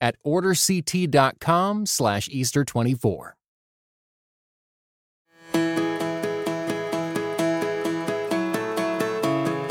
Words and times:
at 0.00 0.16
orderct.com 0.24 1.86
slash 1.86 2.28
Easter24. 2.28 3.32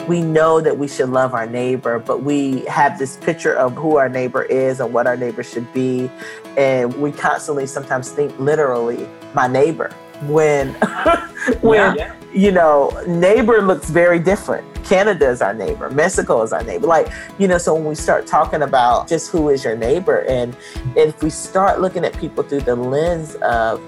We 0.08 0.24
know 0.24 0.60
that 0.60 0.80
we 0.80 0.88
should 0.88 1.10
love 1.10 1.36
our 1.36 1.46
neighbor, 1.46 2.00
but 2.00 2.24
we 2.24 2.62
have 2.66 2.98
this 2.98 3.18
picture 3.18 3.54
of 3.54 3.76
who 3.76 3.98
our 3.98 4.10
neighbor 4.10 4.42
is 4.42 4.80
and 4.80 4.92
what 4.92 5.06
our 5.06 5.16
neighbor 5.16 5.44
should 5.44 5.72
be. 5.72 6.10
And 6.58 6.96
we 7.00 7.12
constantly 7.12 7.68
sometimes 7.68 8.10
think 8.10 8.38
literally, 8.40 9.08
my 9.36 9.46
neighbor, 9.46 9.92
when, 10.24 10.74
when 11.62 11.96
yeah. 11.96 12.16
you 12.34 12.52
know, 12.52 12.90
neighbor 13.08 13.62
looks 13.62 13.92
very 13.92 14.18
different 14.18 14.69
Canada 14.84 15.30
is 15.30 15.42
our 15.42 15.54
neighbor, 15.54 15.90
Mexico 15.90 16.42
is 16.42 16.54
our 16.54 16.64
neighbor. 16.64 16.88
Like, 16.88 17.12
you 17.38 17.48
know, 17.48 17.58
so 17.58 17.74
when 17.74 17.86
we 17.86 17.96
start 17.96 18.28
talking 18.28 18.62
about 18.62 19.08
just 19.08 19.32
who 19.32 19.50
is 19.50 19.64
your 19.64 19.76
neighbor, 19.76 20.26
and 20.28 20.56
if 20.96 21.22
we 21.24 21.30
start 21.30 21.82
looking 21.82 22.06
at 22.06 22.18
people 22.18 22.44
through 22.44 22.62
the 22.62 22.76
lens 22.76 23.36
of 23.36 23.82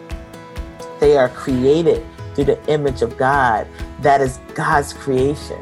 they 0.99 1.17
are 1.17 1.29
created 1.29 2.05
through 2.35 2.45
the 2.45 2.71
image 2.71 3.01
of 3.01 3.17
God, 3.17 3.67
that 4.01 4.21
is 4.21 4.39
God's 4.53 4.93
creation. 4.93 5.59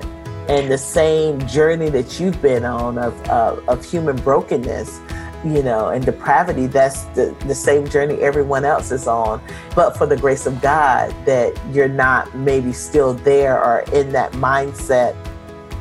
And 0.48 0.70
the 0.70 0.78
same 0.78 1.40
journey 1.48 1.90
that 1.90 2.20
you've 2.20 2.42
been 2.42 2.66
on 2.66 2.98
of, 2.98 3.20
of, 3.30 3.68
of 3.70 3.86
human 3.86 4.18
brokenness, 4.18 5.00
you 5.46 5.64
know, 5.64 5.90
and 5.90 6.04
depravity, 6.06 6.68
that's 6.68 7.04
the, 7.16 7.36
the 7.48 7.56
same 7.56 7.88
journey 7.88 8.16
everyone 8.16 8.66
else 8.66 8.92
is 8.92 9.08
on. 9.08 9.42
But 9.76 9.96
for 9.98 10.06
the 10.06 10.18
grace 10.18 10.46
of 10.46 10.60
God, 10.62 11.16
that 11.26 11.58
you're 11.72 11.88
not 11.88 12.36
maybe 12.36 12.74
still 12.74 13.14
there 13.14 13.64
or 13.64 13.82
in 13.94 14.12
that 14.12 14.34
mindset 14.34 15.16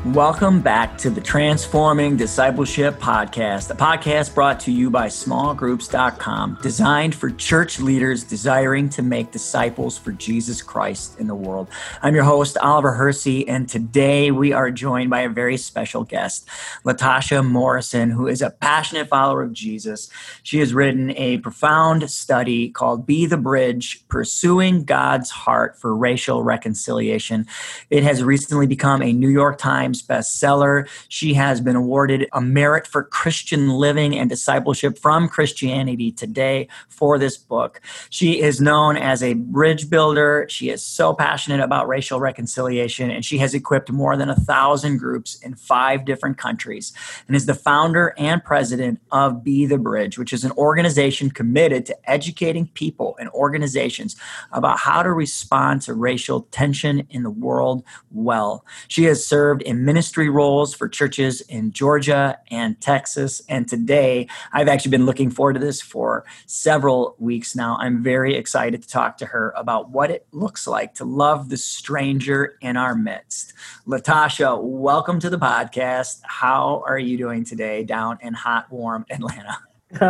Welcome 0.05 0.63
back 0.63 0.97
to 0.99 1.11
the 1.11 1.21
Transforming 1.21 2.17
Discipleship 2.17 3.01
Podcast, 3.01 3.69
a 3.71 3.75
podcast 3.75 4.33
brought 4.33 4.61
to 4.61 4.71
you 4.71 4.91
by 4.91 5.09
smallgroups.com, 5.09 6.61
designed 6.63 7.17
for 7.17 7.31
church 7.31 7.81
leaders 7.81 8.23
desiring 8.23 8.89
to 8.91 9.03
make 9.03 9.33
disciples 9.33 9.99
for 9.99 10.13
Jesus 10.13 10.63
Christ 10.63 11.19
in 11.19 11.27
the 11.27 11.35
world. 11.35 11.69
I'm 12.01 12.15
your 12.15 12.23
host, 12.23 12.57
Oliver 12.59 12.93
Hersey, 12.93 13.47
and 13.49 13.69
today 13.69 14.31
we 14.31 14.53
are 14.53 14.71
joined 14.71 15.11
by 15.11 15.23
a 15.23 15.29
very 15.29 15.57
special 15.57 16.05
guest, 16.05 16.49
Latasha 16.85 17.45
Morrison, 17.45 18.11
who 18.11 18.29
is 18.29 18.41
a 18.41 18.51
passionate 18.51 19.09
follower 19.09 19.43
of 19.43 19.53
Jesus. 19.53 20.09
She 20.45 20.61
has 20.61 20.73
written 20.73 21.11
a 21.17 21.39
profound 21.39 22.09
study 22.09 22.71
called 22.71 23.05
Be 23.05 23.27
the 23.27 23.37
Bridge 23.37 24.07
Pursuing 24.07 24.85
God's 24.85 25.31
Heart 25.31 25.77
for 25.77 25.95
Racial 25.95 26.45
Reconciliation. 26.45 27.49
It 27.91 28.05
has 28.05 28.23
recently 28.23 28.69
become 28.69 29.03
a 29.03 29.13
New 29.13 29.29
York 29.29 29.59
Times 29.59 29.88
Times 29.89 30.03
bestseller. 30.03 30.87
She 31.09 31.33
has 31.33 31.63
been 31.63 31.75
awarded 31.75 32.29
a 32.35 32.43
Merit 32.43 32.87
for 32.87 33.05
Christian 33.05 33.71
Living 33.71 34.19
and 34.19 34.29
Discipleship 34.29 34.99
from 34.99 35.31
Christianity 35.31 36.13
Today 36.13 36.69
for 36.91 37.19
this 37.19 37.39
book. 37.39 37.81
She 38.11 38.43
is 38.43 38.61
known 38.61 38.99
as 38.99 39.23
a 39.23 39.33
bridge 39.33 39.89
builder. 39.89 40.45
She 40.51 40.69
is 40.69 40.83
so 40.83 41.15
passionate 41.15 41.61
about 41.61 41.89
racial 41.89 42.21
reconciliation, 42.21 43.11
and 43.11 43.25
she 43.25 43.39
has 43.39 43.55
equipped 43.55 43.91
more 43.91 44.15
than 44.15 44.29
a 44.29 44.37
thousand 44.37 44.99
groups 44.99 45.37
in 45.37 45.55
five 45.55 46.05
different 46.05 46.37
countries 46.37 46.93
and 47.27 47.35
is 47.35 47.47
the 47.47 47.55
founder 47.55 48.13
and 48.19 48.45
president 48.45 49.01
of 49.11 49.43
Be 49.43 49.65
the 49.65 49.79
Bridge, 49.79 50.19
which 50.19 50.35
is 50.35 50.45
an 50.45 50.53
organization 50.53 51.31
committed 51.31 51.87
to 51.87 52.11
educating 52.11 52.67
people 52.75 53.17
and 53.19 53.31
organizations 53.31 54.17
about 54.53 54.81
how 54.81 55.03
to 55.03 55.13
respond 55.13 55.81
to 55.83 55.95
racial 55.95 56.43
tension 56.51 57.07
in 57.09 57.23
the 57.23 57.31
world 57.31 57.83
well. 58.11 58.67
She 58.89 59.05
has 59.05 59.25
served 59.25 59.63
in 59.63 59.78
ministry 59.85 60.29
roles 60.29 60.75
for 60.75 60.89
churches 60.89 61.41
in 61.43 61.73
Georgia 61.73 62.39
and 62.51 62.81
Texas. 62.81 63.43
And 63.49 63.69
today, 63.69 64.29
I've 64.53 64.69
actually 64.69 64.91
been 64.91 65.07
looking 65.07 65.31
forward 65.31 65.55
to 65.55 65.61
this 65.61 65.81
for 65.81 66.25
several 66.47 67.15
weeks 67.19 67.55
now. 67.55 67.77
I'm 67.81 68.03
very 68.03 68.35
excited 68.35 68.83
to 68.83 68.89
talk 68.89 69.19
to 69.19 69.27
her 69.27 69.53
about 69.57 69.91
what 69.91 70.11
it 70.11 70.27
looks 70.33 70.67
like 70.67 70.95
to 70.95 71.05
love 71.05 71.49
the 71.49 71.57
stranger 71.57 72.57
in 72.61 72.77
our 72.77 72.95
midst. 72.95 73.53
Latasha, 73.87 74.61
welcome 74.63 75.21
to 75.21 75.31
the 75.31 75.39
podcast. 75.39 76.21
How 76.25 76.83
are 76.87 76.99
you 76.99 77.17
doing 77.17 77.45
today 77.45 77.85
down 77.85 78.19
in 78.21 78.35
hot, 78.35 78.71
warm 78.71 79.07
Atlanta? 79.11 79.59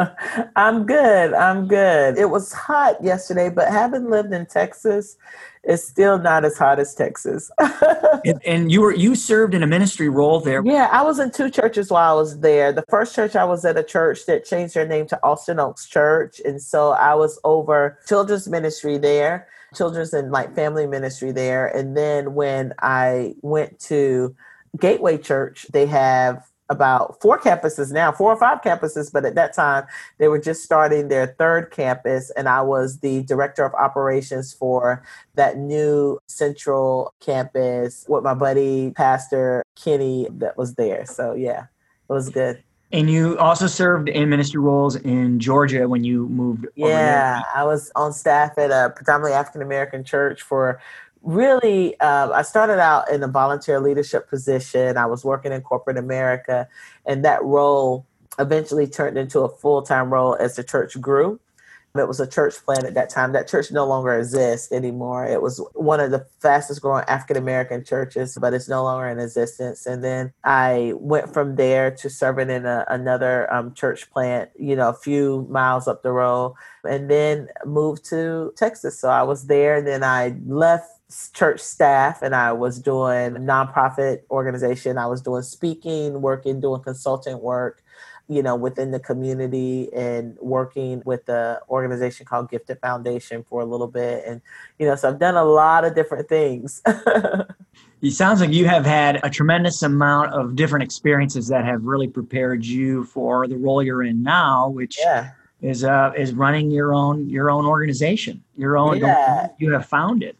I'm 0.56 0.86
good. 0.86 1.34
I'm 1.34 1.68
good. 1.68 2.18
It 2.18 2.30
was 2.30 2.52
hot 2.52 3.02
yesterday, 3.02 3.48
but 3.48 3.68
having 3.68 4.10
lived 4.10 4.32
in 4.32 4.46
Texas, 4.46 5.16
it's 5.62 5.84
still 5.84 6.18
not 6.18 6.44
as 6.44 6.58
hot 6.58 6.80
as 6.80 6.94
Texas. 6.94 7.50
and, 8.24 8.40
and, 8.44 8.72
you 8.72 8.80
were 8.80 8.94
you 8.94 9.14
served 9.14 9.54
in 9.54 9.62
a 9.62 9.66
ministry 9.66 10.08
role 10.08 10.40
there. 10.40 10.62
Yeah, 10.64 10.88
I 10.90 11.02
was 11.02 11.18
in 11.18 11.30
two 11.30 11.50
churches 11.50 11.90
while 11.90 12.16
I 12.16 12.20
was 12.20 12.40
there. 12.40 12.72
The 12.72 12.84
first 12.88 13.14
church 13.14 13.36
I 13.36 13.44
was 13.44 13.64
at 13.64 13.76
a 13.76 13.84
church 13.84 14.26
that 14.26 14.44
changed 14.44 14.74
their 14.74 14.86
name 14.86 15.06
to 15.08 15.20
Austin 15.22 15.60
Oaks 15.60 15.86
Church, 15.86 16.40
and 16.44 16.60
so 16.60 16.90
I 16.90 17.14
was 17.14 17.38
over 17.44 17.98
children's 18.06 18.48
ministry 18.48 18.98
there, 18.98 19.46
children's 19.74 20.12
and 20.12 20.32
like 20.32 20.54
family 20.56 20.86
ministry 20.86 21.30
there. 21.30 21.68
And 21.68 21.96
then 21.96 22.34
when 22.34 22.74
I 22.80 23.34
went 23.42 23.78
to 23.80 24.34
Gateway 24.78 25.18
Church, 25.18 25.66
they 25.72 25.86
have 25.86 26.48
about 26.68 27.20
four 27.20 27.38
campuses 27.38 27.92
now, 27.92 28.12
four 28.12 28.32
or 28.32 28.38
five 28.38 28.60
campuses, 28.60 29.12
but 29.12 29.24
at 29.24 29.34
that 29.34 29.54
time 29.54 29.86
they 30.18 30.28
were 30.28 30.38
just 30.38 30.62
starting 30.62 31.08
their 31.08 31.28
third 31.38 31.70
campus, 31.70 32.30
and 32.30 32.48
I 32.48 32.62
was 32.62 33.00
the 33.00 33.22
director 33.22 33.64
of 33.64 33.74
operations 33.74 34.52
for 34.52 35.02
that 35.34 35.56
new 35.58 36.18
central 36.28 37.12
campus 37.20 38.04
with 38.08 38.24
my 38.24 38.34
buddy 38.34 38.90
Pastor 38.90 39.62
Kenny 39.76 40.28
that 40.32 40.56
was 40.56 40.74
there. 40.74 41.06
So 41.06 41.34
yeah, 41.34 41.66
it 42.08 42.12
was 42.12 42.28
good. 42.28 42.62
And 42.90 43.10
you 43.10 43.38
also 43.38 43.66
served 43.66 44.08
in 44.08 44.30
ministry 44.30 44.60
roles 44.60 44.96
in 44.96 45.38
Georgia 45.38 45.86
when 45.86 46.04
you 46.04 46.26
moved. 46.28 46.66
Yeah, 46.74 47.42
I 47.54 47.64
was 47.64 47.92
on 47.94 48.14
staff 48.14 48.56
at 48.56 48.70
a 48.70 48.90
predominantly 48.96 49.34
African 49.34 49.60
American 49.60 50.04
church 50.04 50.40
for 50.40 50.80
really, 51.22 51.98
uh, 52.00 52.30
I 52.30 52.42
started 52.42 52.80
out 52.80 53.10
in 53.10 53.22
a 53.22 53.28
volunteer 53.28 53.80
leadership 53.80 54.28
position. 54.28 54.96
I 54.96 55.06
was 55.06 55.24
working 55.24 55.52
in 55.52 55.60
corporate 55.62 55.96
America, 55.96 56.68
and 57.06 57.24
that 57.24 57.42
role 57.42 58.06
eventually 58.38 58.86
turned 58.86 59.18
into 59.18 59.40
a 59.40 59.48
full 59.48 59.82
time 59.82 60.12
role 60.12 60.36
as 60.38 60.56
the 60.56 60.64
church 60.64 61.00
grew. 61.00 61.40
It 61.96 62.06
was 62.06 62.20
a 62.20 62.26
church 62.26 62.54
plant 62.64 62.84
at 62.84 62.94
that 62.94 63.10
time. 63.10 63.32
That 63.32 63.48
church 63.48 63.72
no 63.72 63.86
longer 63.86 64.14
exists 64.14 64.70
anymore. 64.70 65.26
It 65.26 65.42
was 65.42 65.60
one 65.74 66.00
of 66.00 66.10
the 66.10 66.24
fastest 66.38 66.80
growing 66.80 67.04
African 67.08 67.36
American 67.36 67.82
churches, 67.82 68.38
but 68.40 68.54
it's 68.54 68.68
no 68.68 68.84
longer 68.84 69.08
in 69.08 69.18
existence. 69.18 69.86
And 69.86 70.04
then 70.04 70.32
I 70.44 70.92
went 70.96 71.32
from 71.32 71.56
there 71.56 71.90
to 71.90 72.10
serving 72.10 72.50
in 72.50 72.66
a, 72.66 72.84
another 72.88 73.52
um, 73.52 73.74
church 73.74 74.10
plant, 74.10 74.50
you 74.56 74.76
know, 74.76 74.90
a 74.90 74.94
few 74.94 75.46
miles 75.50 75.88
up 75.88 76.02
the 76.02 76.12
road, 76.12 76.54
and 76.88 77.10
then 77.10 77.48
moved 77.64 78.04
to 78.10 78.52
Texas. 78.56 79.00
So 79.00 79.08
I 79.08 79.22
was 79.22 79.46
there, 79.46 79.76
and 79.76 79.86
then 79.86 80.04
I 80.04 80.36
left 80.46 80.97
church 81.32 81.60
staff 81.60 82.20
and 82.22 82.34
I 82.34 82.52
was 82.52 82.78
doing 82.78 83.36
a 83.36 83.40
nonprofit 83.40 84.20
organization. 84.30 84.98
I 84.98 85.06
was 85.06 85.22
doing 85.22 85.42
speaking, 85.42 86.20
working, 86.20 86.60
doing 86.60 86.82
consultant 86.82 87.42
work, 87.42 87.82
you 88.28 88.42
know, 88.42 88.54
within 88.54 88.90
the 88.90 89.00
community 89.00 89.88
and 89.94 90.36
working 90.38 91.02
with 91.06 91.24
the 91.24 91.60
organization 91.70 92.26
called 92.26 92.50
Gifted 92.50 92.78
Foundation 92.80 93.42
for 93.48 93.62
a 93.62 93.64
little 93.64 93.86
bit. 93.86 94.24
And, 94.26 94.42
you 94.78 94.86
know, 94.86 94.96
so 94.96 95.08
I've 95.08 95.18
done 95.18 95.34
a 95.34 95.44
lot 95.44 95.86
of 95.86 95.94
different 95.94 96.28
things. 96.28 96.82
it 98.02 98.10
sounds 98.10 98.42
like 98.42 98.52
you 98.52 98.66
have 98.66 98.84
had 98.84 99.18
a 99.24 99.30
tremendous 99.30 99.82
amount 99.82 100.34
of 100.34 100.56
different 100.56 100.82
experiences 100.82 101.48
that 101.48 101.64
have 101.64 101.84
really 101.84 102.08
prepared 102.08 102.66
you 102.66 103.04
for 103.04 103.48
the 103.48 103.56
role 103.56 103.82
you're 103.82 104.02
in 104.02 104.22
now, 104.22 104.68
which 104.68 104.98
yeah. 105.00 105.30
is 105.62 105.84
uh, 105.84 106.12
is 106.14 106.34
running 106.34 106.70
your 106.70 106.92
own 106.92 107.30
your 107.30 107.50
own 107.50 107.64
organization, 107.64 108.44
your 108.58 108.76
own. 108.76 108.98
Yeah. 108.98 109.48
You 109.56 109.72
have 109.72 109.86
found 109.86 110.22
it. 110.22 110.36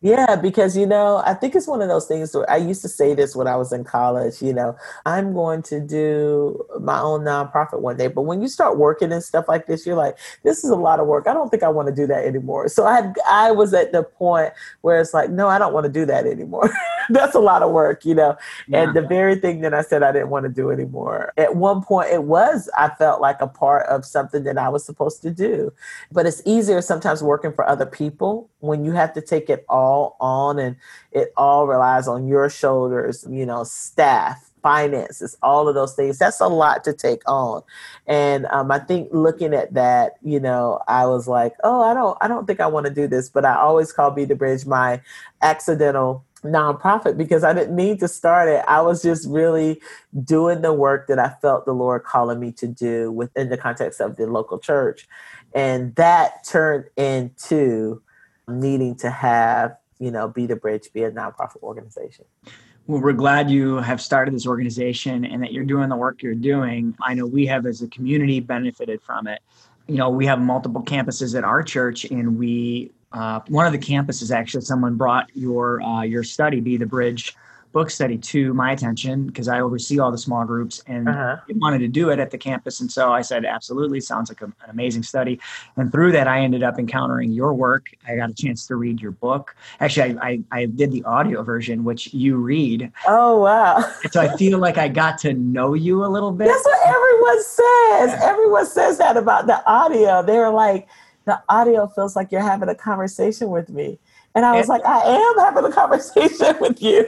Yeah, 0.00 0.36
because 0.36 0.76
you 0.76 0.86
know, 0.86 1.22
I 1.26 1.34
think 1.34 1.56
it's 1.56 1.66
one 1.66 1.82
of 1.82 1.88
those 1.88 2.06
things 2.06 2.32
where 2.32 2.48
I 2.48 2.56
used 2.56 2.82
to 2.82 2.88
say 2.88 3.14
this 3.14 3.34
when 3.34 3.48
I 3.48 3.56
was 3.56 3.72
in 3.72 3.82
college, 3.82 4.40
you 4.40 4.52
know, 4.52 4.76
I'm 5.04 5.32
going 5.32 5.60
to 5.62 5.80
do 5.80 6.64
my 6.80 7.00
own 7.00 7.22
nonprofit 7.22 7.80
one 7.80 7.96
day. 7.96 8.06
But 8.06 8.22
when 8.22 8.40
you 8.40 8.46
start 8.46 8.78
working 8.78 9.10
and 9.12 9.24
stuff 9.24 9.46
like 9.48 9.66
this, 9.66 9.84
you're 9.84 9.96
like, 9.96 10.16
this 10.44 10.62
is 10.62 10.70
a 10.70 10.76
lot 10.76 11.00
of 11.00 11.08
work. 11.08 11.26
I 11.26 11.34
don't 11.34 11.48
think 11.50 11.64
I 11.64 11.68
want 11.68 11.88
to 11.88 11.94
do 11.94 12.06
that 12.06 12.24
anymore. 12.24 12.68
So 12.68 12.86
I 12.86 13.12
I 13.28 13.50
was 13.50 13.74
at 13.74 13.90
the 13.90 14.04
point 14.04 14.52
where 14.82 15.00
it's 15.00 15.12
like, 15.14 15.30
no, 15.30 15.48
I 15.48 15.58
don't 15.58 15.72
want 15.74 15.84
to 15.86 15.92
do 15.92 16.06
that 16.06 16.26
anymore. 16.26 16.70
that's 17.10 17.34
a 17.34 17.40
lot 17.40 17.62
of 17.62 17.70
work, 17.70 18.04
you 18.04 18.14
know. 18.14 18.36
Yeah. 18.66 18.82
And 18.82 18.94
the 18.94 19.02
very 19.02 19.36
thing 19.36 19.60
that 19.60 19.74
I 19.74 19.82
said 19.82 20.02
I 20.02 20.12
didn't 20.12 20.30
want 20.30 20.44
to 20.44 20.50
do 20.50 20.70
anymore. 20.70 21.32
At 21.36 21.56
one 21.56 21.82
point, 21.82 22.10
it 22.10 22.24
was, 22.24 22.68
I 22.76 22.90
felt 22.90 23.20
like 23.20 23.40
a 23.40 23.46
part 23.46 23.86
of 23.86 24.04
something 24.04 24.44
that 24.44 24.58
I 24.58 24.68
was 24.68 24.84
supposed 24.84 25.22
to 25.22 25.30
do. 25.30 25.72
But 26.12 26.26
it's 26.26 26.42
easier 26.44 26.80
sometimes 26.82 27.22
working 27.22 27.52
for 27.52 27.66
other 27.68 27.86
people 27.86 28.50
when 28.60 28.84
you 28.84 28.92
have 28.92 29.12
to 29.14 29.20
take 29.20 29.48
it 29.48 29.64
all 29.68 30.16
on 30.20 30.58
and 30.58 30.76
it 31.12 31.32
all 31.36 31.66
relies 31.66 32.08
on 32.08 32.26
your 32.26 32.50
shoulders, 32.50 33.26
you 33.28 33.46
know, 33.46 33.64
staff 33.64 34.48
finances, 34.62 35.36
all 35.42 35.68
of 35.68 35.74
those 35.74 35.94
things. 35.94 36.18
That's 36.18 36.40
a 36.40 36.48
lot 36.48 36.84
to 36.84 36.92
take 36.92 37.22
on. 37.26 37.62
And 38.06 38.46
um, 38.46 38.70
I 38.70 38.78
think 38.78 39.08
looking 39.12 39.54
at 39.54 39.74
that, 39.74 40.16
you 40.22 40.40
know, 40.40 40.80
I 40.88 41.06
was 41.06 41.28
like, 41.28 41.54
oh, 41.64 41.82
I 41.82 41.94
don't, 41.94 42.18
I 42.20 42.28
don't 42.28 42.46
think 42.46 42.60
I 42.60 42.66
want 42.66 42.86
to 42.86 42.92
do 42.92 43.06
this. 43.06 43.28
But 43.28 43.44
I 43.44 43.56
always 43.56 43.92
call 43.92 44.10
Be 44.10 44.24
the 44.24 44.34
Bridge 44.34 44.66
my 44.66 45.00
accidental 45.42 46.24
nonprofit 46.42 47.16
because 47.16 47.44
I 47.44 47.52
didn't 47.52 47.74
need 47.74 48.00
to 48.00 48.08
start 48.08 48.48
it. 48.48 48.64
I 48.68 48.80
was 48.80 49.02
just 49.02 49.28
really 49.28 49.80
doing 50.24 50.62
the 50.62 50.72
work 50.72 51.06
that 51.08 51.18
I 51.18 51.30
felt 51.40 51.64
the 51.64 51.72
Lord 51.72 52.04
calling 52.04 52.40
me 52.40 52.52
to 52.52 52.66
do 52.66 53.10
within 53.10 53.48
the 53.48 53.56
context 53.56 54.00
of 54.00 54.16
the 54.16 54.26
local 54.26 54.58
church. 54.58 55.08
And 55.54 55.94
that 55.96 56.44
turned 56.44 56.84
into 56.96 58.02
needing 58.46 58.96
to 58.96 59.10
have, 59.10 59.76
you 59.98 60.10
know, 60.10 60.28
Be 60.28 60.46
the 60.46 60.56
Bridge 60.56 60.92
be 60.92 61.02
a 61.02 61.10
nonprofit 61.10 61.62
organization. 61.62 62.24
Well, 62.86 63.02
we're 63.02 63.12
glad 63.12 63.50
you 63.50 63.76
have 63.76 64.00
started 64.00 64.32
this 64.32 64.46
organization 64.46 65.24
and 65.24 65.42
that 65.42 65.52
you're 65.52 65.64
doing 65.64 65.90
the 65.90 65.96
work 65.96 66.22
you're 66.22 66.34
doing. 66.34 66.96
I 67.02 67.12
know 67.14 67.26
we 67.26 67.44
have, 67.46 67.66
as 67.66 67.82
a 67.82 67.88
community, 67.88 68.40
benefited 68.40 69.02
from 69.02 69.26
it. 69.26 69.40
You 69.86 69.96
know, 69.96 70.08
we 70.08 70.24
have 70.24 70.40
multiple 70.40 70.82
campuses 70.82 71.36
at 71.36 71.44
our 71.44 71.62
church, 71.62 72.06
and 72.06 72.38
we 72.38 72.90
uh, 73.12 73.40
one 73.48 73.66
of 73.66 73.72
the 73.72 73.78
campuses 73.78 74.34
actually 74.34 74.62
someone 74.62 74.96
brought 74.96 75.30
your 75.34 75.82
uh, 75.82 76.02
your 76.02 76.22
study, 76.22 76.60
be 76.60 76.76
the 76.76 76.86
bridge 76.86 77.34
book 77.72 77.90
study 77.90 78.16
to 78.16 78.54
my 78.54 78.72
attention 78.72 79.26
because 79.26 79.48
I 79.48 79.60
oversee 79.60 79.98
all 79.98 80.10
the 80.10 80.18
small 80.18 80.44
groups 80.44 80.82
and 80.86 81.08
uh-huh. 81.08 81.36
wanted 81.56 81.78
to 81.80 81.88
do 81.88 82.10
it 82.10 82.18
at 82.18 82.30
the 82.30 82.38
campus. 82.38 82.80
And 82.80 82.90
so 82.90 83.12
I 83.12 83.20
said, 83.20 83.44
absolutely, 83.44 84.00
sounds 84.00 84.30
like 84.30 84.40
a, 84.40 84.46
an 84.46 84.70
amazing 84.70 85.02
study. 85.02 85.38
And 85.76 85.92
through 85.92 86.12
that, 86.12 86.26
I 86.26 86.40
ended 86.40 86.62
up 86.62 86.78
encountering 86.78 87.30
your 87.30 87.52
work. 87.54 87.90
I 88.06 88.16
got 88.16 88.30
a 88.30 88.34
chance 88.34 88.66
to 88.68 88.76
read 88.76 89.00
your 89.00 89.12
book. 89.12 89.54
Actually, 89.80 90.18
I, 90.18 90.28
I, 90.28 90.42
I 90.50 90.66
did 90.66 90.92
the 90.92 91.04
audio 91.04 91.42
version, 91.42 91.84
which 91.84 92.12
you 92.14 92.36
read. 92.36 92.90
Oh, 93.06 93.42
wow. 93.42 93.84
so 94.10 94.20
I 94.20 94.36
feel 94.36 94.58
like 94.58 94.78
I 94.78 94.88
got 94.88 95.18
to 95.18 95.34
know 95.34 95.74
you 95.74 96.04
a 96.04 96.08
little 96.08 96.32
bit. 96.32 96.48
That's 96.48 96.64
what 96.64 96.80
everyone 96.88 97.42
says. 97.42 98.22
Everyone 98.22 98.66
says 98.66 98.98
that 98.98 99.16
about 99.16 99.46
the 99.46 99.64
audio. 99.70 100.22
They're 100.22 100.50
like, 100.50 100.88
the 101.28 101.40
audio 101.50 101.86
feels 101.86 102.16
like 102.16 102.32
you're 102.32 102.40
having 102.40 102.70
a 102.70 102.74
conversation 102.74 103.50
with 103.50 103.68
me. 103.68 103.98
And 104.34 104.46
I 104.46 104.54
eh. 104.54 104.60
was 104.60 104.68
and, 104.68 104.80
like, 104.80 104.86
I 104.86 105.00
am 105.00 105.38
having 105.38 105.70
a 105.70 105.72
conversation 105.74 106.56
with 106.58 106.82
you. 106.82 107.06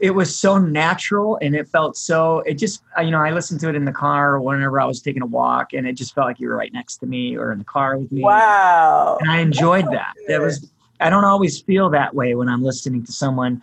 it 0.00 0.12
was 0.12 0.38
so 0.38 0.56
natural 0.56 1.36
and 1.42 1.56
it 1.56 1.66
felt 1.66 1.96
so, 1.96 2.40
it 2.40 2.54
just, 2.54 2.82
you 3.02 3.10
know, 3.10 3.20
I 3.20 3.32
listened 3.32 3.58
to 3.60 3.68
it 3.68 3.74
in 3.74 3.84
the 3.84 3.92
car 3.92 4.34
or 4.34 4.40
whenever 4.40 4.80
I 4.80 4.84
was 4.84 5.00
taking 5.00 5.20
a 5.20 5.26
walk 5.26 5.72
and 5.72 5.86
it 5.86 5.94
just 5.94 6.14
felt 6.14 6.28
like 6.28 6.38
you 6.38 6.48
were 6.48 6.56
right 6.56 6.72
next 6.72 6.98
to 6.98 7.06
me 7.06 7.36
or 7.36 7.50
in 7.50 7.58
the 7.58 7.64
car 7.64 7.98
with 7.98 8.12
me. 8.12 8.22
Wow. 8.22 9.18
And 9.20 9.28
I 9.28 9.40
enjoyed 9.40 9.86
that. 9.86 10.14
It 10.28 10.40
was, 10.40 10.70
I 11.00 11.10
don't 11.10 11.24
always 11.24 11.60
feel 11.60 11.90
that 11.90 12.14
way 12.14 12.36
when 12.36 12.48
I'm 12.48 12.62
listening 12.62 13.04
to 13.04 13.12
someone 13.12 13.62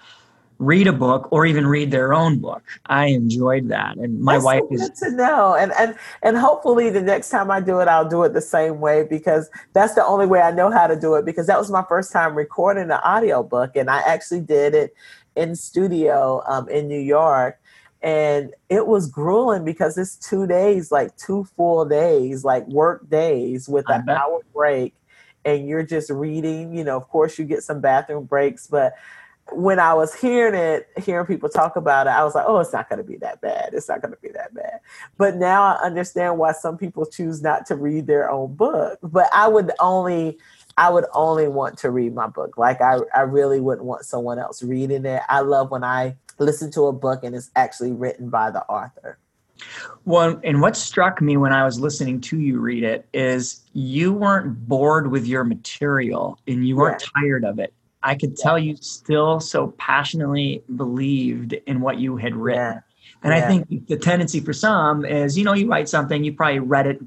read 0.60 0.88
a 0.88 0.94
book 0.94 1.28
or 1.32 1.46
even 1.46 1.68
read 1.68 1.92
their 1.92 2.14
own 2.14 2.40
book. 2.40 2.64
I 2.88 3.08
enjoyed 3.08 3.68
that, 3.70 3.98
and 3.98 4.20
my 4.20 4.34
That's 4.34 4.46
wife 4.46 4.62
so 4.70 4.76
is 4.76 4.90
to 5.00 5.12
know. 5.12 5.56
And 5.56 5.72
and 5.74 5.96
and 6.22 6.38
hopefully 6.38 6.90
the 6.90 7.02
next 7.02 7.30
time 7.30 7.52
I 7.52 7.60
do 7.60 7.80
it, 7.80 7.88
I'll 7.88 8.08
do 8.08 8.24
it 8.24 8.34
the 8.34 8.42
same 8.42 8.80
way 8.80 9.04
because 9.04 9.50
that's 9.74 9.96
the 9.96 10.06
only 10.06 10.26
way 10.26 10.42
I 10.42 10.52
know 10.52 10.72
how 10.72 10.88
to 10.88 11.00
do 11.00 11.16
it. 11.16 11.26
Because 11.26 11.48
that 11.48 11.60
was 11.60 11.72
my 11.72 11.84
first 11.88 12.12
time 12.12 12.36
recording 12.36 12.84
an 12.84 12.92
audio 12.92 13.44
book, 13.44 13.76
and 13.76 13.90
I 13.90 14.02
actually 14.02 14.42
did 14.42 14.74
it 14.74 14.96
in 15.36 15.56
studio 15.56 16.44
um, 16.48 16.70
in 16.70 16.88
New 16.88 17.00
York. 17.00 17.60
And 18.02 18.54
it 18.68 18.86
was 18.86 19.10
grueling 19.10 19.64
because 19.64 19.98
it's 19.98 20.18
two 20.18 20.46
days, 20.46 20.92
like 20.92 21.16
two 21.16 21.46
full 21.56 21.86
days, 21.86 22.44
like 22.44 22.68
work 22.68 23.10
days 23.10 23.70
with 23.70 23.90
an 23.90 24.10
hour 24.10 24.42
break. 24.54 24.94
And 25.46 25.68
you're 25.68 25.84
just 25.84 26.10
reading, 26.10 26.74
you 26.76 26.84
know, 26.84 26.98
of 26.98 27.08
course, 27.08 27.40
you 27.40 27.46
get 27.46 27.64
some 27.64 27.80
bathroom 27.80 28.26
breaks, 28.26 28.68
but 28.68 28.94
when 29.52 29.80
I 29.80 29.94
was 29.94 30.14
hearing 30.14 30.56
it, 30.56 30.88
hearing 31.04 31.26
people 31.26 31.50
talk 31.50 31.76
about 31.76 32.08
it, 32.08 32.12
I 32.12 32.24
was 32.24 32.34
like, 32.34 32.46
oh, 32.48 32.60
it's 32.60 32.74
not 32.74 32.90
going 32.90 32.98
to 32.98 33.04
be 33.04 33.18
that 33.18 33.42
bad. 33.42 33.72
It's 33.74 33.90
not 33.90 34.02
going 34.02 34.14
to 34.14 34.20
be 34.22 34.30
that 34.30 34.54
bad. 34.54 34.80
But 35.18 35.36
now 35.36 35.64
I 35.64 35.84
understand 35.84 36.38
why 36.38 36.54
some 36.54 36.78
people 36.78 37.06
choose 37.06 37.42
not 37.42 37.66
to 37.68 37.76
read 37.76 38.08
their 38.08 38.32
own 38.32 38.56
book. 38.56 39.00
But 39.04 39.30
I 39.34 39.48
would 39.48 39.72
only, 39.80 40.38
I 40.78 40.90
would 40.90 41.06
only 41.14 41.48
want 41.48 41.78
to 41.80 41.92
read 41.92 42.16
my 42.16 42.28
book. 42.28 42.58
Like 42.58 42.82
I, 42.82 43.00
I 43.14 43.22
really 43.22 43.60
wouldn't 43.60 43.86
want 43.86 44.06
someone 44.06 44.40
else 44.40 44.64
reading 44.64 45.06
it. 45.06 45.22
I 45.28 45.42
love 45.42 45.72
when 45.72 45.84
I 45.84 46.16
listen 46.40 46.72
to 46.72 46.84
a 46.88 46.94
book 46.94 47.24
and 47.24 47.36
it's 47.36 47.52
actually 47.56 47.92
written 47.92 48.30
by 48.30 48.50
the 48.50 48.64
author. 48.64 49.18
Well, 50.06 50.40
and 50.44 50.62
what 50.62 50.76
struck 50.76 51.22
me 51.22 51.38
when 51.38 51.54
I 51.54 51.64
was 51.64 51.80
listening 51.80 52.22
to 52.22 52.40
you 52.40 52.60
read 52.60 52.84
it 52.84 53.08
is 53.14 53.62
you 53.74 54.12
weren't 54.12 54.68
bored 54.68 55.12
with 55.12 55.26
your 55.26 55.44
material 55.44 56.40
and 56.48 56.68
you 56.68 56.76
weren't 56.76 57.02
yeah. 57.02 57.22
tired 57.22 57.46
of 57.46 57.60
it 57.60 57.74
I 58.04 58.16
could 58.16 58.36
tell 58.36 58.60
you 58.60 58.76
still 58.78 59.40
so 59.40 59.74
passionately 59.78 60.64
believed 60.76 61.54
in 61.54 61.82
what 61.82 61.98
you 61.98 62.18
had 62.18 62.36
written. 62.36 62.62
Yeah. 62.62 62.80
And 63.24 63.34
yeah. 63.34 63.46
I 63.46 63.48
think 63.48 63.88
the 63.88 63.98
tendency 63.98 64.40
for 64.40 64.54
some 64.54 65.06
is, 65.06 65.38
you 65.38 65.44
know, 65.44 65.54
you 65.54 65.68
write 65.70 65.88
something, 65.88 66.24
you 66.24 66.34
probably 66.34 66.60
read 66.60 66.88
it, 66.88 67.02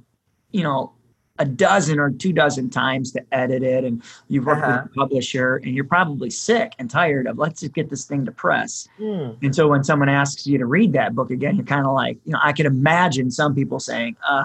you 0.50 0.62
know, 0.62 0.93
a 1.38 1.44
dozen 1.44 1.98
or 1.98 2.10
two 2.10 2.32
dozen 2.32 2.70
times 2.70 3.12
to 3.12 3.22
edit 3.31 3.62
it, 3.62 3.84
and 3.84 4.02
you've 4.28 4.46
worked 4.46 4.62
uh-huh. 4.62 4.84
with 4.84 4.93
a 4.93 4.94
publisher, 4.94 5.56
and 5.56 5.75
you're 5.75 5.84
probably 5.84 6.31
sick 6.31 6.72
and 6.78 6.90
tired 6.90 7.26
of 7.26 7.37
let's 7.37 7.60
just 7.60 7.75
get 7.75 7.90
this 7.90 8.04
thing 8.04 8.25
to 8.25 8.32
press. 8.32 8.88
Mm. 8.98 9.37
And 9.43 9.54
so 9.54 9.69
when 9.69 9.84
someone 9.84 10.08
asks 10.08 10.46
you 10.46 10.56
to 10.56 10.66
read 10.66 10.94
that 10.94 11.14
book 11.14 11.31
again, 11.31 11.56
you're 11.56 11.66
kind 11.66 11.87
of 11.87 11.93
like, 11.93 12.19
you 12.25 12.32
know, 12.32 12.38
I 12.43 12.52
can 12.52 12.66
imagine 12.66 13.31
some 13.31 13.54
people 13.54 13.81
saying, 13.81 14.16
uh, 14.26 14.44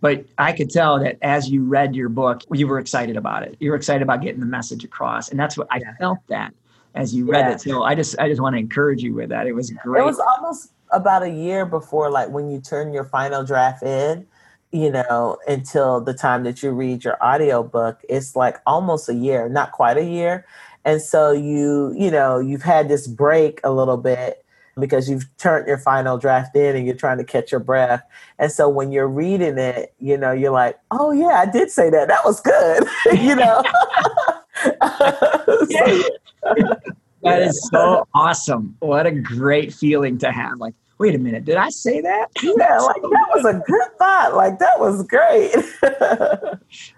but 0.00 0.24
I 0.38 0.52
could 0.52 0.70
tell 0.70 1.00
that 1.00 1.18
as 1.22 1.50
you 1.50 1.64
read 1.64 1.94
your 1.94 2.08
book, 2.08 2.42
you 2.52 2.66
were 2.66 2.78
excited 2.78 3.16
about 3.16 3.42
it. 3.42 3.56
You 3.58 3.70
were 3.70 3.76
excited 3.76 4.02
about 4.02 4.22
getting 4.22 4.40
the 4.40 4.46
message 4.46 4.84
across. 4.84 5.30
And 5.30 5.38
that's 5.38 5.56
what 5.56 5.66
I 5.70 5.80
felt 5.98 6.18
that 6.28 6.54
as 6.94 7.14
you 7.14 7.30
read 7.30 7.46
yeah. 7.46 7.52
it. 7.52 7.60
So 7.60 7.82
I 7.82 7.94
just 7.94 8.18
I 8.18 8.28
just 8.28 8.40
want 8.40 8.54
to 8.54 8.58
encourage 8.58 9.02
you 9.02 9.14
with 9.14 9.28
that. 9.30 9.46
It 9.46 9.52
was 9.52 9.70
great. 9.70 10.02
It 10.02 10.04
was 10.04 10.20
almost 10.20 10.72
about 10.92 11.22
a 11.22 11.30
year 11.30 11.66
before 11.66 12.10
like 12.10 12.28
when 12.30 12.50
you 12.50 12.60
turn 12.60 12.92
your 12.92 13.04
final 13.04 13.44
draft 13.44 13.82
in, 13.82 14.26
you 14.72 14.90
know, 14.90 15.36
until 15.46 16.00
the 16.00 16.14
time 16.14 16.44
that 16.44 16.62
you 16.62 16.70
read 16.70 17.04
your 17.04 17.22
audio 17.22 17.62
book, 17.62 18.00
it's 18.08 18.36
like 18.36 18.56
almost 18.66 19.08
a 19.08 19.14
year, 19.14 19.48
not 19.48 19.72
quite 19.72 19.96
a 19.96 20.04
year. 20.04 20.46
And 20.84 21.02
so 21.02 21.32
you, 21.32 21.94
you 21.96 22.10
know, 22.10 22.38
you've 22.38 22.62
had 22.62 22.88
this 22.88 23.06
break 23.06 23.60
a 23.64 23.72
little 23.72 23.96
bit 23.96 24.44
because 24.80 25.08
you've 25.08 25.26
turned 25.38 25.66
your 25.66 25.78
final 25.78 26.18
draft 26.18 26.54
in 26.56 26.76
and 26.76 26.86
you're 26.86 26.96
trying 26.96 27.18
to 27.18 27.24
catch 27.24 27.50
your 27.50 27.60
breath. 27.60 28.02
And 28.38 28.50
so 28.50 28.68
when 28.68 28.92
you're 28.92 29.08
reading 29.08 29.58
it, 29.58 29.94
you 29.98 30.16
know, 30.16 30.32
you're 30.32 30.52
like, 30.52 30.78
oh, 30.90 31.12
yeah, 31.12 31.40
I 31.40 31.46
did 31.46 31.70
say 31.70 31.90
that. 31.90 32.08
That 32.08 32.24
was 32.24 32.40
good, 32.40 32.84
you 33.18 33.34
know? 33.34 33.62
so, 34.64 36.02
that 37.22 37.42
is 37.42 37.68
so 37.70 38.06
awesome. 38.14 38.76
What 38.80 39.06
a 39.06 39.12
great 39.12 39.72
feeling 39.72 40.18
to 40.18 40.30
have. 40.30 40.58
Like, 40.58 40.74
wait 40.98 41.14
a 41.14 41.18
minute, 41.18 41.44
did 41.44 41.56
I 41.56 41.70
say 41.70 42.00
that? 42.00 42.28
Yeah, 42.42 42.78
like 42.78 43.02
that 43.02 43.28
was 43.34 43.44
a 43.44 43.62
good 43.66 43.98
thought. 43.98 44.34
Like 44.34 44.58
that 44.58 44.80
was 44.80 45.04
great. 45.04 45.54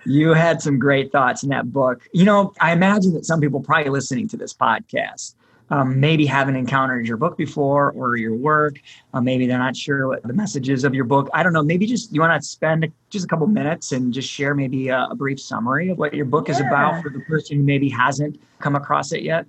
you 0.07 0.33
had 0.33 0.63
some 0.63 0.79
great 0.79 1.13
thoughts 1.13 1.43
in 1.43 1.51
that 1.51 1.73
book. 1.73 2.09
You 2.13 2.25
know, 2.25 2.55
I 2.61 2.73
imagine 2.73 3.13
that 3.15 3.27
some 3.27 3.41
people 3.41 3.61
probably 3.61 3.91
listening 3.91 4.27
to 4.29 4.37
this 4.37 4.55
podcast 4.55 5.35
um, 5.71 6.01
maybe 6.01 6.27
haven't 6.27 6.57
encountered 6.57 7.07
your 7.07 7.17
book 7.17 7.37
before 7.37 7.93
or 7.93 8.17
your 8.17 8.35
work. 8.35 8.81
Uh, 9.15 9.21
maybe 9.21 9.47
they're 9.47 9.59
not 9.59 9.77
sure 9.77 10.09
what 10.09 10.23
the 10.23 10.33
message 10.33 10.69
is 10.69 10.85
of 10.85 10.95
your 10.95 11.05
book. 11.05 11.29
I 11.33 11.43
don't 11.43 11.53
know. 11.53 11.63
Maybe 11.63 11.87
just 11.87 12.13
you 12.13 12.21
want 12.21 12.41
to 12.41 12.47
spend 12.47 12.91
just 13.09 13.25
a 13.25 13.29
couple 13.29 13.47
minutes 13.47 13.93
and 13.93 14.13
just 14.13 14.29
share 14.29 14.55
maybe 14.55 14.89
a, 14.89 15.09
a 15.11 15.15
brief 15.15 15.41
summary 15.41 15.91
of 15.91 15.99
what 15.99 16.15
your 16.15 16.27
book 16.27 16.49
yeah. 16.49 16.55
is 16.55 16.61
about 16.61 17.03
for 17.03 17.11
the 17.11 17.21
person 17.21 17.59
who 17.59 17.63
maybe 17.63 17.89
hasn't 17.89 18.41
come 18.59 18.75
across 18.75 19.13
it 19.13 19.23
yet. 19.23 19.47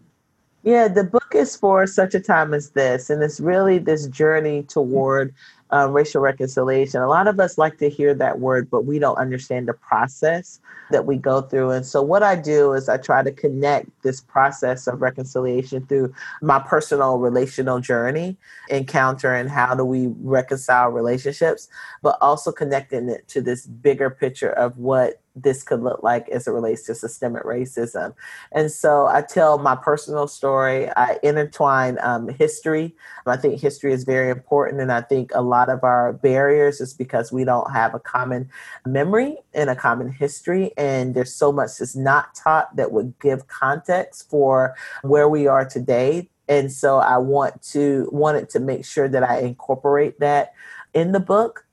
Yeah, 0.63 0.87
the 0.87 1.03
book 1.03 1.33
is 1.33 1.55
for 1.55 1.87
such 1.87 2.13
a 2.13 2.19
time 2.19 2.53
as 2.53 2.69
this, 2.69 3.09
and 3.09 3.23
it's 3.23 3.39
really 3.39 3.79
this 3.79 4.05
journey 4.07 4.61
toward 4.61 5.33
um, 5.71 5.93
racial 5.93 6.21
reconciliation. 6.21 7.01
A 7.01 7.07
lot 7.07 7.27
of 7.27 7.39
us 7.39 7.57
like 7.57 7.77
to 7.77 7.89
hear 7.89 8.13
that 8.15 8.39
word, 8.39 8.69
but 8.69 8.85
we 8.85 8.99
don't 8.99 9.17
understand 9.17 9.67
the 9.67 9.73
process 9.73 10.59
that 10.91 11.05
we 11.05 11.15
go 11.17 11.41
through. 11.41 11.71
And 11.71 11.85
so, 11.85 12.01
what 12.01 12.23
I 12.23 12.35
do 12.35 12.73
is 12.73 12.89
I 12.89 12.97
try 12.97 13.23
to 13.23 13.31
connect 13.31 13.89
this 14.03 14.19
process 14.19 14.87
of 14.87 15.01
reconciliation 15.01 15.85
through 15.85 16.13
my 16.41 16.59
personal 16.59 17.19
relational 17.19 17.79
journey, 17.79 18.37
encounter, 18.69 19.33
and 19.33 19.49
how 19.49 19.73
do 19.73 19.85
we 19.85 20.07
reconcile 20.19 20.89
relationships, 20.89 21.69
but 22.01 22.17
also 22.19 22.51
connecting 22.51 23.09
it 23.09 23.27
to 23.29 23.41
this 23.41 23.65
bigger 23.65 24.09
picture 24.09 24.51
of 24.51 24.77
what 24.77 25.20
this 25.35 25.63
could 25.63 25.81
look 25.81 26.03
like 26.03 26.27
as 26.29 26.47
it 26.47 26.51
relates 26.51 26.83
to 26.83 26.95
systemic 26.95 27.43
racism. 27.43 28.13
And 28.51 28.71
so 28.71 29.07
I 29.07 29.21
tell 29.21 29.57
my 29.57 29.75
personal 29.75 30.27
story. 30.27 30.89
I 30.89 31.19
intertwine 31.23 31.97
um, 32.01 32.29
history. 32.29 32.95
I 33.25 33.37
think 33.37 33.59
history 33.59 33.93
is 33.93 34.03
very 34.03 34.29
important. 34.29 34.81
And 34.81 34.91
I 34.91 35.01
think 35.01 35.31
a 35.33 35.41
lot 35.41 35.69
of 35.69 35.83
our 35.83 36.13
barriers 36.13 36.81
is 36.81 36.93
because 36.93 37.31
we 37.31 37.43
don't 37.43 37.71
have 37.71 37.93
a 37.93 37.99
common 37.99 38.49
memory 38.85 39.37
and 39.53 39.69
a 39.69 39.75
common 39.75 40.11
history. 40.11 40.71
And 40.77 41.15
there's 41.15 41.33
so 41.33 41.51
much 41.51 41.77
that's 41.77 41.95
not 41.95 42.35
taught 42.35 42.75
that 42.75 42.91
would 42.91 43.13
give 43.19 43.47
context 43.47 44.29
for 44.29 44.75
where 45.01 45.29
we 45.29 45.47
are 45.47 45.65
today 45.65 46.29
and 46.51 46.69
so 46.69 46.97
I 46.97 47.17
want 47.17 47.61
to 47.71 48.09
wanted 48.11 48.49
to 48.49 48.59
make 48.59 48.83
sure 48.83 49.07
that 49.07 49.23
I 49.23 49.39
incorporate 49.39 50.19
that 50.19 50.53
in 50.93 51.13
the 51.13 51.19
book. 51.21 51.65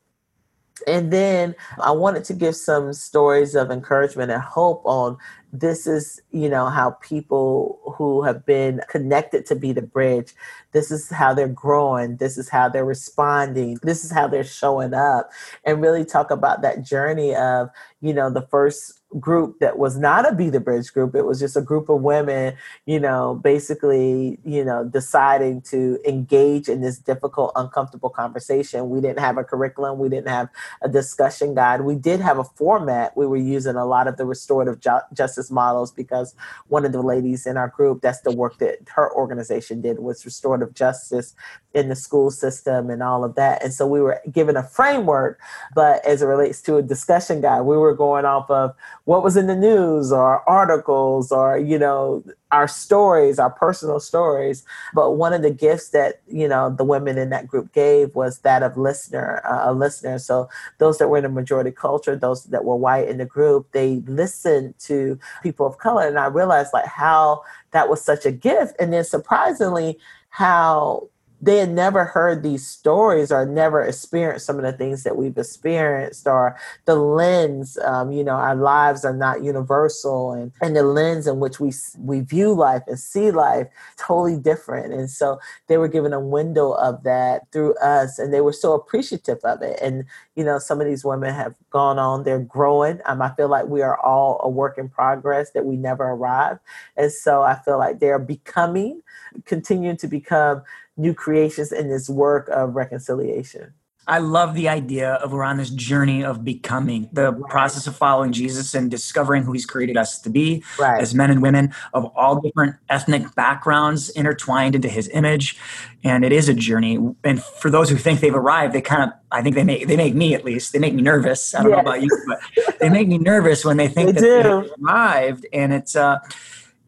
And 0.87 1.13
then 1.13 1.55
I 1.81 1.91
wanted 1.91 2.25
to 2.25 2.35
give 2.35 2.57
some 2.57 2.93
stories 2.93 3.55
of 3.55 3.71
encouragement 3.71 4.31
and 4.31 4.43
hope 4.43 4.83
on 4.85 5.19
this 5.53 5.87
is 5.87 6.21
you 6.31 6.49
know 6.49 6.67
how 6.67 6.91
people 7.01 7.81
who 7.97 8.23
have 8.23 8.45
been 8.45 8.81
connected 8.91 9.47
to 9.47 9.55
be 9.55 9.73
the 9.73 9.83
bridge 9.83 10.35
this 10.73 10.91
is 10.91 11.09
how 11.09 11.33
they're 11.33 11.49
growing 11.49 12.17
this 12.17 12.37
is 12.37 12.49
how 12.51 12.69
they're 12.69 12.85
responding 12.85 13.79
this 13.83 14.05
is 14.05 14.11
how 14.11 14.29
they're 14.29 14.45
showing 14.45 14.93
up 14.93 15.31
and 15.65 15.81
really 15.81 16.05
talk 16.05 16.31
about 16.31 16.61
that 16.61 16.83
journey 16.83 17.35
of 17.35 17.71
you 18.01 18.13
know 18.13 18.31
the 18.31 18.43
first 18.43 19.01
group 19.19 19.59
that 19.61 19.79
was 19.79 19.97
not 19.97 20.31
a 20.31 20.35
be 20.35 20.51
the 20.51 20.61
bridge 20.61 20.93
group 20.93 21.15
it 21.15 21.25
was 21.25 21.41
just 21.41 21.57
a 21.57 21.63
group 21.63 21.89
of 21.89 22.03
women 22.03 22.55
you 22.85 23.01
know 23.01 23.41
basically 23.43 24.39
you 24.45 24.63
know 24.63 24.85
deciding 24.85 25.63
to 25.63 25.99
engage 26.07 26.69
in 26.69 26.81
this 26.81 26.99
difficult 26.99 27.53
uncomfortable 27.57 28.11
conversation. 28.11 28.91
We 28.91 29.01
didn't 29.01 29.21
have 29.21 29.39
a 29.39 29.45
curriculum. 29.45 29.99
We 29.99 30.09
didn't 30.09 30.29
have 30.29 30.49
a 30.83 30.89
discussion 30.89 31.55
guide. 31.55 31.83
We 31.83 31.95
did 31.95 32.21
have 32.21 32.39
a 32.39 32.45
format. 32.45 33.17
We 33.17 33.27
were 33.27 33.37
using 33.37 33.77
a 33.77 33.87
lot 33.87 34.09
of 34.09 34.17
the 34.17 34.27
restorative 34.27 34.81
ju- 34.81 35.07
justice 35.15 35.51
models 35.51 35.93
because 35.93 36.35
one 36.69 36.85
of 36.85 36.93
the 36.93 37.03
ladies 37.03 37.47
in 37.47 37.57
our 37.57 37.69
group 37.69 38.03
that's 38.03 38.21
the 38.23 38.35
work 38.35 38.59
that 38.59 38.79
her 38.95 39.13
organization 39.15 39.81
did 39.81 39.99
was 39.99 40.25
restorative 40.25 40.75
justice 40.75 41.35
in 41.75 41.89
the 41.89 41.97
school 41.97 42.31
system 42.31 42.91
and 42.91 43.03
all 43.03 43.25
of 43.25 43.35
that. 43.37 43.63
And 43.63 43.73
so 43.73 43.87
we 43.87 44.01
were 44.01 44.21
given 44.31 44.57
a 44.57 44.63
framework 44.63 45.41
but 45.75 46.05
as 46.05 46.23
it 46.23 46.27
relates 46.27 46.61
to 46.63 46.77
a 46.77 46.83
discussion 46.83 47.41
guide 47.41 47.63
we 47.63 47.77
were 47.77 47.88
going 47.95 48.25
off 48.25 48.51
of 48.51 48.75
what 49.05 49.23
was 49.23 49.37
in 49.37 49.47
the 49.47 49.57
news 49.57 50.13
or 50.13 50.49
articles 50.49 51.33
or 51.33 51.59
you 51.59 51.79
know 51.79 52.23
our 52.51 52.69
stories 52.69 53.39
our 53.39 53.51
personal 53.51 54.01
stories. 54.01 54.65
But 54.95 55.13
one 55.13 55.33
of 55.33 55.43
the 55.43 55.51
gifts 55.51 55.91
that 55.91 56.21
you 56.29 56.49
know 56.49 56.71
the 56.71 56.85
women 56.85 57.19
in 57.19 57.31
that 57.31 57.47
group 57.47 57.73
gave 57.73 58.15
was 58.15 58.41
that 58.41 58.63
of 58.63 58.77
listener 58.77 59.43
uh, 59.45 59.71
a 59.71 59.73
listener. 59.73 60.19
So 60.19 60.49
those 60.79 60.99
that 60.99 61.09
were 61.09 61.19
in 61.19 61.25
the 61.25 61.29
majority 61.29 61.71
culture 61.71 62.17
those 62.17 62.45
that 62.45 62.65
were 62.65 62.77
white 62.77 63.09
in 63.09 63.19
the 63.19 63.27
group 63.27 63.71
they 63.73 63.97
listened 64.07 64.79
to 64.81 65.19
people 65.43 65.67
of 65.67 65.79
color. 65.79 66.07
And 66.07 66.19
i 66.19 66.27
realized 66.27 66.71
like 66.73 66.87
how 66.87 67.43
that 67.73 67.89
was 67.89 68.03
such 68.03 68.25
a 68.27 68.33
gift. 68.33 68.75
And 68.79 68.93
then 68.93 69.05
surprisingly 69.05 69.99
how 70.31 71.09
they 71.41 71.59
had 71.59 71.71
never 71.71 72.05
heard 72.05 72.43
these 72.43 72.67
stories 72.67 73.31
or 73.31 73.47
never 73.47 73.83
experienced 73.83 74.47
some 74.47 74.57
of 74.57 74.63
the 74.63 74.73
things 74.73 75.05
that 75.05 75.17
we've 75.17 75.39
experienced 75.39 76.27
or 76.27 76.57
the 76.85 76.97
lens 76.97 77.79
um, 77.85 78.13
you 78.13 78.25
know 78.25 78.33
our 78.33 78.57
lives 78.57 79.05
are 79.05 79.15
not 79.15 79.43
universal 79.43 80.33
and, 80.33 80.53
and 80.61 80.75
the 80.77 80.83
lens 80.83 81.27
in 81.27 81.41
which 81.41 81.61
we 81.61 81.73
we 81.99 82.21
view 82.21 82.53
life 82.53 82.83
and 82.87 82.99
see 82.99 83.31
life 83.31 83.69
totally 83.97 84.37
different. 84.37 84.93
And 84.93 85.11
so 85.11 85.39
they 85.67 85.77
were 85.77 85.89
given 85.89 86.13
a 86.13 86.21
window 86.21 86.73
of 86.73 87.03
that 87.05 87.51
through 87.53 87.75
us 87.77 88.19
and 88.19 88.33
they 88.33 88.41
were 88.41 88.53
so 88.53 88.73
appreciative 88.73 89.39
of 89.45 89.63
it. 89.63 89.79
And 89.83 90.05
you 90.39 90.45
know 90.45 90.61
some 90.61 90.81
of 90.81 90.87
these 90.87 91.05
women 91.05 91.35
have 91.35 91.57
gone 91.71 91.99
on 91.99 92.23
they're 92.23 92.39
growing. 92.39 93.01
Um, 93.07 93.21
i 93.21 93.31
feel 93.35 93.49
like 93.49 93.67
we 93.67 93.83
are 93.83 93.99
all 94.01 94.41
a 94.43 94.49
work 94.49 94.79
in 94.79 94.89
progress 94.89 95.51
that 95.51 95.65
we 95.65 95.77
never 95.77 96.05
arrive 96.05 96.59
and 96.97 97.11
so 97.11 97.43
i 97.43 97.57
feel 97.57 97.77
like 97.77 97.99
they're 97.99 98.21
becoming 98.21 99.03
continuing 99.47 99.97
to 99.97 100.07
become 100.07 100.63
new 100.99 101.15
creations 101.15 101.73
in 101.73 101.89
this 101.89 102.09
work 102.09 102.49
of 102.49 102.75
reconciliation. 102.75 103.73
I 104.09 104.21
love 104.21 104.55
the 104.55 104.71
idea 104.71 105.15
of 105.17 105.33
we're 105.33 105.45
on 105.45 105.59
this 105.59 105.69
journey 105.69 106.25
of 106.25 106.43
becoming 106.43 107.11
the 107.13 107.31
right. 107.31 107.51
process 107.51 107.87
of 107.87 107.95
following 107.95 108.33
Jesus 108.33 108.75
and 108.75 108.91
discovering 108.91 109.43
who 109.43 109.53
he's 109.53 109.67
created 109.67 109.99
us 109.99 110.19
to 110.23 110.31
be 110.31 110.65
right. 110.79 110.99
as 110.99 111.15
men 111.15 111.31
and 111.31 111.43
women 111.43 111.75
of 111.93 112.07
all 112.17 112.41
different 112.41 112.77
ethnic 112.89 113.35
backgrounds 113.35 114.09
intertwined 114.09 114.75
into 114.75 114.89
his 114.89 115.11
image. 115.11 115.59
And 116.05 116.25
it 116.25 116.33
is 116.33 116.49
a 116.49 116.55
journey. 116.55 116.99
And 117.23 117.43
for 117.43 117.69
those 117.69 117.91
who 117.91 117.97
think 117.97 118.21
they've 118.21 118.35
arrived, 118.35 118.73
they 118.73 118.81
kind 118.81 119.03
of, 119.03 119.11
I 119.31 119.43
think 119.43 119.55
they 119.55 119.65
make, 119.65 119.87
they 119.87 119.97
make 119.97 120.15
me 120.15 120.35
at 120.35 120.43
least, 120.43 120.73
they 120.73 120.79
make 120.79 120.95
me 120.95 121.03
nervous. 121.03 121.55
I 121.55 121.63
don't 121.63 121.73
yes. 121.73 121.77
know 121.77 121.91
about 121.91 122.03
you, 122.03 122.09
but 122.27 122.79
they 122.81 122.89
make 122.89 123.09
me 123.09 123.19
nervous 123.19 123.63
when 123.63 123.77
they 123.77 123.89
think 123.89 124.07
they 124.07 124.13
that 124.23 124.43
do. 124.43 124.63
they've 124.63 124.73
arrived. 124.83 125.47
And 125.53 125.75
it's, 125.75 125.95
uh, 125.95 126.21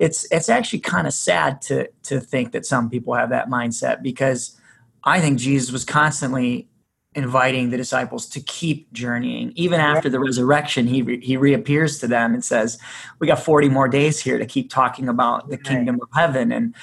it's 0.01 0.27
it's 0.33 0.49
actually 0.49 0.81
kind 0.81 1.07
of 1.07 1.13
sad 1.13 1.63
to 1.63 1.89
to 2.05 2.19
think 2.19 2.53
that 2.53 2.67
some 2.67 2.91
people 2.91 3.15
have 3.15 3.31
that 3.31 3.49
mindset 3.49 4.03
because 4.03 4.59
I 5.05 5.21
think 5.21 5.39
Jesus 5.39 5.71
was 5.71 5.85
constantly 5.85 6.69
inviting 7.15 7.71
the 7.71 7.77
disciples 7.77 8.27
to 8.29 8.41
keep 8.41 8.91
journeying. 8.93 9.53
Even 9.57 9.81
after 9.81 10.09
the 10.09 10.21
resurrection 10.21 10.87
he 10.87 11.03
re, 11.03 11.21
he 11.21 11.37
reappears 11.37 11.99
to 11.99 12.09
them 12.09 12.33
and 12.33 12.45
says 12.45 12.79
we 13.19 13.27
got 13.27 13.43
40 13.43 13.69
more 13.69 13.89
days 13.89 14.19
here 14.21 14.39
to 14.39 14.47
keep 14.47 14.71
talking 14.71 15.09
about 15.09 15.49
the 15.49 15.59
kingdom 15.59 15.99
of 16.01 16.09
heaven. 16.15 16.51
And 16.51 16.75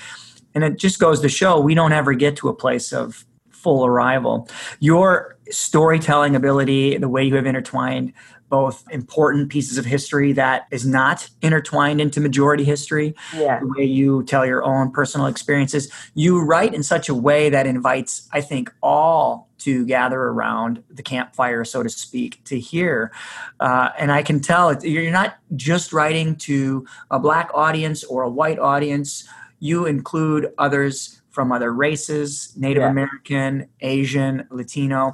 and 0.53 0.63
it 0.63 0.77
just 0.77 0.99
goes 0.99 1.19
to 1.21 1.29
show 1.29 1.59
we 1.59 1.73
don't 1.73 1.93
ever 1.93 2.13
get 2.13 2.35
to 2.37 2.49
a 2.49 2.53
place 2.53 2.93
of 2.93 3.25
full 3.49 3.85
arrival. 3.85 4.47
Your 4.79 5.37
storytelling 5.49 6.35
ability 6.35 6.97
the 6.97 7.09
way 7.09 7.23
you 7.23 7.35
have 7.35 7.47
intertwined 7.47 8.13
both 8.49 8.83
important 8.91 9.49
pieces 9.49 9.77
of 9.77 9.85
history 9.85 10.31
that 10.33 10.67
is 10.71 10.85
not 10.85 11.29
intertwined 11.41 11.99
into 12.01 12.19
majority 12.19 12.63
history, 12.63 13.15
yeah. 13.35 13.59
the 13.59 13.67
way 13.67 13.83
you 13.83 14.23
tell 14.23 14.45
your 14.45 14.63
own 14.63 14.91
personal 14.91 15.27
experiences. 15.27 15.91
You 16.13 16.41
write 16.41 16.73
in 16.73 16.83
such 16.83 17.09
a 17.09 17.13
way 17.13 17.49
that 17.49 17.67
invites, 17.67 18.27
I 18.31 18.41
think, 18.41 18.71
all 18.81 19.47
to 19.59 19.85
gather 19.85 20.19
around 20.19 20.83
the 20.89 21.03
campfire, 21.03 21.65
so 21.65 21.83
to 21.83 21.89
speak, 21.89 22.43
to 22.45 22.59
hear. 22.59 23.11
Uh, 23.59 23.89
and 23.97 24.11
I 24.11 24.23
can 24.23 24.39
tell 24.39 24.73
you're 24.83 25.11
not 25.11 25.37
just 25.55 25.93
writing 25.93 26.35
to 26.37 26.85
a 27.11 27.19
black 27.19 27.49
audience 27.53 28.03
or 28.03 28.23
a 28.23 28.29
white 28.29 28.59
audience, 28.59 29.27
you 29.59 29.85
include 29.85 30.53
others 30.57 31.21
from 31.37 31.51
other 31.51 31.71
races 31.71 32.51
Native 32.57 32.81
yeah. 32.81 32.89
American, 32.89 33.69
Asian, 33.81 34.47
Latino 34.49 35.13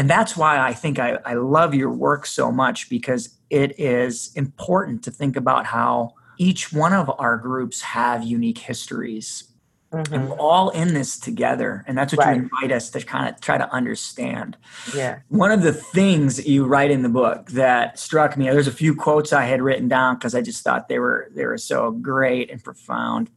and 0.00 0.08
that's 0.08 0.34
why 0.34 0.58
I 0.58 0.72
think 0.72 0.98
I, 0.98 1.18
I 1.26 1.34
love 1.34 1.74
your 1.74 1.90
work 1.90 2.24
so 2.24 2.50
much 2.50 2.88
because 2.88 3.36
it 3.50 3.78
is 3.78 4.32
important 4.34 5.04
to 5.04 5.10
think 5.10 5.36
about 5.36 5.66
how 5.66 6.14
each 6.38 6.72
one 6.72 6.94
of 6.94 7.12
our 7.18 7.36
groups 7.36 7.82
have 7.82 8.24
unique 8.24 8.56
histories. 8.56 9.52
Mm-hmm. 9.92 10.14
And 10.14 10.30
we're 10.30 10.38
all 10.38 10.70
in 10.70 10.94
this 10.94 11.20
together. 11.20 11.84
And 11.86 11.98
that's 11.98 12.14
what 12.14 12.24
right. 12.24 12.34
you 12.38 12.44
invite 12.44 12.72
us 12.72 12.88
to 12.92 13.02
kind 13.02 13.28
of 13.28 13.42
try 13.42 13.58
to 13.58 13.70
understand. 13.70 14.56
Yeah. 14.96 15.18
One 15.28 15.52
of 15.52 15.60
the 15.60 15.74
things 15.74 16.38
that 16.38 16.46
you 16.46 16.64
write 16.64 16.90
in 16.90 17.02
the 17.02 17.10
book 17.10 17.50
that 17.50 17.98
struck 17.98 18.38
me, 18.38 18.46
there's 18.46 18.68
a 18.68 18.72
few 18.72 18.94
quotes 18.94 19.34
I 19.34 19.44
had 19.44 19.60
written 19.60 19.86
down 19.86 20.14
because 20.14 20.34
I 20.34 20.40
just 20.40 20.64
thought 20.64 20.88
they 20.88 20.98
were 20.98 21.30
they 21.34 21.44
were 21.44 21.58
so 21.58 21.90
great 21.90 22.50
and 22.50 22.64
profound. 22.64 23.28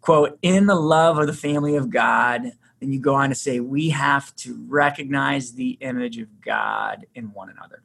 Quote, 0.00 0.38
in 0.40 0.64
the 0.64 0.76
love 0.76 1.18
of 1.18 1.26
the 1.26 1.34
family 1.34 1.76
of 1.76 1.90
God, 1.90 2.52
and 2.84 2.94
you 2.94 3.00
go 3.00 3.14
on 3.14 3.30
to 3.30 3.34
say 3.34 3.60
we 3.60 3.90
have 3.90 4.34
to 4.36 4.64
recognize 4.68 5.52
the 5.52 5.70
image 5.80 6.18
of 6.18 6.40
God 6.40 7.06
in 7.14 7.32
one 7.32 7.50
another. 7.50 7.82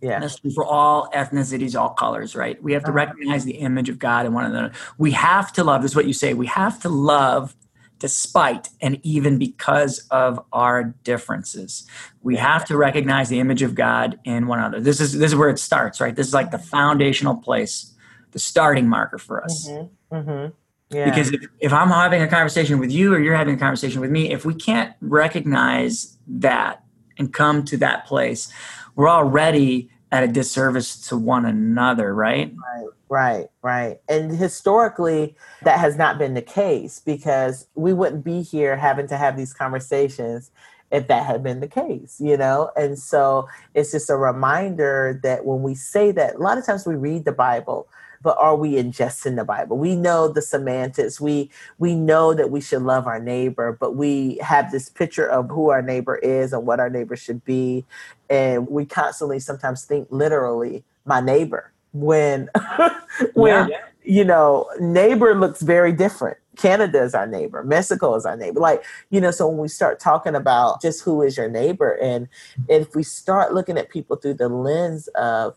Yeah. 0.00 0.14
And 0.14 0.24
that's 0.24 0.40
true 0.40 0.50
for 0.50 0.64
all 0.64 1.08
ethnicities, 1.14 1.80
all 1.80 1.90
colors, 1.90 2.34
right? 2.34 2.60
We 2.62 2.72
have 2.72 2.82
to 2.82 2.88
uh-huh. 2.88 2.96
recognize 2.96 3.44
the 3.44 3.52
image 3.52 3.88
of 3.88 3.98
God 4.00 4.26
in 4.26 4.34
one 4.34 4.44
another. 4.44 4.72
We 4.98 5.12
have 5.12 5.52
to 5.54 5.64
love, 5.64 5.82
this 5.82 5.92
is 5.92 5.96
what 5.96 6.06
you 6.06 6.12
say, 6.12 6.34
we 6.34 6.48
have 6.48 6.80
to 6.82 6.88
love 6.88 7.56
despite 8.00 8.68
and 8.80 8.98
even 9.04 9.38
because 9.38 10.00
of 10.10 10.44
our 10.52 10.82
differences. 11.04 11.86
We 12.20 12.34
have 12.34 12.64
to 12.64 12.76
recognize 12.76 13.28
the 13.28 13.38
image 13.38 13.62
of 13.62 13.76
God 13.76 14.18
in 14.24 14.48
one 14.48 14.58
another. 14.58 14.80
This 14.80 15.00
is 15.00 15.16
this 15.16 15.30
is 15.30 15.36
where 15.36 15.50
it 15.50 15.60
starts, 15.60 16.00
right? 16.00 16.16
This 16.16 16.26
is 16.26 16.34
like 16.34 16.50
the 16.50 16.58
foundational 16.58 17.36
place, 17.36 17.94
the 18.32 18.40
starting 18.40 18.88
marker 18.88 19.18
for 19.18 19.44
us. 19.44 19.68
Mm-hmm. 19.68 20.16
Mm-hmm. 20.16 20.52
Yeah. 20.92 21.06
Because 21.06 21.32
if, 21.32 21.46
if 21.58 21.72
I'm 21.72 21.88
having 21.88 22.22
a 22.22 22.28
conversation 22.28 22.78
with 22.78 22.92
you 22.92 23.14
or 23.14 23.18
you're 23.18 23.34
having 23.34 23.54
a 23.54 23.58
conversation 23.58 24.00
with 24.00 24.10
me, 24.10 24.30
if 24.30 24.44
we 24.44 24.54
can't 24.54 24.94
recognize 25.00 26.18
that 26.26 26.84
and 27.18 27.32
come 27.32 27.64
to 27.66 27.76
that 27.78 28.06
place, 28.06 28.52
we're 28.94 29.08
already 29.08 29.90
at 30.10 30.22
a 30.22 30.28
disservice 30.28 31.08
to 31.08 31.16
one 31.16 31.46
another, 31.46 32.14
right? 32.14 32.54
Right, 32.74 32.88
right, 33.08 33.46
right. 33.62 34.00
And 34.08 34.30
historically, 34.30 35.34
that 35.62 35.80
has 35.80 35.96
not 35.96 36.18
been 36.18 36.34
the 36.34 36.42
case 36.42 37.00
because 37.00 37.66
we 37.74 37.94
wouldn't 37.94 38.22
be 38.22 38.42
here 38.42 38.76
having 38.76 39.06
to 39.06 39.16
have 39.16 39.38
these 39.38 39.54
conversations 39.54 40.50
if 40.90 41.06
that 41.06 41.24
had 41.24 41.42
been 41.42 41.60
the 41.60 41.68
case, 41.68 42.20
you 42.20 42.36
know? 42.36 42.70
And 42.76 42.98
so 42.98 43.48
it's 43.72 43.92
just 43.92 44.10
a 44.10 44.16
reminder 44.16 45.18
that 45.22 45.46
when 45.46 45.62
we 45.62 45.74
say 45.74 46.12
that, 46.12 46.34
a 46.34 46.38
lot 46.38 46.58
of 46.58 46.66
times 46.66 46.86
we 46.86 46.94
read 46.94 47.24
the 47.24 47.32
Bible 47.32 47.88
but 48.22 48.36
are 48.38 48.56
we 48.56 48.72
ingesting 48.74 49.36
the 49.36 49.44
Bible? 49.44 49.76
We 49.76 49.96
know 49.96 50.28
the 50.28 50.42
semantics. 50.42 51.20
We 51.20 51.50
we 51.78 51.94
know 51.94 52.34
that 52.34 52.50
we 52.50 52.60
should 52.60 52.82
love 52.82 53.06
our 53.06 53.20
neighbor, 53.20 53.76
but 53.78 53.96
we 53.96 54.38
have 54.42 54.70
this 54.70 54.88
picture 54.88 55.26
of 55.26 55.50
who 55.50 55.70
our 55.70 55.82
neighbor 55.82 56.16
is 56.16 56.52
and 56.52 56.66
what 56.66 56.80
our 56.80 56.90
neighbor 56.90 57.16
should 57.16 57.44
be, 57.44 57.84
and 58.30 58.68
we 58.68 58.84
constantly 58.84 59.40
sometimes 59.40 59.84
think 59.84 60.08
literally 60.10 60.84
my 61.04 61.20
neighbor 61.20 61.72
when 61.92 62.48
when 63.34 63.68
yeah. 63.68 63.78
you 64.04 64.24
know 64.24 64.68
neighbor 64.80 65.34
looks 65.34 65.62
very 65.62 65.92
different. 65.92 66.38
Canada 66.56 67.02
is 67.02 67.14
our 67.14 67.26
neighbor. 67.26 67.64
Mexico 67.64 68.14
is 68.14 68.26
our 68.26 68.36
neighbor. 68.36 68.60
Like, 68.60 68.84
you 69.08 69.22
know, 69.22 69.30
so 69.30 69.48
when 69.48 69.56
we 69.56 69.68
start 69.68 69.98
talking 69.98 70.34
about 70.34 70.82
just 70.82 71.02
who 71.02 71.22
is 71.22 71.38
your 71.38 71.48
neighbor, 71.48 71.92
and 71.94 72.28
if 72.68 72.94
we 72.94 73.02
start 73.02 73.54
looking 73.54 73.78
at 73.78 73.88
people 73.88 74.16
through 74.16 74.34
the 74.34 74.50
lens 74.50 75.08
of 75.14 75.56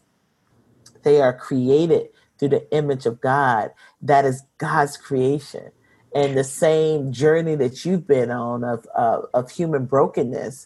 they 1.06 1.22
are 1.22 1.34
created 1.34 2.10
through 2.40 2.50
the 2.50 2.72
image 2.76 3.06
of 3.06 3.22
God. 3.22 3.72
That 4.02 4.26
is 4.26 4.44
God's 4.58 4.98
creation. 4.98 5.72
and 6.16 6.38
the 6.38 6.44
same 6.46 7.12
journey 7.12 7.56
that 7.56 7.86
you've 7.86 8.08
been 8.08 8.32
on 8.32 8.64
of 8.64 8.86
of 9.34 9.52
human 9.52 9.86
brokenness 9.86 10.60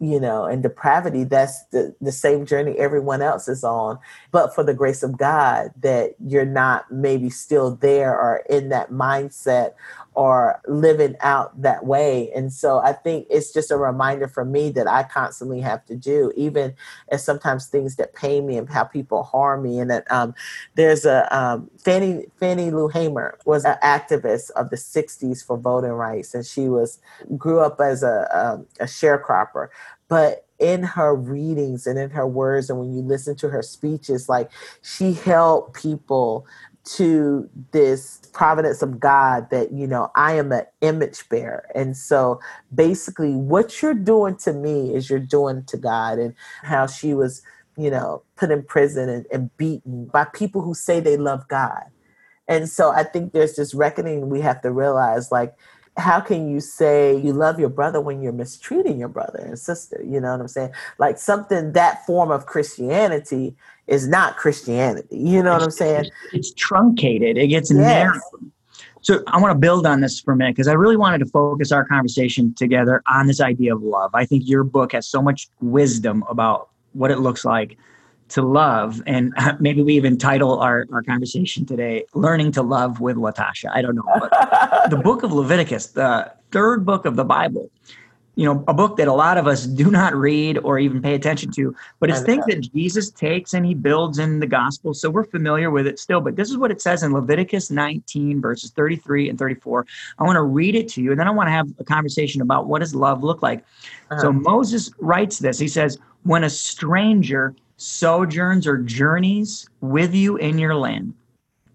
you 0.00 0.20
know, 0.20 0.44
and 0.44 0.62
depravity, 0.62 1.24
that's 1.24 1.64
the, 1.66 1.96
the 2.02 2.12
same 2.12 2.46
journey 2.46 2.78
everyone 2.78 3.22
else 3.22 3.48
is 3.48 3.64
on. 3.64 3.98
But 4.30 4.54
for 4.54 4.62
the 4.62 4.74
grace 4.74 5.02
of 5.02 5.18
God, 5.18 5.70
that 5.80 6.16
you're 6.20 6.44
not 6.46 6.92
maybe 6.92 7.30
still 7.30 7.76
there 7.76 8.12
or 8.12 8.44
in 8.50 8.68
that 8.70 8.90
mindset 8.92 9.74
or 10.16 10.58
living 10.66 11.14
out 11.20 11.60
that 11.60 11.84
way. 11.84 12.32
And 12.34 12.50
so 12.50 12.78
I 12.78 12.94
think 12.94 13.26
it's 13.28 13.52
just 13.52 13.70
a 13.70 13.76
reminder 13.76 14.26
for 14.26 14.46
me 14.46 14.70
that 14.70 14.88
I 14.88 15.02
constantly 15.02 15.60
have 15.60 15.84
to 15.84 15.94
do, 15.94 16.32
even 16.34 16.74
as 17.10 17.22
sometimes 17.22 17.66
things 17.66 17.96
that 17.96 18.14
pain 18.14 18.46
me 18.46 18.56
and 18.56 18.68
how 18.68 18.84
people 18.84 19.22
harm 19.24 19.62
me. 19.62 19.78
And 19.78 19.90
that 19.90 20.10
um, 20.10 20.34
there's 20.74 21.04
a 21.04 21.28
um, 21.36 21.70
Fannie 21.78 22.24
Fannie 22.40 22.70
Lou 22.70 22.88
Hamer 22.88 23.38
was 23.44 23.66
an 23.66 23.76
activist 23.82 24.50
of 24.52 24.70
the 24.70 24.76
'60s 24.76 25.44
for 25.44 25.58
voting 25.58 25.90
rights, 25.90 26.34
and 26.34 26.46
she 26.46 26.68
was 26.70 26.98
grew 27.36 27.60
up 27.60 27.78
as 27.78 28.02
a, 28.02 28.26
um, 28.36 28.66
a 28.80 28.84
sharecropper, 28.84 29.68
but 30.08 30.46
in 30.58 30.82
her 30.82 31.14
readings 31.14 31.86
and 31.86 31.98
in 31.98 32.10
her 32.10 32.26
words 32.26 32.70
and 32.70 32.78
when 32.78 32.92
you 32.92 33.02
listen 33.02 33.36
to 33.36 33.48
her 33.48 33.62
speeches 33.62 34.28
like 34.28 34.50
she 34.80 35.12
helped 35.12 35.74
people 35.74 36.46
to 36.86 37.48
this 37.72 38.20
providence 38.32 38.80
of 38.80 39.00
God 39.00 39.50
that, 39.50 39.72
you 39.72 39.86
know, 39.86 40.10
I 40.14 40.34
am 40.34 40.52
an 40.52 40.64
image 40.80 41.28
bearer. 41.28 41.68
And 41.74 41.96
so 41.96 42.40
basically, 42.74 43.34
what 43.34 43.82
you're 43.82 43.94
doing 43.94 44.36
to 44.38 44.52
me 44.52 44.94
is 44.94 45.10
you're 45.10 45.18
doing 45.18 45.64
to 45.64 45.76
God, 45.76 46.18
and 46.18 46.34
how 46.62 46.86
she 46.86 47.12
was, 47.12 47.42
you 47.76 47.90
know, 47.90 48.22
put 48.36 48.50
in 48.50 48.62
prison 48.62 49.08
and, 49.08 49.26
and 49.32 49.56
beaten 49.56 50.06
by 50.06 50.24
people 50.24 50.62
who 50.62 50.74
say 50.74 51.00
they 51.00 51.16
love 51.16 51.46
God. 51.48 51.84
And 52.48 52.68
so 52.68 52.90
I 52.90 53.02
think 53.02 53.32
there's 53.32 53.56
this 53.56 53.74
reckoning 53.74 54.28
we 54.28 54.40
have 54.40 54.62
to 54.62 54.70
realize 54.70 55.32
like, 55.32 55.54
how 55.96 56.20
can 56.20 56.50
you 56.50 56.60
say 56.60 57.16
you 57.16 57.32
love 57.32 57.58
your 57.58 57.68
brother 57.68 58.00
when 58.00 58.20
you're 58.20 58.32
mistreating 58.32 58.98
your 58.98 59.08
brother 59.08 59.38
and 59.38 59.58
sister? 59.58 60.02
You 60.04 60.20
know 60.20 60.32
what 60.32 60.40
I'm 60.40 60.48
saying? 60.48 60.72
Like 60.98 61.18
something 61.18 61.72
that 61.72 62.04
form 62.04 62.30
of 62.30 62.46
Christianity 62.46 63.56
is 63.86 64.06
not 64.06 64.36
Christianity. 64.36 65.16
You 65.16 65.42
know 65.42 65.54
it's, 65.54 65.60
what 65.60 65.62
I'm 65.62 65.70
saying? 65.70 66.10
It's, 66.32 66.52
truncated. 66.52 67.38
It 67.38 67.46
gets 67.48 67.70
yes. 67.70 67.78
narrow. 67.78 68.20
So 69.00 69.22
I 69.28 69.40
want 69.40 69.52
to 69.52 69.58
build 69.58 69.86
on 69.86 70.00
this 70.00 70.20
for 70.20 70.32
a 70.32 70.36
minute 70.36 70.56
because 70.56 70.68
I 70.68 70.72
really 70.72 70.96
wanted 70.96 71.18
to 71.18 71.26
focus 71.26 71.72
our 71.72 71.84
conversation 71.84 72.52
together 72.54 73.02
on 73.08 73.26
this 73.26 73.40
idea 73.40 73.74
of 73.74 73.82
love. 73.82 74.10
I 74.14 74.26
think 74.26 74.42
your 74.46 74.64
book 74.64 74.92
has 74.92 75.06
so 75.06 75.22
much 75.22 75.48
wisdom 75.60 76.24
about 76.28 76.70
what 76.92 77.10
it 77.10 77.20
looks 77.20 77.44
like 77.44 77.78
to 78.28 78.42
love. 78.42 79.02
And 79.06 79.32
maybe 79.60 79.82
we 79.82 79.94
even 79.94 80.18
title 80.18 80.58
our, 80.58 80.86
our 80.92 81.02
conversation 81.02 81.64
today, 81.66 82.04
Learning 82.14 82.52
to 82.52 82.62
Love 82.62 83.00
with 83.00 83.16
Latasha. 83.16 83.70
I 83.72 83.82
don't 83.82 83.94
know. 83.94 84.04
But 84.18 84.30
the 84.90 84.96
book 84.96 85.22
of 85.22 85.32
Leviticus, 85.32 85.88
the 85.88 86.32
third 86.50 86.84
book 86.84 87.04
of 87.04 87.16
the 87.16 87.24
Bible, 87.24 87.70
you 88.36 88.44
know, 88.44 88.62
a 88.68 88.74
book 88.74 88.98
that 88.98 89.08
a 89.08 89.12
lot 89.14 89.38
of 89.38 89.46
us 89.46 89.64
do 89.64 89.90
not 89.90 90.14
read 90.14 90.58
or 90.58 90.78
even 90.78 91.00
pay 91.00 91.14
attention 91.14 91.50
to, 91.52 91.74
but 92.00 92.10
it's 92.10 92.20
things 92.20 92.44
that 92.46 92.60
Jesus 92.60 93.10
takes 93.10 93.54
and 93.54 93.64
he 93.64 93.72
builds 93.72 94.18
in 94.18 94.40
the 94.40 94.46
gospel. 94.46 94.92
So 94.92 95.08
we're 95.08 95.24
familiar 95.24 95.70
with 95.70 95.86
it 95.86 95.98
still. 95.98 96.20
But 96.20 96.36
this 96.36 96.50
is 96.50 96.58
what 96.58 96.70
it 96.70 96.82
says 96.82 97.02
in 97.02 97.14
Leviticus 97.14 97.70
19, 97.70 98.42
verses 98.42 98.72
33 98.72 99.30
and 99.30 99.38
34. 99.38 99.86
I 100.18 100.24
want 100.24 100.36
to 100.36 100.42
read 100.42 100.74
it 100.74 100.86
to 100.90 101.02
you, 101.02 101.12
and 101.12 101.18
then 101.18 101.26
I 101.26 101.30
want 101.30 101.46
to 101.46 101.52
have 101.52 101.68
a 101.78 101.84
conversation 101.84 102.42
about 102.42 102.66
what 102.66 102.80
does 102.80 102.94
love 102.94 103.24
look 103.24 103.40
like. 103.40 103.60
Uh-huh. 104.10 104.20
So 104.20 104.32
Moses 104.32 104.90
writes 104.98 105.38
this. 105.38 105.58
He 105.58 105.68
says, 105.68 105.98
When 106.24 106.44
a 106.44 106.50
stranger 106.50 107.54
sojourns 107.76 108.66
or 108.66 108.78
journeys 108.78 109.68
with 109.80 110.14
you 110.14 110.36
in 110.36 110.58
your 110.58 110.74
land, 110.74 111.14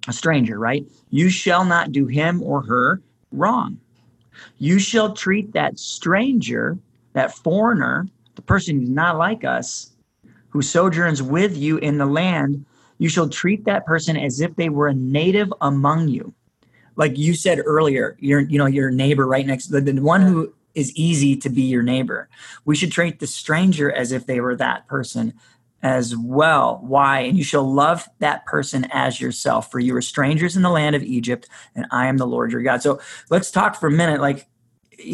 a 0.07 0.13
stranger, 0.13 0.57
right? 0.59 0.85
You 1.09 1.29
shall 1.29 1.65
not 1.65 1.91
do 1.91 2.07
him 2.07 2.41
or 2.41 2.61
her 2.63 3.01
wrong 3.31 3.79
you 4.57 4.79
shall 4.79 5.13
treat 5.13 5.53
that 5.53 5.79
stranger, 5.79 6.77
that 7.13 7.33
foreigner, 7.33 8.07
the 8.35 8.41
person 8.41 8.79
who's 8.79 8.89
not 8.89 9.17
like 9.17 9.43
us, 9.43 9.91
who 10.49 10.61
sojourns 10.61 11.21
with 11.21 11.57
you 11.57 11.77
in 11.77 11.97
the 11.97 12.05
land, 12.05 12.65
you 12.97 13.09
shall 13.09 13.29
treat 13.29 13.65
that 13.65 13.85
person 13.85 14.17
as 14.17 14.41
if 14.41 14.55
they 14.55 14.69
were 14.69 14.87
a 14.87 14.93
native 14.93 15.51
among 15.61 16.07
you. 16.07 16.33
Like 16.95 17.17
you 17.17 17.33
said 17.33 17.59
earlier, 17.65 18.15
you're 18.19 18.41
you 18.41 18.57
know 18.57 18.65
your 18.65 18.91
neighbor 18.91 19.25
right 19.25 19.45
next 19.45 19.67
the, 19.67 19.81
the 19.81 19.99
one 19.99 20.21
who 20.21 20.53
is 20.75 20.95
easy 20.95 21.35
to 21.37 21.49
be 21.49 21.63
your 21.63 21.83
neighbor. 21.83 22.29
We 22.63 22.75
should 22.75 22.91
treat 22.91 23.19
the 23.19 23.27
stranger 23.27 23.91
as 23.91 24.11
if 24.11 24.25
they 24.25 24.39
were 24.39 24.55
that 24.57 24.87
person 24.87 25.33
as 25.83 26.15
well. 26.15 26.79
Why? 26.83 27.21
And 27.21 27.37
you 27.37 27.43
shall 27.43 27.63
love 27.63 28.07
that 28.19 28.45
person 28.45 28.87
as 28.91 29.19
yourself, 29.19 29.71
for 29.71 29.79
you 29.79 29.95
are 29.95 30.01
strangers 30.01 30.55
in 30.55 30.61
the 30.61 30.69
land 30.69 30.95
of 30.95 31.03
Egypt, 31.03 31.47
and 31.75 31.85
I 31.91 32.07
am 32.07 32.17
the 32.17 32.27
Lord 32.27 32.51
your 32.51 32.61
God. 32.61 32.81
So 32.81 32.99
let's 33.29 33.51
talk 33.51 33.79
for 33.79 33.87
a 33.87 33.91
minute. 33.91 34.21
Like, 34.21 34.47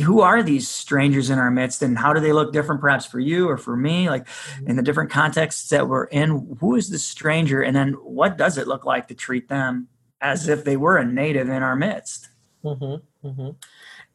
who 0.04 0.20
are 0.20 0.44
these 0.44 0.68
strangers 0.68 1.30
in 1.30 1.40
our 1.40 1.50
midst, 1.52 1.82
and 1.82 1.98
how 1.98 2.12
do 2.12 2.20
they 2.20 2.34
look 2.34 2.52
different, 2.52 2.82
perhaps 2.82 3.06
for 3.06 3.20
you 3.20 3.48
or 3.50 3.58
for 3.58 3.78
me? 3.78 4.10
Like, 4.10 4.28
in 4.66 4.76
the 4.76 4.84
different 4.84 5.10
contexts 5.10 5.70
that 5.70 5.88
we're 5.88 6.06
in, 6.06 6.58
who 6.60 6.76
is 6.76 6.90
the 6.90 7.00
stranger, 7.00 7.62
and 7.62 7.76
then 7.76 7.94
what 7.94 8.38
does 8.38 8.58
it 8.58 8.68
look 8.68 8.86
like 8.86 9.08
to 9.08 9.16
treat 9.16 9.48
them 9.48 9.88
as 10.20 10.50
if 10.50 10.66
they 10.66 10.76
were 10.76 10.98
a 10.98 11.06
native 11.06 11.48
in 11.48 11.64
our 11.64 11.76
midst? 11.76 12.30
Mm-hmm, 12.66 13.28
mm-hmm. 13.28 13.50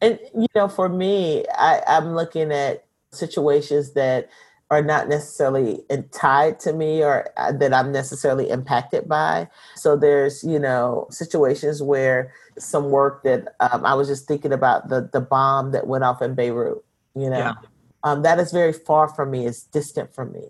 And 0.01 0.19
you 0.35 0.47
know, 0.53 0.67
for 0.67 0.89
me, 0.89 1.45
I, 1.57 1.81
I'm 1.87 2.13
looking 2.13 2.51
at 2.51 2.85
situations 3.11 3.93
that 3.93 4.29
are 4.71 4.81
not 4.81 5.07
necessarily 5.07 5.81
tied 6.11 6.59
to 6.61 6.73
me 6.73 7.03
or 7.03 7.29
uh, 7.37 7.51
that 7.51 7.73
I'm 7.73 7.91
necessarily 7.91 8.49
impacted 8.49 9.07
by. 9.07 9.47
So 9.75 9.95
there's, 9.95 10.43
you 10.43 10.57
know, 10.57 11.07
situations 11.11 11.81
where 11.81 12.33
some 12.57 12.89
work 12.89 13.23
that 13.23 13.55
um, 13.59 13.85
I 13.85 13.93
was 13.93 14.07
just 14.07 14.27
thinking 14.27 14.53
about 14.53 14.89
the 14.89 15.09
the 15.11 15.21
bomb 15.21 15.71
that 15.71 15.87
went 15.87 16.03
off 16.03 16.21
in 16.21 16.35
Beirut. 16.35 16.83
You 17.15 17.29
know, 17.29 17.37
yeah. 17.37 17.53
um, 18.03 18.23
that 18.23 18.39
is 18.39 18.51
very 18.51 18.73
far 18.73 19.07
from 19.07 19.31
me. 19.31 19.45
It's 19.45 19.63
distant 19.63 20.13
from 20.13 20.31
me, 20.31 20.49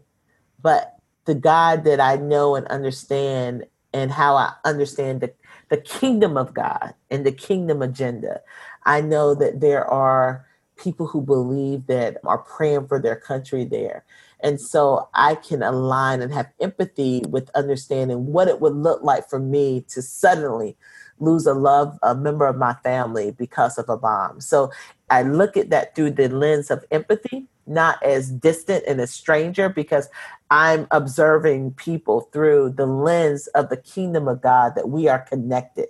but 0.61 0.95
the 1.25 1.35
God 1.35 1.83
that 1.83 1.99
I 1.99 2.15
know 2.15 2.55
and 2.55 2.67
understand 2.67 3.65
and 3.93 4.11
how 4.11 4.35
I 4.35 4.53
understand 4.63 5.21
the 5.21 5.33
the 5.69 5.77
kingdom 5.77 6.37
of 6.37 6.53
God 6.53 6.93
and 7.09 7.25
the 7.25 7.31
kingdom 7.31 7.81
agenda, 7.81 8.41
I 8.85 9.01
know 9.01 9.33
that 9.35 9.59
there 9.59 9.85
are 9.85 10.45
people 10.75 11.07
who 11.07 11.21
believe 11.21 11.87
that 11.87 12.17
are 12.25 12.39
praying 12.39 12.87
for 12.87 12.99
their 12.99 13.15
country 13.15 13.65
there. 13.65 14.03
And 14.41 14.59
so 14.59 15.07
I 15.13 15.35
can 15.35 15.63
align 15.63 16.21
and 16.21 16.33
have 16.33 16.51
empathy 16.59 17.21
with 17.29 17.49
understanding 17.55 18.27
what 18.27 18.47
it 18.47 18.59
would 18.59 18.75
look 18.75 19.01
like 19.01 19.29
for 19.29 19.39
me 19.39 19.85
to 19.89 20.01
suddenly 20.01 20.75
lose 21.19 21.45
a 21.45 21.53
love 21.53 21.97
a 22.03 22.13
member 22.15 22.45
of 22.45 22.57
my 22.57 22.73
family 22.83 23.31
because 23.31 23.77
of 23.77 23.87
a 23.87 23.97
bomb. 23.97 24.41
So 24.41 24.71
I 25.09 25.21
look 25.21 25.55
at 25.55 25.69
that 25.69 25.95
through 25.95 26.11
the 26.11 26.27
lens 26.27 26.69
of 26.69 26.83
empathy, 26.91 27.47
not 27.65 28.01
as 28.03 28.31
distant 28.31 28.83
and 28.87 28.99
a 28.99 29.07
stranger 29.07 29.69
because 29.69 30.09
I'm 30.49 30.87
observing 30.91 31.75
people 31.75 32.21
through 32.33 32.71
the 32.71 32.85
lens 32.85 33.47
of 33.47 33.69
the 33.69 33.77
kingdom 33.77 34.27
of 34.27 34.41
God 34.41 34.73
that 34.75 34.89
we 34.89 35.07
are 35.07 35.19
connected 35.19 35.87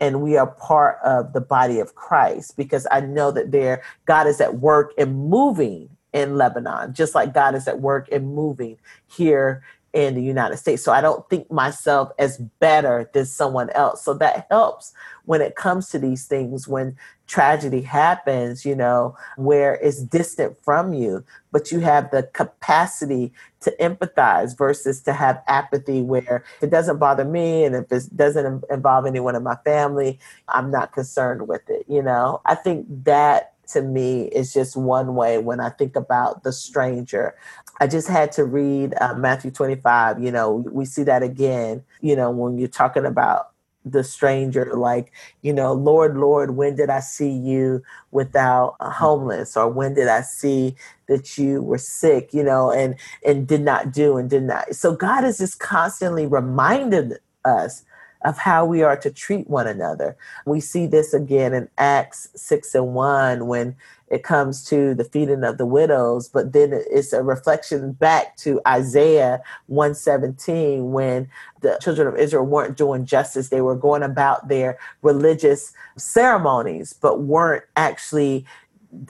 and 0.00 0.20
we 0.22 0.36
are 0.36 0.46
part 0.46 0.98
of 1.04 1.32
the 1.32 1.40
body 1.40 1.80
of 1.80 1.94
Christ 1.94 2.56
because 2.56 2.86
I 2.90 3.00
know 3.00 3.30
that 3.30 3.50
there 3.50 3.82
God 4.04 4.26
is 4.26 4.40
at 4.40 4.56
work 4.56 4.92
and 4.98 5.28
moving 5.28 5.90
in 6.12 6.36
Lebanon, 6.36 6.94
just 6.94 7.14
like 7.14 7.34
God 7.34 7.54
is 7.54 7.68
at 7.68 7.80
work 7.80 8.08
and 8.10 8.34
moving 8.34 8.78
here 9.06 9.62
in 9.96 10.14
the 10.14 10.22
United 10.22 10.58
States. 10.58 10.82
So 10.82 10.92
I 10.92 11.00
don't 11.00 11.26
think 11.30 11.50
myself 11.50 12.12
as 12.18 12.36
better 12.36 13.10
than 13.14 13.24
someone 13.24 13.70
else. 13.70 14.04
So 14.04 14.12
that 14.12 14.46
helps 14.50 14.92
when 15.24 15.40
it 15.40 15.56
comes 15.56 15.88
to 15.88 15.98
these 15.98 16.26
things 16.26 16.68
when 16.68 16.94
tragedy 17.26 17.80
happens, 17.80 18.66
you 18.66 18.76
know, 18.76 19.16
where 19.38 19.76
it's 19.76 20.02
distant 20.02 20.54
from 20.62 20.92
you, 20.92 21.24
but 21.50 21.72
you 21.72 21.80
have 21.80 22.10
the 22.10 22.24
capacity 22.34 23.32
to 23.60 23.74
empathize 23.80 24.56
versus 24.56 25.00
to 25.00 25.14
have 25.14 25.42
apathy 25.48 26.02
where 26.02 26.44
it 26.60 26.68
doesn't 26.68 26.98
bother 26.98 27.24
me 27.24 27.64
and 27.64 27.74
if 27.74 27.90
it 27.90 28.14
doesn't 28.14 28.64
involve 28.70 29.06
anyone 29.06 29.34
in 29.34 29.42
my 29.42 29.56
family, 29.64 30.18
I'm 30.48 30.70
not 30.70 30.92
concerned 30.92 31.48
with 31.48 31.68
it, 31.70 31.86
you 31.88 32.02
know. 32.02 32.42
I 32.44 32.54
think 32.54 32.86
that 33.04 33.54
to 33.68 33.82
me 33.82 34.24
is 34.28 34.52
just 34.52 34.76
one 34.76 35.14
way 35.14 35.38
when 35.38 35.60
I 35.60 35.70
think 35.70 35.96
about 35.96 36.42
the 36.42 36.52
stranger. 36.52 37.36
I 37.80 37.86
just 37.86 38.08
had 38.08 38.32
to 38.32 38.44
read 38.44 38.94
uh, 39.00 39.14
Matthew 39.14 39.50
25. 39.50 40.22
You 40.22 40.32
know, 40.32 40.64
we 40.70 40.84
see 40.84 41.02
that 41.04 41.22
again, 41.22 41.84
you 42.00 42.16
know, 42.16 42.30
when 42.30 42.58
you're 42.58 42.68
talking 42.68 43.04
about 43.04 43.50
the 43.86 44.02
stranger 44.02 44.72
like 44.74 45.12
you 45.42 45.52
know 45.52 45.72
lord 45.72 46.16
lord 46.16 46.56
when 46.56 46.74
did 46.74 46.90
i 46.90 46.98
see 46.98 47.30
you 47.30 47.80
without 48.10 48.74
a 48.80 48.90
homeless 48.90 49.56
or 49.56 49.68
when 49.68 49.94
did 49.94 50.08
i 50.08 50.20
see 50.20 50.74
that 51.06 51.38
you 51.38 51.62
were 51.62 51.78
sick 51.78 52.34
you 52.34 52.42
know 52.42 52.72
and 52.72 52.96
and 53.24 53.46
did 53.46 53.60
not 53.60 53.92
do 53.92 54.16
and 54.16 54.28
did 54.28 54.42
not 54.42 54.74
so 54.74 54.92
god 54.94 55.22
is 55.22 55.38
just 55.38 55.60
constantly 55.60 56.26
reminding 56.26 57.12
us 57.44 57.84
of 58.26 58.36
how 58.36 58.66
we 58.66 58.82
are 58.82 58.96
to 58.96 59.10
treat 59.10 59.48
one 59.48 59.68
another. 59.68 60.16
We 60.44 60.60
see 60.60 60.86
this 60.86 61.14
again 61.14 61.54
in 61.54 61.68
Acts 61.78 62.28
6 62.34 62.74
and 62.74 62.92
1 62.92 63.46
when 63.46 63.76
it 64.08 64.24
comes 64.24 64.64
to 64.64 64.94
the 64.94 65.04
feeding 65.04 65.44
of 65.44 65.58
the 65.58 65.66
widows, 65.66 66.28
but 66.28 66.52
then 66.52 66.70
it's 66.72 67.12
a 67.12 67.22
reflection 67.22 67.92
back 67.92 68.36
to 68.38 68.60
Isaiah 68.66 69.40
117 69.66 70.90
when 70.92 71.28
the 71.60 71.78
children 71.80 72.08
of 72.08 72.16
Israel 72.16 72.44
weren't 72.44 72.76
doing 72.76 73.06
justice. 73.06 73.48
They 73.48 73.60
were 73.60 73.76
going 73.76 74.02
about 74.02 74.48
their 74.48 74.76
religious 75.02 75.72
ceremonies, 75.96 76.92
but 76.92 77.22
weren't 77.22 77.64
actually 77.76 78.44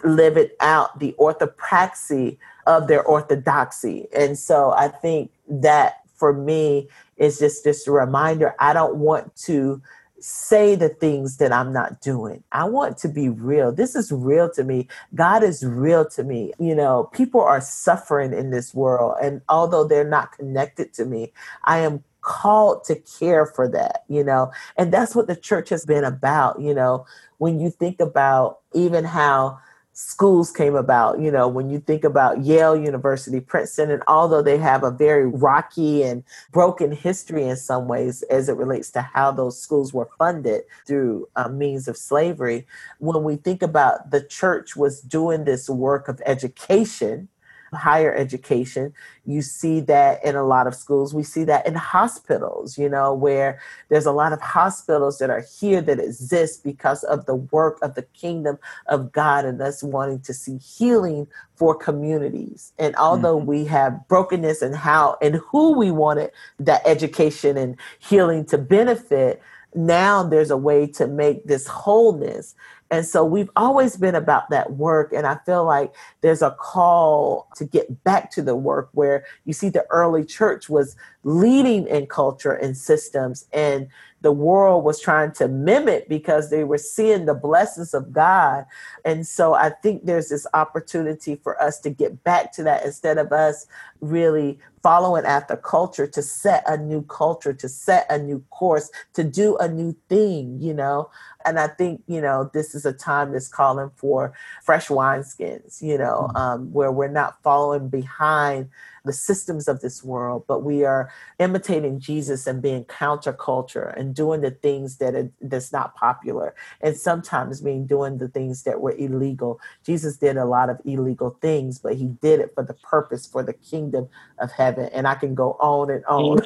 living 0.05 0.49
out 0.61 0.99
the 0.99 1.15
orthopraxy 1.19 2.37
of 2.67 2.87
their 2.89 3.03
orthodoxy. 3.03 4.09
And 4.15 4.39
so 4.39 4.73
I 4.73 4.89
think 4.89 5.31
that 5.49 6.06
for 6.17 6.33
me 6.33 6.89
is 7.17 7.39
just 7.39 7.67
a 7.87 7.93
reminder 7.93 8.55
I 8.59 8.73
don't 8.73 8.97
want 8.97 9.35
to 9.47 9.83
say 10.19 10.75
the 10.75 10.89
things 10.89 11.37
that 11.37 11.53
I'm 11.53 11.73
not 11.73 12.01
doing. 12.01 12.43
I 12.53 12.65
want 12.65 12.97
to 12.99 13.09
be 13.09 13.29
real. 13.29 13.71
This 13.71 13.95
is 13.95 14.11
real 14.11 14.51
to 14.55 14.65
me. 14.65 14.89
God 15.15 15.43
is 15.43 15.65
real 15.65 16.09
to 16.11 16.25
me. 16.25 16.53
You 16.59 16.75
know, 16.75 17.11
people 17.13 17.41
are 17.41 17.61
suffering 17.61 18.33
in 18.33 18.51
this 18.51 18.75
world. 18.75 19.17
And 19.23 19.43
although 19.49 19.85
they're 19.85 20.09
not 20.09 20.33
connected 20.33 20.95
to 20.95 21.05
me, 21.05 21.33
I 21.65 21.79
am 21.79 22.03
called 22.23 22.83
to 22.85 22.97
care 22.97 23.47
for 23.47 23.69
that, 23.69 24.05
you 24.09 24.25
know, 24.25 24.51
and 24.77 24.93
that's 24.93 25.15
what 25.15 25.29
the 25.29 25.37
church 25.37 25.69
has 25.69 25.87
been 25.87 26.03
about. 26.03 26.61
You 26.61 26.75
know, 26.75 27.07
when 27.39 27.61
you 27.61 27.71
think 27.71 28.01
about 28.01 28.61
even 28.75 29.05
how 29.05 29.59
schools 29.97 30.53
came 30.53 30.77
about. 30.77 31.21
You 31.21 31.31
know, 31.31 31.49
when 31.49 31.71
you 31.71 31.81
think 31.81 32.05
about 32.05 32.45
Yale 32.45 32.77
University, 32.77 33.41
Princeton, 33.41 33.91
and 33.91 34.03
although 34.07 34.43
they 34.43 34.59
have 34.59 34.85
a 34.85 34.91
very 34.91 35.27
rocky 35.27 36.03
and 36.03 36.23
broken 36.53 36.93
history 36.93 37.45
in 37.45 37.57
some 37.57 37.89
ways 37.89 38.23
as 38.25 38.51
it 38.51 38.57
relates 38.57 38.91
to 38.91 39.01
how 39.01 39.33
those 39.33 39.59
schools 39.59 39.95
were 39.95 40.11
funded 40.19 40.65
through 40.87 41.27
uh, 41.37 41.49
means 41.49 41.89
of 41.89 41.97
slavery, 41.97 42.67
when 42.99 43.25
we 43.25 43.37
think 43.37 43.63
about 43.63 44.11
the 44.11 44.23
church 44.23 44.77
was 44.77 45.01
doing 45.01 45.45
this 45.45 45.67
work 45.67 46.09
of 46.09 46.21
education 46.27 47.29
higher 47.75 48.15
education. 48.15 48.93
You 49.25 49.43
see 49.43 49.81
that 49.81 50.25
in 50.25 50.37
a 50.37 50.45
lot 50.45 50.67
of 50.67 50.75
schools. 50.75 51.13
We 51.13 51.23
see 51.23 51.45
that 51.45 51.67
in 51.67 51.75
hospitals, 51.75 52.79
you 52.79 52.89
know, 52.89 53.13
where 53.13 53.61
there's 53.89 54.07
a 54.07 54.13
lot 54.13 54.33
of 54.33 54.41
hospitals 54.41 55.19
that 55.19 55.31
are 55.31 55.45
here 55.59 55.81
that 55.83 55.99
exist 55.99 56.63
because 56.63 57.03
of 57.05 57.27
the 57.27 57.35
work 57.35 57.79
of 57.83 57.95
the 57.95 58.03
kingdom 58.03 58.59
of 58.87 59.13
God 59.13 59.45
and 59.45 59.61
us 59.61 59.83
wanting 59.83 60.21
to 60.21 60.35
see 60.35 60.59
healing 60.59 61.27
for 61.57 61.75
communities. 61.75 62.73
And 62.79 62.95
although 62.97 63.39
mm-hmm. 63.39 63.47
we 63.47 63.65
have 63.67 64.07
brokenness 64.09 64.63
and 64.63 64.77
how 64.77 65.17
and 65.21 65.37
who 65.37 65.77
we 65.77 65.91
wanted 65.91 66.31
that 66.59 66.83
education 66.87 67.57
and 67.57 67.77
healing 67.99 68.45
to 68.47 68.59
benefit, 68.59 69.43
now 69.75 70.23
there's 70.23 70.51
a 70.51 70.57
way 70.57 70.87
to 70.87 71.07
make 71.07 71.45
this 71.47 71.67
wholeness 71.67 72.55
and 72.91 73.05
so 73.05 73.25
we've 73.25 73.51
always 73.57 73.97
been 73.97 74.15
about 74.15 74.51
that 74.51 74.75
work. 74.75 75.13
And 75.13 75.27
I 75.27 75.39
feel 75.45 75.65
like 75.65 75.93
there's 76.21 76.43
a 76.43 76.53
call 76.53 77.49
to 77.57 77.65
get 77.65 78.05
back 78.05 78.31
to 78.33 78.43
the 78.43 78.55
work 78.55 78.91
where 78.93 79.25
you 79.45 79.53
see 79.53 79.69
the 79.69 79.87
early 79.91 80.25
church 80.25 80.69
was 80.69 80.97
leading 81.25 81.87
in 81.89 82.07
culture 82.07 82.53
and 82.53 82.77
systems 82.77 83.47
and 83.53 83.89
the 84.23 84.33
world 84.33 84.83
was 84.83 85.01
trying 85.01 85.31
to 85.31 85.47
mimic 85.47 86.09
because 86.09 86.51
they 86.51 86.65
were 86.65 86.79
seeing 86.79 87.27
the 87.27 87.35
blessings 87.35 87.95
of 87.95 88.13
God. 88.13 88.65
And 89.05 89.27
so 89.27 89.55
I 89.55 89.71
think 89.71 90.05
there's 90.05 90.31
this 90.31 90.47
opportunity 90.55 91.37
for 91.37 91.61
us 91.63 91.79
to 91.81 91.91
get 91.91 92.25
back 92.25 92.53
to 92.55 92.63
that 92.65 92.85
instead 92.85 93.19
of 93.19 93.31
us 93.33 93.67
really 94.01 94.59
following 94.83 95.25
after 95.25 95.57
culture 95.57 96.07
to 96.07 96.23
set 96.23 96.63
a 96.67 96.77
new 96.77 97.03
culture, 97.03 97.53
to 97.53 97.69
set 97.69 98.07
a 98.09 98.19
new 98.19 98.41
course, 98.51 98.91
to 99.15 99.25
do 99.25 99.57
a 99.59 99.69
new 99.69 99.95
thing, 100.09 100.61
you 100.61 100.73
know. 100.73 101.11
And 101.47 101.59
I 101.59 101.69
think, 101.69 102.03
you 102.07 102.21
know, 102.21 102.51
this 102.53 102.75
is 102.75 102.85
a 102.85 102.93
time 102.93 103.33
that's 103.33 103.49
calling 103.49 103.91
for 103.97 104.35
fresh 104.65 104.89
wineskins, 104.89 105.81
you 105.81 105.97
know, 105.97 106.29
mm-hmm. 106.29 106.37
um, 106.37 106.73
where 106.73 106.91
we're 106.91 107.09
not 107.09 107.43
following 107.43 107.89
behind 107.89 108.69
the 109.07 109.13
systems 109.13 109.69
of 109.69 109.81
this 109.81 110.05
world, 110.05 110.45
but 110.47 110.65
we 110.65 110.85
are 110.85 111.11
imitating 111.39 112.01
Jesus 112.01 112.47
and 112.47 112.61
being 112.61 112.85
counterculture 112.85 113.97
and 113.97 114.15
doing 114.15 114.41
the 114.41 114.51
things 114.51 114.97
that 114.97 115.15
are, 115.15 115.31
that's 115.41 115.73
not 115.73 115.95
popular, 115.95 116.55
and 116.81 116.97
sometimes 116.97 117.61
being 117.61 117.87
doing 117.87 118.19
the 118.19 118.29
things 118.29 118.65
that 118.65 118.81
were 118.81 118.95
illegal. 118.99 119.61
Jesus 119.85 120.17
did 120.17 120.37
a 120.37 120.45
lot 120.45 120.69
of 120.69 120.81
illegal 120.85 121.39
things, 121.41 121.79
but 121.79 121.95
he 121.95 122.07
did 122.07 122.41
it 122.41 122.53
for 122.55 122.65
the 122.65 122.75
purpose 122.75 123.27
for 123.27 123.43
the 123.43 123.55
kingdom 123.55 124.09
of 124.39 124.51
heaven. 124.51 124.91
And 124.93 125.07
I 125.07 125.15
can 125.15 125.35
go 125.35 125.53
on 125.61 125.91
and 125.91 126.05
on. 126.07 126.41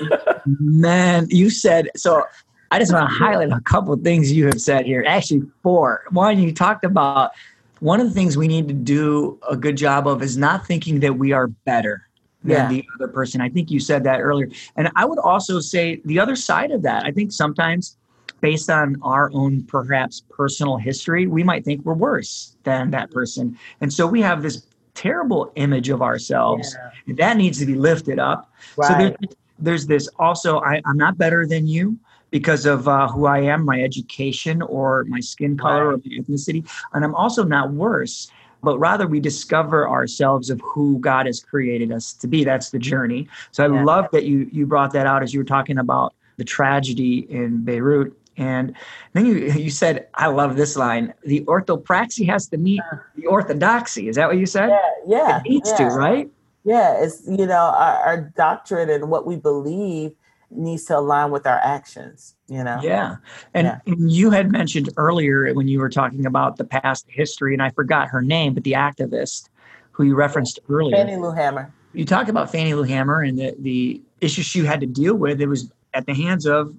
Man, 0.61 1.27
you 1.31 1.51
said 1.51 1.89
so. 1.97 2.25
I 2.71 2.79
just 2.79 2.93
want 2.93 3.09
to 3.09 3.15
highlight 3.15 3.51
a 3.51 3.61
couple 3.61 3.93
of 3.93 4.03
things 4.03 4.31
you 4.31 4.47
have 4.47 4.61
said 4.61 4.87
here. 4.87 5.05
Actually, 5.07 5.43
four. 5.63 6.05
One, 6.11 6.39
you 6.39 6.53
talked 6.53 6.85
about 6.85 7.33
one 7.81 8.01
of 8.01 8.07
the 8.07 8.15
things 8.15 8.37
we 8.37 8.47
need 8.47 8.69
to 8.69 8.75
do 8.75 9.39
a 9.49 9.57
good 9.57 9.77
job 9.77 10.07
of 10.07 10.23
is 10.23 10.37
not 10.37 10.67
thinking 10.67 11.01
that 11.01 11.15
we 11.15 11.33
are 11.33 11.49
better 11.49 12.09
than 12.45 12.57
yeah. 12.57 12.69
the 12.69 12.85
other 12.95 13.09
person. 13.09 13.41
I 13.41 13.49
think 13.49 13.71
you 13.71 13.81
said 13.81 14.05
that 14.05 14.21
earlier. 14.21 14.49
And 14.77 14.91
I 14.97 15.05
would 15.05 15.19
also 15.19 15.61
say 15.61 16.01
the 16.05 16.21
other 16.21 16.37
side 16.37 16.71
of 16.71 16.83
that, 16.83 17.05
I 17.05 17.11
think 17.11 17.33
sometimes 17.33 17.97
based 18.41 18.71
on 18.71 18.97
our 19.03 19.31
own 19.35 19.63
perhaps 19.65 20.23
personal 20.31 20.77
history, 20.77 21.27
we 21.27 21.43
might 21.43 21.65
think 21.65 21.85
we're 21.85 21.95
worse 21.95 22.57
than 22.63 22.91
that 22.93 23.11
person. 23.11 23.59
And 23.81 23.93
so 23.93 24.07
we 24.07 24.23
have 24.23 24.43
this 24.43 24.65
terrible 24.95 25.53
image 25.57 25.89
of 25.89 26.03
ourselves 26.03 26.77
yeah. 27.07 27.15
that 27.17 27.37
needs 27.37 27.59
to 27.59 27.67
be 27.67 27.75
lifted 27.75 28.19
up. 28.19 28.53
Right. 28.77 28.89
So 28.89 28.95
there's, 28.95 29.37
there's 29.59 29.87
this 29.87 30.09
also, 30.19 30.61
I, 30.61 30.81
am 30.87 30.97
not 30.97 31.19
better 31.19 31.47
than 31.47 31.67
you 31.67 31.99
because 32.31 32.67
of 32.67 32.89
uh, 32.89 33.09
who 33.09 33.27
I 33.27 33.41
am, 33.41 33.65
my 33.65 33.81
education 33.81 34.63
or 34.63 35.05
my 35.09 35.21
skin 35.21 35.57
color 35.57 35.89
right. 35.89 35.95
or 35.95 36.09
my 36.09 36.23
ethnicity. 36.23 36.69
And 36.93 37.05
I'm 37.05 37.15
also 37.15 37.45
not 37.45 37.73
worse 37.73 38.31
but 38.63 38.79
rather 38.79 39.07
we 39.07 39.21
discover 39.21 39.89
ourselves 39.89 40.51
of 40.51 40.61
who 40.61 40.99
God 40.99 41.27
has 41.27 41.41
created 41.41 41.93
us 41.93 42.13
to 42.15 42.27
be. 42.27 42.45
That's 42.45 42.71
the 42.71 42.79
journey. 42.79 43.29
So 43.53 43.65
I 43.65 43.73
yeah. 43.73 43.85
love 43.85 44.09
that 44.13 44.25
you 44.25 44.49
you 44.53 44.67
brought 44.67 44.93
that 44.93 45.07
out 45.07 45.23
as 45.23 45.33
you 45.33 45.41
were 45.41 45.45
talking 45.45 45.79
about 45.79 46.15
the 46.37 46.45
tragedy 46.45 47.27
in 47.31 47.65
Beirut. 47.65 48.17
And 48.37 48.75
then 49.13 49.27
you 49.27 49.37
you 49.53 49.71
said, 49.71 50.09
I 50.15 50.27
love 50.29 50.57
this 50.57 50.77
line. 50.77 51.15
The 51.25 51.41
orthopraxy 51.43 52.27
has 52.27 52.49
to 52.49 52.59
meet 52.59 52.83
the 53.17 53.27
orthodoxy. 53.27 54.09
Is 54.09 54.17
that 54.17 54.29
what 54.29 54.39
you 54.39 54.47
said? 54.47 54.69
Yeah, 54.69 54.91
yeah. 55.07 55.37
It 55.39 55.49
needs 55.49 55.71
yeah. 55.71 55.77
to, 55.77 55.85
right? 55.97 56.31
Yeah, 56.65 57.03
it's 57.03 57.23
you 57.27 57.47
know, 57.47 57.73
our, 57.75 57.97
our 58.01 58.21
doctrine 58.37 58.91
and 58.91 59.11
what 59.11 59.27
we 59.27 59.37
believe 59.37 60.13
needs 60.51 60.85
to 60.85 60.99
align 60.99 61.31
with 61.31 61.47
our 61.47 61.59
actions 61.59 62.35
you 62.49 62.63
know 62.63 62.79
yeah 62.83 63.17
and, 63.55 63.67
yeah. 63.67 63.79
and 63.87 64.11
you 64.11 64.31
had 64.31 64.51
mentioned 64.51 64.89
earlier 64.97 65.53
when 65.55 65.69
you 65.69 65.79
were 65.79 65.89
talking 65.89 66.27
about 66.27 66.57
the 66.57 66.65
past 66.65 67.07
history 67.09 67.53
and 67.55 67.63
i 67.63 67.71
forgot 67.71 68.09
her 68.09 68.21
name 68.21 68.53
but 68.53 68.65
the 68.65 68.73
activist 68.73 69.49
who 69.93 70.05
you 70.05 70.15
referenced 70.15 70.59
earlier 70.69 70.97
fannie 70.97 71.17
lou 71.17 71.33
hamer 71.33 71.73
you 71.93 72.05
talked 72.05 72.29
about 72.29 72.51
fannie 72.51 72.75
lou 72.75 72.83
hamer 72.83 73.23
and 73.23 73.39
the, 73.39 73.55
the 73.61 74.01
issues 74.21 74.45
she 74.45 74.65
had 74.65 74.81
to 74.81 74.87
deal 74.87 75.15
with 75.15 75.41
it 75.41 75.47
was 75.47 75.71
at 75.95 76.07
the 76.07 76.15
hands 76.15 76.47
of 76.47 76.75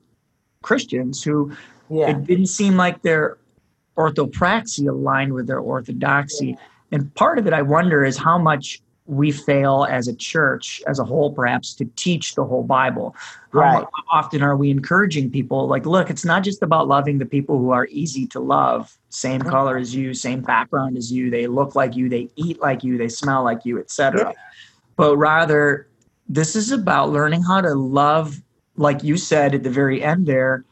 christians 0.62 1.24
who 1.24 1.52
yeah. 1.90 2.10
it 2.10 2.26
didn't 2.26 2.48
seem 2.48 2.76
like 2.76 3.02
their 3.02 3.38
orthopraxy 3.98 4.88
aligned 4.88 5.34
with 5.34 5.48
their 5.48 5.60
orthodoxy 5.60 6.48
yeah. 6.48 6.56
and 6.92 7.14
part 7.16 7.38
of 7.40 7.48
it 7.48 7.54
i 7.54 7.62
wonder 7.62 8.04
is 8.04 8.18
how 8.18 8.38
much 8.38 8.82
we 9.12 9.30
fail 9.30 9.86
as 9.90 10.08
a 10.08 10.16
church 10.16 10.82
as 10.88 10.98
a 10.98 11.04
whole 11.04 11.34
perhaps 11.34 11.74
to 11.76 11.84
teach 11.98 12.36
the 12.36 12.46
whole 12.46 12.64
bible. 12.64 13.14
Right. 13.52 13.84
how 13.84 14.04
often 14.10 14.42
are 14.42 14.56
we 14.56 14.72
encouraging 14.72 15.30
people 15.30 15.68
like 15.68 15.86
look 15.86 16.10
it's 16.10 16.24
not 16.24 16.42
just 16.42 16.64
about 16.64 16.88
loving 16.88 17.18
the 17.18 17.26
people 17.26 17.58
who 17.58 17.72
are 17.72 17.88
easy 17.88 18.26
to 18.28 18.40
love. 18.40 18.98
Same 19.10 19.42
color 19.42 19.78
as 19.78 19.94
you 19.94 20.14
same 20.14 20.40
background 20.40 20.96
as 20.96 21.12
you. 21.12 21.30
They 21.30 21.48
look 21.48 21.76
like 21.76 21.98
you 21.98 22.08
they 22.08 22.30
eat 22.38 22.62
like 22.62 22.86
you 22.86 22.98
they 22.98 23.10
smell 23.10 23.44
like 23.44 23.66
you 23.66 23.78
etc 23.80 24.20
yeah. 24.22 24.32
but 24.96 25.18
rather 25.18 25.88
this 26.30 26.56
is 26.56 26.72
about 26.72 27.10
learning 27.10 27.44
how 27.44 27.60
to 27.60 27.74
love 27.74 28.42
like 28.78 29.04
you 29.04 29.18
said 29.18 29.54
at 29.54 29.64
the 29.64 29.70
very 29.70 30.02
end 30.02 30.26
there 30.26 30.64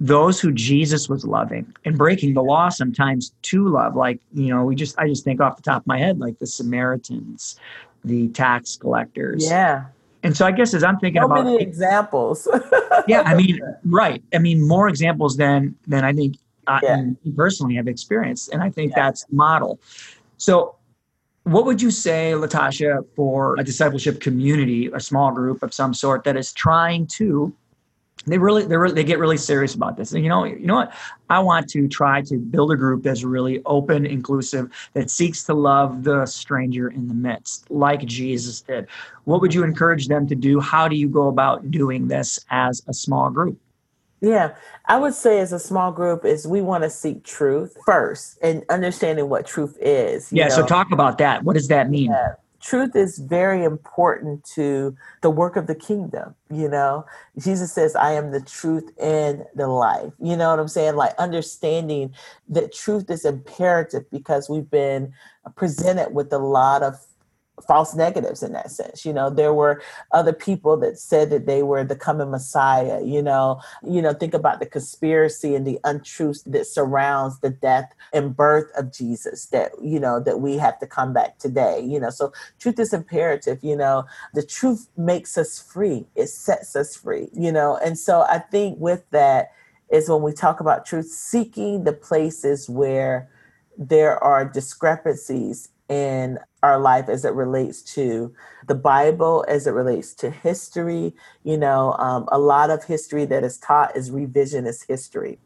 those 0.00 0.40
who 0.40 0.50
Jesus 0.50 1.08
was 1.08 1.26
loving 1.26 1.72
and 1.84 1.96
breaking 1.98 2.32
the 2.32 2.42
law 2.42 2.70
sometimes 2.70 3.32
to 3.42 3.68
love. 3.68 3.94
Like, 3.94 4.18
you 4.32 4.48
know, 4.48 4.64
we 4.64 4.74
just, 4.74 4.98
I 4.98 5.06
just 5.06 5.24
think 5.24 5.40
off 5.40 5.56
the 5.56 5.62
top 5.62 5.82
of 5.82 5.86
my 5.86 5.98
head, 5.98 6.18
like 6.18 6.38
the 6.38 6.46
Samaritans, 6.46 7.56
the 8.02 8.28
tax 8.28 8.76
collectors. 8.76 9.44
Yeah. 9.44 9.84
And 10.22 10.36
so 10.36 10.46
I 10.46 10.52
guess 10.52 10.74
as 10.74 10.82
I'm 10.82 10.98
thinking 10.98 11.20
so 11.20 11.26
about 11.26 11.44
many 11.44 11.62
examples. 11.62 12.48
yeah, 13.08 13.22
I 13.22 13.34
mean, 13.34 13.60
right. 13.84 14.22
I 14.34 14.38
mean, 14.38 14.66
more 14.66 14.88
examples 14.88 15.36
than 15.36 15.74
than 15.86 16.04
I 16.04 16.12
think 16.12 16.36
I 16.66 16.80
yeah. 16.82 17.02
personally 17.36 17.74
have 17.76 17.88
experienced, 17.88 18.52
and 18.52 18.62
I 18.62 18.68
think 18.68 18.92
yeah. 18.92 19.04
that's 19.04 19.24
model. 19.30 19.80
So, 20.36 20.76
what 21.44 21.64
would 21.64 21.80
you 21.80 21.90
say, 21.90 22.32
Latasha, 22.32 23.02
for 23.16 23.56
a 23.58 23.64
discipleship 23.64 24.20
community, 24.20 24.90
a 24.92 25.00
small 25.00 25.32
group 25.32 25.62
of 25.62 25.72
some 25.72 25.94
sort 25.94 26.24
that 26.24 26.36
is 26.36 26.52
trying 26.52 27.06
to 27.06 27.54
they 28.26 28.38
really 28.38 28.64
they 28.64 28.76
really, 28.76 28.94
they 28.94 29.04
get 29.04 29.18
really 29.18 29.36
serious 29.36 29.74
about 29.74 29.96
this. 29.96 30.12
And 30.12 30.22
you 30.22 30.28
know, 30.28 30.44
you 30.44 30.66
know 30.66 30.76
what? 30.76 30.94
I 31.30 31.38
want 31.40 31.68
to 31.70 31.88
try 31.88 32.22
to 32.22 32.36
build 32.36 32.72
a 32.72 32.76
group 32.76 33.02
that's 33.02 33.24
really 33.24 33.62
open, 33.64 34.04
inclusive, 34.04 34.70
that 34.92 35.10
seeks 35.10 35.44
to 35.44 35.54
love 35.54 36.04
the 36.04 36.26
stranger 36.26 36.88
in 36.88 37.08
the 37.08 37.14
midst, 37.14 37.70
like 37.70 38.04
Jesus 38.04 38.60
did. 38.60 38.86
What 39.24 39.40
would 39.40 39.54
you 39.54 39.64
encourage 39.64 40.08
them 40.08 40.26
to 40.26 40.34
do? 40.34 40.60
How 40.60 40.88
do 40.88 40.96
you 40.96 41.08
go 41.08 41.28
about 41.28 41.70
doing 41.70 42.08
this 42.08 42.38
as 42.50 42.82
a 42.88 42.92
small 42.92 43.30
group? 43.30 43.58
Yeah, 44.20 44.54
I 44.84 44.98
would 44.98 45.14
say 45.14 45.40
as 45.40 45.52
a 45.52 45.58
small 45.58 45.92
group 45.92 46.26
is 46.26 46.46
we 46.46 46.60
want 46.60 46.84
to 46.84 46.90
seek 46.90 47.24
truth 47.24 47.78
first 47.86 48.38
and 48.42 48.62
understanding 48.68 49.30
what 49.30 49.46
truth 49.46 49.78
is. 49.80 50.30
Yeah, 50.30 50.48
know? 50.48 50.56
so 50.56 50.66
talk 50.66 50.92
about 50.92 51.16
that. 51.18 51.42
What 51.42 51.54
does 51.54 51.68
that 51.68 51.88
mean? 51.88 52.10
Yeah. 52.10 52.34
Truth 52.60 52.94
is 52.94 53.18
very 53.18 53.64
important 53.64 54.44
to 54.54 54.96
the 55.22 55.30
work 55.30 55.56
of 55.56 55.66
the 55.66 55.74
kingdom. 55.74 56.34
You 56.50 56.68
know, 56.68 57.06
Jesus 57.38 57.72
says, 57.72 57.96
I 57.96 58.12
am 58.12 58.32
the 58.32 58.40
truth 58.40 58.90
and 59.00 59.44
the 59.54 59.66
life. 59.66 60.12
You 60.20 60.36
know 60.36 60.50
what 60.50 60.60
I'm 60.60 60.68
saying? 60.68 60.96
Like 60.96 61.14
understanding 61.18 62.14
that 62.48 62.74
truth 62.74 63.10
is 63.10 63.24
imperative 63.24 64.10
because 64.10 64.48
we've 64.50 64.70
been 64.70 65.12
presented 65.56 66.12
with 66.12 66.32
a 66.32 66.38
lot 66.38 66.82
of 66.82 66.96
false 67.66 67.94
negatives 67.94 68.42
in 68.42 68.52
that 68.52 68.70
sense. 68.70 69.04
You 69.04 69.12
know 69.12 69.30
there 69.30 69.54
were 69.54 69.82
other 70.12 70.32
people 70.32 70.76
that 70.78 70.98
said 70.98 71.30
that 71.30 71.46
they 71.46 71.62
were 71.62 71.84
the 71.84 71.96
coming 71.96 72.30
messiah 72.30 73.02
you 73.04 73.22
know. 73.22 73.60
You 73.82 74.02
know 74.02 74.12
think 74.12 74.34
about 74.34 74.60
the 74.60 74.66
conspiracy 74.66 75.54
and 75.54 75.66
the 75.66 75.78
untruth 75.84 76.42
that 76.46 76.66
surrounds 76.66 77.40
the 77.40 77.50
death 77.50 77.92
and 78.12 78.36
birth 78.36 78.70
of 78.76 78.92
jesus 78.92 79.46
that 79.46 79.72
you 79.82 80.00
know 80.00 80.20
that 80.20 80.40
we 80.40 80.56
have 80.56 80.78
to 80.80 80.86
come 80.86 81.12
back 81.12 81.38
today 81.38 81.80
you 81.80 82.00
know. 82.00 82.10
So 82.10 82.32
truth 82.58 82.78
is 82.78 82.92
imperative 82.92 83.58
you 83.62 83.76
know. 83.76 84.04
The 84.34 84.44
truth 84.44 84.88
makes 84.96 85.36
us 85.38 85.58
free. 85.58 86.06
It 86.14 86.28
sets 86.28 86.76
us 86.76 86.96
free 86.96 87.28
you 87.32 87.52
know. 87.52 87.76
And 87.76 87.98
so 87.98 88.22
i 88.22 88.38
think 88.38 88.78
with 88.78 89.02
that 89.10 89.52
is 89.90 90.08
when 90.08 90.22
we 90.22 90.32
talk 90.32 90.60
about 90.60 90.86
truth 90.86 91.06
seeking 91.06 91.84
the 91.84 91.92
places 91.92 92.68
where 92.68 93.28
there 93.76 94.22
are 94.22 94.44
discrepancies 94.44 95.68
in 95.90 96.38
our 96.62 96.78
life 96.78 97.08
as 97.08 97.24
it 97.24 97.34
relates 97.34 97.82
to 97.82 98.32
the 98.68 98.74
Bible, 98.76 99.44
as 99.48 99.66
it 99.66 99.72
relates 99.72 100.14
to 100.14 100.30
history. 100.30 101.14
You 101.42 101.58
know, 101.58 101.94
um, 101.98 102.28
a 102.32 102.38
lot 102.38 102.70
of 102.70 102.84
history 102.84 103.26
that 103.26 103.44
is 103.44 103.58
taught 103.58 103.96
is 103.96 104.10
revisionist 104.10 104.86
history. 104.88 105.40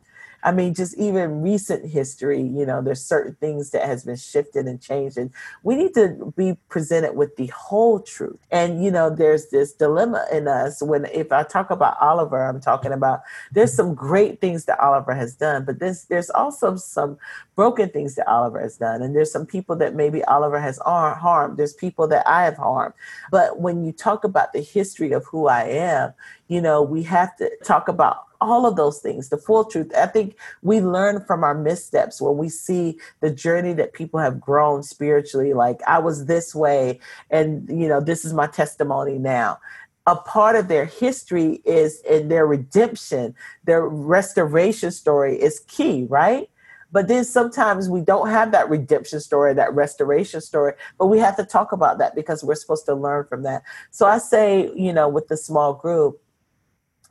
I 0.45 0.53
mean, 0.53 0.75
just 0.75 0.97
even 0.99 1.41
recent 1.41 1.91
history, 1.91 2.41
you 2.41 2.67
know, 2.67 2.83
there's 2.83 3.03
certain 3.03 3.35
things 3.37 3.71
that 3.71 3.87
has 3.87 4.05
been 4.05 4.17
shifted 4.17 4.67
and 4.67 4.81
changed. 4.81 5.17
And 5.17 5.31
we 5.63 5.75
need 5.75 5.95
to 5.95 6.33
be 6.37 6.59
presented 6.69 7.17
with 7.17 7.35
the 7.37 7.47
whole 7.47 7.99
truth. 7.99 8.39
And, 8.51 8.85
you 8.85 8.91
know, 8.91 9.09
there's 9.09 9.49
this 9.49 9.73
dilemma 9.73 10.27
in 10.31 10.47
us 10.47 10.83
when 10.83 11.07
if 11.07 11.33
I 11.33 11.45
talk 11.45 11.71
about 11.71 11.97
Oliver, 11.99 12.45
I'm 12.45 12.61
talking 12.61 12.93
about 12.93 13.23
there's 13.53 13.73
some 13.73 13.95
great 13.95 14.43
things 14.43 14.67
that 14.67 14.79
Oliver 14.81 15.15
has 15.15 15.35
done, 15.35 15.65
but 15.65 15.79
there's 15.79 16.05
there's 16.05 16.31
also 16.31 16.77
some 16.77 17.17
broken 17.55 17.89
things 17.89 18.15
that 18.17 18.29
Oliver 18.29 18.61
has 18.61 18.77
done. 18.77 19.01
And 19.01 19.17
there's 19.17 19.33
some 19.33 19.47
people 19.47 19.77
that 19.77 19.95
maybe 19.95 20.23
Oliver 20.25 20.61
has 20.61 20.79
harmed. 20.79 21.57
There's 21.57 21.73
people 21.73 22.07
that 22.09 22.27
I 22.29 22.45
have 22.45 22.59
harmed. 22.59 22.95
But 23.31 23.61
when 23.61 23.85
you 23.85 23.93
talk 23.93 24.25
about 24.25 24.53
the 24.53 24.61
history 24.61 25.13
of 25.13 25.25
who 25.25 25.47
I 25.47 25.63
am, 25.65 26.13
you 26.49 26.61
know, 26.61 26.83
we 26.83 27.03
have 27.05 27.37
to 27.37 27.51
talk 27.65 27.89
about 27.89 28.25
all 28.41 28.67
of 28.67 28.77
those 28.77 29.01
things, 29.01 29.31
the 29.31 29.39
full 29.39 29.65
truth. 29.65 29.91
I 29.97 30.07
think 30.07 30.37
we 30.63 30.81
learn 30.81 31.25
from 31.25 31.43
our 31.45 31.55
missteps 31.55 32.21
when 32.21 32.37
we 32.37 32.49
see 32.49 32.99
the 33.21 33.31
journey 33.31 33.73
that 33.75 33.95
people 33.95 34.21
have 34.21 34.41
grown 34.41 34.83
spiritually. 34.83 35.55
Like, 35.55 35.81
I 35.87 35.99
was 35.99 36.27
this 36.27 36.55
way, 36.55 37.01
and, 37.31 37.69
you 37.69 37.89
know, 37.89 38.01
this 38.01 38.25
is 38.25 38.35
my 38.35 38.47
testimony 38.47 39.19
now 39.19 39.59
a 40.07 40.17
part 40.17 40.55
of 40.57 40.69
their 40.69 40.85
history 40.85 41.63
is 41.65 42.01
in 42.03 42.29
their 42.29 42.47
redemption, 42.47 43.35
their 43.65 43.87
restoration 43.87 44.91
story 44.91 45.41
is 45.41 45.61
key, 45.61 46.05
right? 46.09 46.51
But 46.93 47.09
then 47.09 47.25
sometimes 47.25 47.89
we 47.89 48.03
don't 48.03 48.29
have 48.29 48.53
that 48.53 48.69
redemption 48.69 49.19
story, 49.19 49.55
that 49.55 49.75
restoration 49.75 50.41
story, 50.41 50.75
but 50.99 51.07
we 51.07 51.19
have 51.19 51.37
to 51.37 51.45
talk 51.45 51.73
about 51.73 51.99
that 51.99 52.15
because 52.15 52.45
we're 52.45 52.55
supposed 52.55 52.87
to 52.87 52.95
learn 52.95 53.27
from 53.27 53.43
that. 53.43 53.63
So 53.91 54.07
I 54.07 54.19
say, 54.19 54.71
you 54.77 54.93
know, 54.93 55.09
with 55.09 55.29
the 55.29 55.37
small 55.37 55.75
group, 55.75 56.21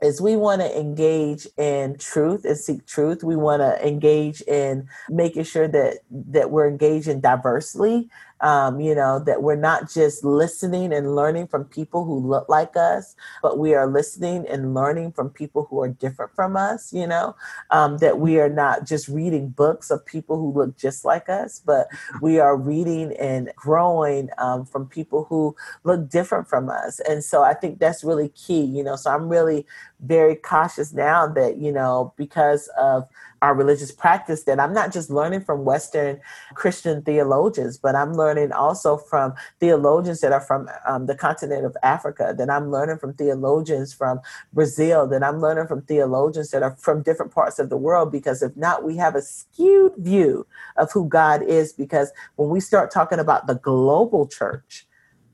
is 0.03 0.21
we 0.21 0.35
want 0.35 0.61
to 0.61 0.79
engage 0.79 1.47
in 1.57 1.97
truth 1.97 2.45
and 2.45 2.57
seek 2.57 2.85
truth. 2.85 3.23
We 3.23 3.35
want 3.35 3.61
to 3.61 3.87
engage 3.87 4.41
in 4.41 4.87
making 5.09 5.45
sure 5.45 5.67
that 5.69 5.99
that 6.11 6.51
we're 6.51 6.67
engaging 6.67 7.21
diversely 7.21 8.09
um, 8.43 8.81
you 8.81 8.93
know, 8.93 9.19
that 9.19 9.41
we're 9.41 9.55
not 9.55 9.89
just 9.89 10.23
listening 10.23 10.93
and 10.93 11.15
learning 11.15 11.47
from 11.47 11.63
people 11.63 12.03
who 12.03 12.19
look 12.19 12.49
like 12.49 12.75
us, 12.75 13.15
but 13.41 13.57
we 13.57 13.73
are 13.73 13.87
listening 13.87 14.45
and 14.47 14.73
learning 14.73 15.13
from 15.13 15.29
people 15.29 15.65
who 15.69 15.81
are 15.81 15.87
different 15.87 16.35
from 16.35 16.57
us, 16.57 16.91
you 16.91 17.07
know, 17.07 17.35
um, 17.71 17.97
that 17.99 18.19
we 18.19 18.39
are 18.39 18.49
not 18.49 18.85
just 18.85 19.07
reading 19.07 19.47
books 19.47 19.89
of 19.89 20.05
people 20.05 20.35
who 20.37 20.51
look 20.51 20.77
just 20.77 21.05
like 21.05 21.29
us, 21.29 21.61
but 21.65 21.87
we 22.21 22.37
are 22.37 22.57
reading 22.57 23.13
and 23.13 23.49
growing 23.55 24.29
um, 24.37 24.65
from 24.65 24.87
people 24.87 25.23
who 25.23 25.55
look 25.85 26.09
different 26.09 26.49
from 26.49 26.69
us. 26.69 26.99
And 27.07 27.23
so 27.23 27.43
I 27.43 27.53
think 27.53 27.79
that's 27.79 28.03
really 28.03 28.27
key, 28.29 28.61
you 28.63 28.83
know, 28.83 28.97
so 28.97 29.09
I'm 29.09 29.29
really 29.29 29.65
very 30.03 30.35
cautious 30.35 30.93
now 30.93 31.27
that, 31.27 31.57
you 31.57 31.71
know, 31.71 32.13
because 32.17 32.69
of 32.77 33.07
our 33.41 33.55
religious 33.55 33.91
practice 33.91 34.43
that 34.43 34.59
I'm 34.59 34.73
not 34.73 34.93
just 34.93 35.09
learning 35.09 35.41
from 35.41 35.65
Western 35.65 36.19
Christian 36.53 37.01
theologians, 37.01 37.77
but 37.77 37.95
I'm 37.95 38.13
learning 38.13 38.51
also 38.51 38.97
from 38.97 39.33
theologians 39.59 40.21
that 40.21 40.31
are 40.31 40.41
from 40.41 40.69
um, 40.87 41.07
the 41.07 41.15
continent 41.15 41.65
of 41.65 41.75
Africa, 41.83 42.33
that 42.37 42.49
I'm 42.49 42.71
learning 42.71 42.99
from 42.99 43.13
theologians 43.13 43.93
from 43.93 44.21
Brazil, 44.53 45.07
that 45.07 45.23
I'm 45.23 45.41
learning 45.41 45.67
from 45.67 45.81
theologians 45.81 46.51
that 46.51 46.63
are 46.63 46.75
from 46.77 47.01
different 47.01 47.33
parts 47.33 47.59
of 47.59 47.69
the 47.69 47.77
world, 47.77 48.11
because 48.11 48.41
if 48.41 48.55
not, 48.55 48.83
we 48.83 48.95
have 48.97 49.15
a 49.15 49.21
skewed 49.21 49.93
view 49.97 50.45
of 50.77 50.91
who 50.91 51.07
God 51.07 51.43
is. 51.43 51.73
Because 51.73 52.11
when 52.35 52.49
we 52.49 52.59
start 52.59 52.91
talking 52.91 53.19
about 53.19 53.47
the 53.47 53.55
global 53.55 54.27
church, 54.27 54.85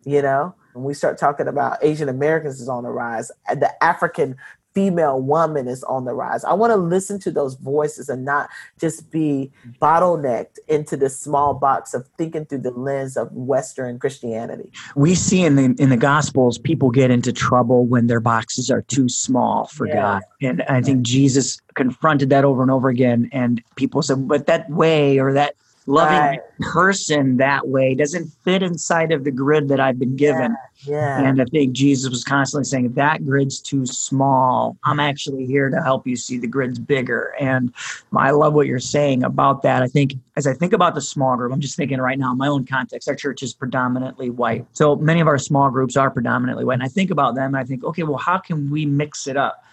you 0.04 0.22
know, 0.22 0.56
when 0.74 0.86
we 0.86 0.94
start 0.94 1.18
talking 1.18 1.48
about 1.48 1.78
Asian 1.84 2.10
Americans 2.10 2.62
is 2.62 2.70
on 2.70 2.84
the 2.84 2.90
rise, 2.90 3.32
the 3.48 3.72
African 3.84 4.38
female 4.80 5.22
woman 5.22 5.68
is 5.68 5.84
on 5.84 6.06
the 6.06 6.14
rise. 6.14 6.46
I 6.46 6.54
want 6.54 6.72
to 6.72 6.78
listen 6.78 7.20
to 7.20 7.32
those 7.32 7.56
voices 7.56 8.08
and 8.08 8.24
not 8.24 8.50
just 8.80 9.12
be 9.12 9.52
bottlenecked 9.82 10.58
into 10.70 10.96
this 10.96 11.20
small 11.20 11.54
box 11.54 11.94
of 11.94 12.08
thinking 12.18 12.46
through 12.46 12.60
the 12.60 12.72
lens 12.72 13.18
of 13.18 13.30
Western 13.34 14.00
Christianity. 14.00 14.72
We 14.96 15.16
see 15.16 15.44
in 15.44 15.58
the 15.58 15.76
in 15.84 15.90
the 15.90 15.98
Gospels 15.98 16.58
people 16.58 16.92
get 16.92 17.12
into 17.12 17.34
trouble 17.34 17.86
when 17.86 18.08
their 18.08 18.22
boxes 18.22 18.72
are 18.72 18.84
too 18.84 19.10
small 19.10 19.68
for 19.68 19.86
yeah. 19.86 19.96
God, 19.96 20.22
and 20.42 20.62
I 20.70 20.82
think 20.82 21.02
Jesus 21.02 21.60
confronted 21.74 22.30
that 22.30 22.46
over 22.46 22.62
and 22.62 22.72
over 22.72 22.88
again. 22.88 23.30
And 23.34 23.62
people 23.76 24.02
said, 24.02 24.30
"But 24.30 24.48
that 24.48 24.70
way 24.70 25.20
or 25.20 25.34
that." 25.34 25.56
Loving 25.90 26.18
right. 26.18 26.40
person 26.60 27.38
that 27.38 27.68
way 27.68 27.96
doesn't 27.96 28.28
fit 28.44 28.62
inside 28.62 29.12
of 29.12 29.24
the 29.24 29.32
grid 29.32 29.68
that 29.70 29.80
I've 29.80 29.98
been 29.98 30.16
given. 30.16 30.56
Yeah, 30.86 30.94
yeah. 30.94 31.28
And 31.28 31.42
I 31.42 31.46
think 31.46 31.74
Jesus 31.74 32.10
was 32.10 32.24
constantly 32.24 32.66
saying, 32.66 32.94
that 32.94 33.26
grid's 33.26 33.60
too 33.60 33.86
small. 33.86 34.78
I'm 34.84 35.00
actually 35.00 35.46
here 35.46 35.70
to 35.70 35.82
help 35.82 36.06
you 36.06 36.16
see 36.16 36.38
the 36.38 36.48
grid's 36.48 36.78
bigger. 36.78 37.34
And 37.40 37.74
I 38.16 38.32
love 38.32 38.54
what 38.54 38.68
you're 38.68 38.80
saying 38.80 39.24
about 39.24 39.64
that. 39.64 39.82
I 39.82 39.88
think 39.88 40.14
as 40.38 40.46
I 40.46 40.54
think 40.54 40.74
about 40.74 40.94
the 40.94 41.02
small 41.02 41.36
group, 41.36 41.52
I'm 41.52 41.60
just 41.60 41.76
thinking 41.76 42.00
right 42.00 42.20
now 42.20 42.32
in 42.32 42.38
my 42.38 42.48
own 42.48 42.66
context, 42.66 43.10
our 43.10 43.16
church 43.16 43.42
is 43.42 43.54
predominantly 43.54 44.30
white. 44.30 44.68
So 44.74 44.96
many 44.96 45.22
of 45.22 45.28
our 45.28 45.40
small 45.40 45.72
groups 45.72 45.98
are 45.98 46.12
predominantly 46.12 46.66
white. 46.66 46.76
And 46.76 46.84
I 46.84 46.88
think 46.88 47.10
about 47.10 47.34
them 47.34 47.56
and 47.56 47.58
I 47.58 47.64
think, 47.64 47.84
okay, 47.84 48.04
well, 48.04 48.18
how 48.18 48.38
can 48.38 48.70
we 48.70 48.86
mix 48.86 49.28
it 49.28 49.38
up? 49.38 49.64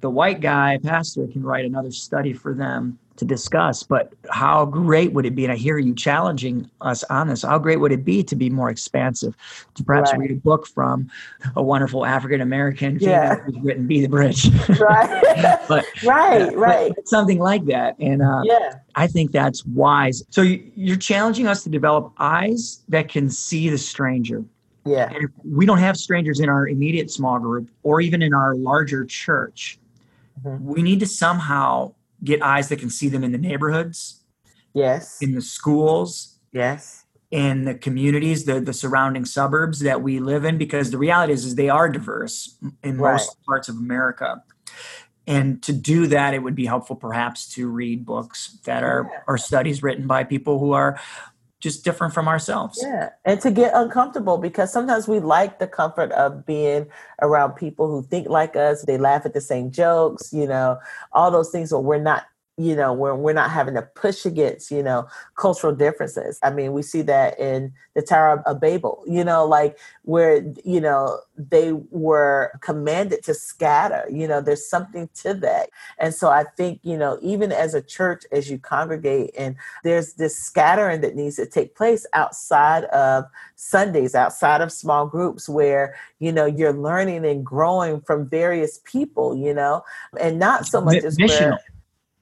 The 0.00 0.10
white 0.10 0.40
guy 0.40 0.78
pastor 0.82 1.26
can 1.26 1.42
write 1.42 1.64
another 1.64 1.92
study 1.92 2.32
for 2.32 2.54
them 2.54 2.98
to 3.18 3.24
discuss. 3.24 3.82
But 3.82 4.12
how 4.30 4.64
great 4.64 5.12
would 5.12 5.26
it 5.26 5.34
be? 5.34 5.44
And 5.44 5.52
I 5.52 5.56
hear 5.56 5.78
you 5.78 5.94
challenging 5.94 6.70
us 6.80 7.04
on 7.04 7.28
this. 7.28 7.42
How 7.42 7.58
great 7.58 7.76
would 7.80 7.92
it 7.92 8.04
be 8.04 8.22
to 8.24 8.36
be 8.36 8.50
more 8.50 8.70
expansive, 8.70 9.36
to 9.74 9.84
perhaps 9.84 10.12
right. 10.12 10.20
read 10.20 10.30
a 10.30 10.34
book 10.34 10.66
from 10.66 11.10
a 11.56 11.62
wonderful 11.62 12.06
African 12.06 12.40
American 12.40 12.98
yeah. 13.00 13.36
who's 13.36 13.58
written 13.60 13.86
"Be 13.86 14.00
the 14.00 14.08
Bridge," 14.08 14.50
right? 14.80 15.58
but 15.68 15.84
right, 16.04 16.42
uh, 16.42 16.56
right, 16.56 16.92
but 16.94 17.08
something 17.08 17.38
like 17.38 17.66
that. 17.66 17.98
And 17.98 18.22
uh, 18.22 18.42
yeah, 18.44 18.74
I 18.94 19.06
think 19.06 19.32
that's 19.32 19.64
wise. 19.66 20.22
So 20.30 20.42
you're 20.42 20.96
challenging 20.96 21.46
us 21.46 21.62
to 21.64 21.68
develop 21.68 22.12
eyes 22.18 22.82
that 22.88 23.08
can 23.08 23.30
see 23.30 23.68
the 23.68 23.78
stranger. 23.78 24.44
Yeah. 24.84 25.10
And 25.12 25.24
if 25.24 25.30
we 25.44 25.66
don't 25.66 25.78
have 25.78 25.96
strangers 25.96 26.40
in 26.40 26.48
our 26.48 26.66
immediate 26.66 27.10
small 27.10 27.38
group 27.38 27.68
or 27.82 28.00
even 28.00 28.22
in 28.22 28.32
our 28.32 28.54
larger 28.54 29.04
church, 29.04 29.78
mm-hmm. 30.42 30.64
we 30.64 30.82
need 30.82 31.00
to 31.00 31.06
somehow 31.06 31.92
get 32.22 32.42
eyes 32.42 32.68
that 32.68 32.78
can 32.78 32.90
see 32.90 33.08
them 33.08 33.24
in 33.24 33.32
the 33.32 33.38
neighborhoods. 33.38 34.22
Yes. 34.74 35.20
In 35.20 35.34
the 35.34 35.42
schools. 35.42 36.38
Yes. 36.52 37.04
In 37.30 37.64
the 37.64 37.74
communities, 37.74 38.46
the, 38.46 38.60
the 38.60 38.72
surrounding 38.72 39.24
suburbs 39.24 39.80
that 39.80 40.02
we 40.02 40.18
live 40.18 40.44
in, 40.44 40.56
because 40.56 40.90
the 40.90 40.98
reality 40.98 41.32
is, 41.32 41.44
is 41.44 41.54
they 41.56 41.68
are 41.68 41.88
diverse 41.88 42.56
in 42.82 42.98
right. 42.98 43.12
most 43.12 43.36
parts 43.44 43.68
of 43.68 43.76
America. 43.76 44.42
And 45.26 45.62
to 45.64 45.74
do 45.74 46.06
that, 46.06 46.32
it 46.32 46.42
would 46.42 46.54
be 46.54 46.64
helpful 46.64 46.96
perhaps 46.96 47.46
to 47.54 47.68
read 47.68 48.06
books 48.06 48.58
that 48.64 48.82
are, 48.82 49.06
yeah. 49.12 49.20
are 49.28 49.36
studies 49.36 49.82
written 49.82 50.06
by 50.06 50.24
people 50.24 50.58
who 50.58 50.72
are 50.72 50.98
just 51.60 51.84
different 51.84 52.14
from 52.14 52.28
ourselves. 52.28 52.78
Yeah. 52.82 53.10
And 53.24 53.40
to 53.40 53.50
get 53.50 53.72
uncomfortable 53.74 54.38
because 54.38 54.72
sometimes 54.72 55.08
we 55.08 55.18
like 55.20 55.58
the 55.58 55.66
comfort 55.66 56.12
of 56.12 56.46
being 56.46 56.86
around 57.20 57.52
people 57.54 57.88
who 57.88 58.02
think 58.02 58.28
like 58.28 58.54
us. 58.54 58.82
They 58.82 58.98
laugh 58.98 59.26
at 59.26 59.34
the 59.34 59.40
same 59.40 59.70
jokes, 59.70 60.32
you 60.32 60.46
know, 60.46 60.78
all 61.12 61.30
those 61.30 61.50
things, 61.50 61.70
but 61.70 61.80
we're 61.80 61.98
not 61.98 62.26
you 62.58 62.74
know 62.74 62.92
where 62.92 63.14
we're 63.14 63.32
not 63.32 63.50
having 63.50 63.74
to 63.74 63.82
push 63.82 64.26
against 64.26 64.70
you 64.70 64.82
know 64.82 65.06
cultural 65.36 65.74
differences. 65.74 66.38
I 66.42 66.50
mean 66.50 66.72
we 66.72 66.82
see 66.82 67.02
that 67.02 67.38
in 67.38 67.72
the 67.94 68.02
tower 68.02 68.42
of 68.44 68.60
babel 68.60 69.04
you 69.06 69.24
know 69.24 69.46
like 69.46 69.78
where 70.02 70.44
you 70.64 70.80
know 70.80 71.20
they 71.36 71.72
were 71.90 72.52
commanded 72.60 73.22
to 73.24 73.34
scatter 73.34 74.04
you 74.10 74.26
know 74.26 74.40
there's 74.40 74.68
something 74.68 75.08
to 75.22 75.34
that. 75.34 75.70
And 75.98 76.12
so 76.12 76.28
i 76.28 76.44
think 76.56 76.80
you 76.82 76.96
know 76.96 77.18
even 77.22 77.52
as 77.52 77.74
a 77.74 77.82
church 77.82 78.24
as 78.32 78.50
you 78.50 78.58
congregate 78.58 79.30
and 79.38 79.54
there's 79.84 80.14
this 80.14 80.36
scattering 80.36 81.00
that 81.00 81.14
needs 81.14 81.36
to 81.36 81.46
take 81.46 81.76
place 81.76 82.06
outside 82.12 82.84
of 82.84 83.24
sundays 83.54 84.14
outside 84.14 84.60
of 84.60 84.72
small 84.72 85.06
groups 85.06 85.48
where 85.48 85.94
you 86.18 86.32
know 86.32 86.46
you're 86.46 86.72
learning 86.72 87.24
and 87.24 87.44
growing 87.44 88.00
from 88.00 88.28
various 88.28 88.80
people 88.84 89.36
you 89.36 89.54
know 89.54 89.82
and 90.20 90.38
not 90.38 90.66
so 90.66 90.80
much 90.80 91.04
as 91.04 91.16
where 91.18 91.58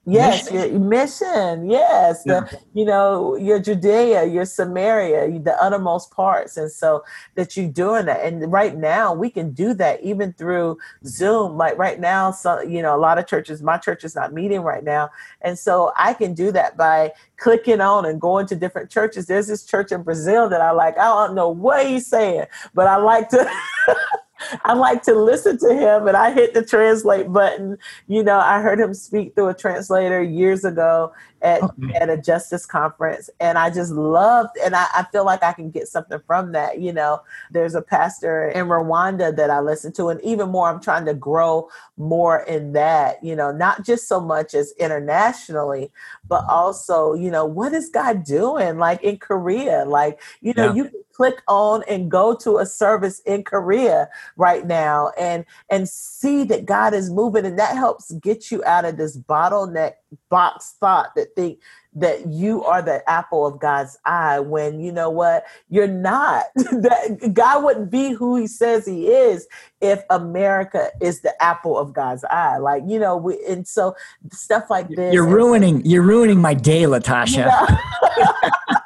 Yes, 0.09 0.49
mission. 0.49 0.71
your 0.71 0.79
mission. 0.79 1.69
Yes, 1.69 2.23
yeah. 2.25 2.39
the, 2.39 2.59
you 2.73 2.85
know 2.85 3.35
your 3.35 3.59
Judea, 3.59 4.25
your 4.25 4.45
Samaria, 4.45 5.39
the 5.39 5.61
uttermost 5.61 6.11
parts, 6.11 6.55
and 6.55 6.71
so 6.71 7.03
that 7.35 7.57
you're 7.57 7.67
doing 7.67 8.05
that. 8.05 8.23
And 8.23 8.49
right 8.49 8.77
now, 8.77 9.13
we 9.13 9.29
can 9.29 9.51
do 9.51 9.73
that 9.73 10.01
even 10.01 10.31
through 10.31 10.77
Zoom. 11.05 11.57
Like 11.57 11.77
right 11.77 11.99
now, 11.99 12.31
so 12.31 12.61
you 12.61 12.81
know, 12.81 12.95
a 12.95 12.97
lot 12.97 13.17
of 13.17 13.27
churches. 13.27 13.61
My 13.61 13.77
church 13.77 14.05
is 14.05 14.15
not 14.15 14.31
meeting 14.31 14.61
right 14.61 14.83
now, 14.83 15.09
and 15.41 15.59
so 15.59 15.91
I 15.97 16.13
can 16.13 16.33
do 16.33 16.53
that 16.53 16.77
by 16.77 17.11
clicking 17.35 17.81
on 17.81 18.05
and 18.05 18.21
going 18.21 18.47
to 18.47 18.55
different 18.55 18.89
churches. 18.89 19.25
There's 19.27 19.47
this 19.47 19.65
church 19.65 19.91
in 19.91 20.03
Brazil 20.03 20.47
that 20.47 20.61
I 20.61 20.71
like. 20.71 20.97
I 20.97 21.03
don't 21.03 21.35
know 21.35 21.49
what 21.49 21.85
he's 21.85 22.07
saying, 22.07 22.45
but 22.73 22.87
I 22.87 22.95
like 22.95 23.27
to. 23.29 23.45
I 24.65 24.73
like 24.73 25.03
to 25.03 25.13
listen 25.13 25.57
to 25.59 25.73
him 25.73 26.07
and 26.07 26.15
I 26.15 26.31
hit 26.31 26.53
the 26.53 26.63
translate 26.63 27.31
button. 27.31 27.77
You 28.07 28.23
know, 28.23 28.39
I 28.39 28.61
heard 28.61 28.79
him 28.79 28.93
speak 28.93 29.35
through 29.35 29.49
a 29.49 29.53
translator 29.53 30.21
years 30.21 30.65
ago 30.65 31.13
at, 31.41 31.61
okay. 31.61 31.93
at 31.95 32.09
a 32.09 32.17
justice 32.17 32.65
conference 32.65 33.29
and 33.39 33.57
I 33.57 33.69
just 33.69 33.91
loved 33.91 34.57
and 34.63 34.75
I, 34.75 34.87
I, 34.95 35.05
feel 35.11 35.25
like 35.25 35.43
I 35.43 35.53
can 35.53 35.69
get 35.69 35.87
something 35.87 36.19
from 36.25 36.51
that. 36.53 36.79
You 36.79 36.93
know, 36.93 37.21
there's 37.51 37.75
a 37.75 37.81
pastor 37.81 38.49
in 38.49 38.67
Rwanda 38.67 39.35
that 39.35 39.49
I 39.49 39.59
listen 39.59 39.91
to 39.93 40.09
and 40.09 40.21
even 40.21 40.49
more 40.49 40.69
I'm 40.69 40.81
trying 40.81 41.05
to 41.05 41.13
grow 41.13 41.69
more 41.97 42.39
in 42.41 42.73
that, 42.73 43.23
you 43.23 43.35
know, 43.35 43.51
not 43.51 43.85
just 43.85 44.07
so 44.07 44.19
much 44.19 44.53
as 44.53 44.73
internationally, 44.79 45.91
but 46.27 46.43
also, 46.49 47.13
you 47.13 47.31
know, 47.31 47.45
what 47.45 47.73
is 47.73 47.89
God 47.89 48.23
doing 48.23 48.77
like 48.77 49.03
in 49.03 49.17
Korea? 49.17 49.85
Like, 49.85 50.19
you 50.41 50.53
know, 50.55 50.73
yeah. 50.73 50.83
you 50.83 50.91
click 51.17 51.41
on 51.47 51.83
and 51.89 52.11
go 52.11 52.35
to 52.35 52.59
a 52.59 52.65
service 52.65 53.21
in 53.21 53.43
Korea 53.43 54.07
right 54.35 54.67
now 54.67 55.11
and 55.17 55.45
and 55.69 55.89
see 55.89 56.43
that 56.43 56.65
God 56.67 56.93
is 56.93 57.09
moving 57.09 57.43
and 57.43 57.57
that 57.57 57.75
helps 57.75 58.11
get 58.11 58.51
you 58.51 58.63
out 58.65 58.85
of 58.85 58.97
this 58.97 59.17
bottleneck 59.17 59.93
box 60.29 60.75
thought 60.79 61.13
that 61.15 61.35
think 61.35 61.59
that 61.93 62.27
you 62.27 62.63
are 62.63 62.81
the 62.81 63.07
apple 63.09 63.45
of 63.45 63.59
God's 63.59 63.97
eye 64.05 64.39
when 64.39 64.79
you 64.79 64.91
know 64.91 65.09
what 65.09 65.45
you're 65.69 65.87
not 65.87 66.45
that 66.55 67.31
God 67.33 67.63
wouldn't 67.63 67.91
be 67.91 68.11
who 68.11 68.35
he 68.35 68.47
says 68.47 68.85
he 68.85 69.07
is 69.07 69.47
if 69.81 70.03
America 70.09 70.89
is 71.01 71.21
the 71.21 71.41
apple 71.43 71.77
of 71.77 71.93
God's 71.93 72.23
eye 72.25 72.57
like 72.57 72.83
you 72.87 72.99
know 72.99 73.17
we, 73.17 73.43
and 73.47 73.67
so 73.67 73.95
stuff 74.31 74.69
like 74.69 74.87
this 74.89 75.13
you're 75.13 75.27
ruining 75.27 75.85
you're 75.85 76.03
ruining 76.03 76.39
my 76.39 76.53
day 76.53 76.83
Latasha 76.83 77.37
you 77.37 77.45
know? 77.45 77.77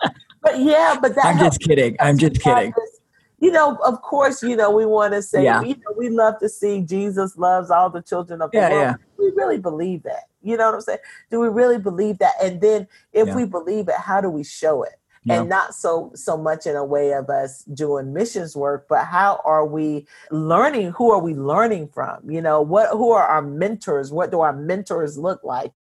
but 0.42 0.60
yeah, 0.60 0.98
but 1.02 1.16
that 1.16 1.26
I'm 1.26 1.40
just 1.40 1.62
kidding. 1.62 1.96
I'm 2.00 2.18
just 2.18 2.42
kidding. 2.42 2.74
You 3.42 3.52
know, 3.52 3.78
of 3.84 4.02
course, 4.04 4.44
you 4.44 4.56
know, 4.56 4.70
we 4.70 4.86
want 4.86 5.14
to 5.14 5.22
say, 5.22 5.44
yeah. 5.44 5.62
you 5.62 5.76
know, 5.76 5.96
we 5.98 6.10
love 6.10 6.40
to 6.40 6.48
see 6.48 6.82
Jesus 6.82 7.36
loves 7.38 7.72
all 7.72 7.90
the 7.90 8.02
children 8.02 8.42
of 8.42 8.52
the 8.52 8.60
yeah, 8.60 8.70
world. 8.70 8.82
Yeah. 8.82 8.96
We 9.18 9.32
really 9.36 9.58
believe 9.58 10.04
that. 10.04 10.30
You 10.44 10.58
know 10.58 10.68
what 10.68 10.76
I'm 10.76 10.82
saying? 10.82 11.00
Do 11.32 11.40
we 11.40 11.48
really 11.48 11.80
believe 11.80 12.20
that? 12.20 12.34
And 12.42 12.62
then 12.62 12.88
if 13.14 13.34
we 13.36 13.46
believe 13.46 13.90
it, 13.90 13.96
how 13.96 14.22
do 14.22 14.30
we 14.30 14.44
show 14.44 14.84
it? 14.84 14.94
And 15.30 15.50
not 15.50 15.76
so 15.76 16.12
so 16.16 16.36
much 16.36 16.66
in 16.66 16.76
a 16.76 16.84
way 16.84 17.14
of 17.14 17.30
us 17.30 17.64
doing 17.66 18.12
missions 18.12 18.56
work, 18.56 18.88
but 18.90 19.06
how 19.06 19.40
are 19.46 19.64
we 19.64 20.08
learning? 20.32 20.94
Who 20.98 21.12
are 21.12 21.20
we 21.20 21.36
learning 21.36 21.90
from? 21.90 22.28
You 22.28 22.42
know, 22.42 22.62
what 22.64 22.90
who 22.90 23.12
are 23.12 23.28
our 23.28 23.44
mentors? 23.44 24.12
What 24.12 24.32
do 24.32 24.42
our 24.42 24.54
mentors 24.54 25.20
look 25.20 25.44
like? 25.44 25.74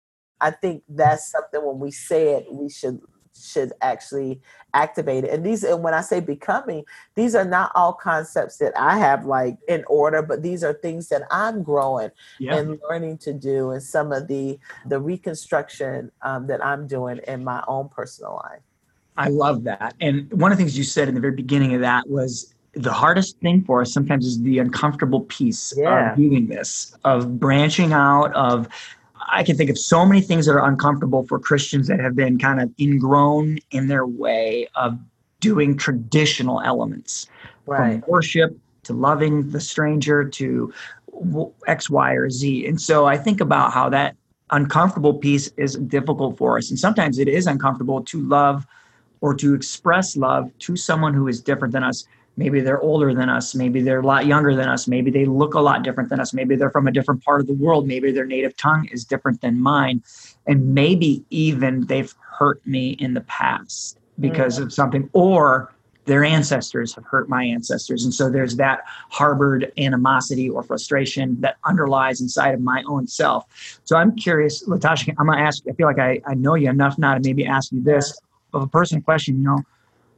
I 0.41 0.51
think 0.51 0.83
that's 0.89 1.31
something 1.31 1.65
when 1.65 1.79
we 1.79 1.93
say 1.93 2.35
it, 2.35 2.47
we 2.53 2.69
should 2.69 3.01
should 3.41 3.73
actually 3.81 4.41
activate 4.75 5.25
it. 5.25 5.31
And 5.31 5.45
these, 5.45 5.65
and 5.65 5.83
when 5.83 5.95
I 5.95 6.01
say 6.01 6.21
becoming, 6.21 6.85
these 7.15 7.35
are 7.35 7.45
not 7.45 7.73
all 7.75 7.93
concepts 7.93 8.59
that 8.59 8.73
I 8.77 8.99
have 8.99 9.25
like 9.25 9.57
in 9.69 9.85
order, 9.87 10.23
but 10.23 10.43
these 10.43 10.63
are 10.63 10.75
things 10.75 11.09
that 11.09 11.23
I'm 11.31 11.63
growing 11.63 12.11
yeah. 12.39 12.57
and 12.57 12.79
learning 12.89 13.19
to 13.19 13.33
do, 13.33 13.71
and 13.71 13.83
some 13.83 14.13
of 14.13 14.29
the 14.29 14.59
the 14.87 15.01
reconstruction 15.01 16.11
um, 16.23 16.47
that 16.49 16.65
I'm 16.65 16.87
doing 16.87 17.21
in 17.27 17.45
my 17.45 17.63
own 17.67 17.89
personal 17.89 18.41
life. 18.45 18.61
I 19.17 19.29
love 19.29 19.65
that. 19.65 19.95
And 20.01 20.33
one 20.33 20.53
of 20.53 20.59
the 20.59 20.63
things 20.63 20.79
you 20.79 20.85
said 20.85 21.09
in 21.09 21.15
the 21.15 21.21
very 21.21 21.35
beginning 21.35 21.75
of 21.75 21.81
that 21.81 22.09
was 22.09 22.55
the 22.75 22.93
hardest 22.93 23.39
thing 23.41 23.65
for 23.65 23.81
us 23.81 23.93
sometimes 23.93 24.25
is 24.25 24.41
the 24.43 24.61
uncomfortable 24.61 25.23
piece 25.23 25.75
yeah. 25.77 26.13
of 26.13 26.17
doing 26.17 26.47
this, 26.47 26.95
of 27.05 27.41
branching 27.41 27.93
out, 27.93 28.33
of 28.35 28.69
I 29.31 29.43
can 29.43 29.57
think 29.57 29.71
of 29.71 29.79
so 29.79 30.05
many 30.05 30.21
things 30.21 30.47
that 30.47 30.53
are 30.53 30.67
uncomfortable 30.67 31.27
for 31.27 31.39
Christians 31.39 31.89
that 31.89 32.01
have 32.01 32.17
been 32.17 32.39
kind 32.39 32.61
of 32.61 32.73
ingrown 32.79 33.59
in 33.71 33.89
their 33.89 34.07
way 34.07 34.69
of 34.75 34.99
doing 35.41 35.77
traditional 35.77 36.61
elements 36.63 37.29
right. 37.67 38.01
from 38.01 38.11
worship 38.11 38.57
to 38.85 38.93
loving 38.93 39.51
the 39.51 39.61
stranger 39.61 40.25
to 40.25 40.73
X, 41.67 41.91
Y, 41.91 42.13
or 42.13 42.31
Z. 42.31 42.67
And 42.67 42.81
so 42.81 43.07
I 43.07 43.17
think 43.17 43.41
about 43.41 43.73
how 43.73 43.89
that 43.91 44.17
uncomfortable 44.51 45.15
piece 45.15 45.49
is 45.57 45.75
difficult 45.75 46.39
for 46.39 46.57
us. 46.59 46.71
And 46.71 46.79
sometimes 46.79 47.19
it 47.19 47.29
is 47.29 47.47
uncomfortable 47.47 48.03
to 48.05 48.21
love 48.23 48.67
or 49.21 49.35
to 49.35 49.55
express 49.55 50.17
love 50.17 50.51
to 50.61 50.77
someone 50.77 51.13
who 51.13 51.29
is 51.29 51.41
different 51.41 51.73
than 51.73 51.85
us 51.85 52.07
maybe 52.39 52.61
they're 52.61 52.81
older 52.81 53.13
than 53.13 53.29
us. 53.29 53.55
Maybe 53.55 53.83
they're 53.83 54.01
a 54.01 54.07
lot 54.07 54.25
younger 54.27 54.55
than 54.55 54.69
us. 54.69 54.87
Maybe 54.87 55.11
they 55.11 55.27
look 55.27 55.55
a 55.55 55.61
lot 55.61 55.83
different 55.83 56.09
than 56.09 56.21
us. 56.21 56.33
Maybe 56.33 56.55
they're 56.55 56.71
from 56.71 56.87
a 56.87 56.93
different 56.93 57.23
part 57.25 57.41
of 57.41 57.49
the 57.49 57.53
world. 57.53 57.87
Maybe 57.87 58.13
their 58.13 58.25
native 58.25 58.57
tongue 58.57 58.89
is 58.93 59.05
different 59.05 59.41
than 59.41 59.61
mine. 59.61 60.03
And 60.47 60.73
maybe 60.73 61.25
even 61.31 61.87
they've 61.87 62.15
hurt 62.39 62.65
me 62.65 62.91
in 63.01 63.15
the 63.15 63.23
past 63.23 63.99
because 64.21 64.61
mm. 64.61 64.63
of 64.63 64.73
something 64.73 65.11
or 65.13 65.75
their 66.05 66.25
ancestors 66.25 66.95
have 66.95 67.05
hurt 67.05 67.29
my 67.29 67.43
ancestors. 67.43 68.05
And 68.05 68.15
so 68.15 68.31
there's 68.31 68.55
that 68.57 68.85
harbored 69.11 69.73
animosity 69.77 70.49
or 70.49 70.63
frustration 70.63 71.41
that 71.41 71.57
underlies 71.65 72.21
inside 72.21 72.55
of 72.55 72.61
my 72.61 72.83
own 72.87 73.07
self. 73.09 73.45
So 73.85 73.97
i'm 73.97 74.17
curious 74.17 74.67
latasha 74.67 75.15
i'm 75.19 75.27
going 75.27 75.39
to 75.39 75.45
ask 75.45 75.63
i 75.69 75.73
feel 75.73 75.87
like 75.87 75.99
I, 75.99 76.21
I 76.27 76.35
know 76.35 76.55
you 76.55 76.71
enough 76.71 76.99
now 76.99 77.15
to 77.15 77.21
maybe 77.21 77.45
ask 77.45 77.73
you 77.73 77.83
this. 77.83 78.19
Of 78.55 78.63
a 78.63 78.67
person 78.67 79.03
question 79.03 79.37
you 79.37 79.45
know 79.45 79.63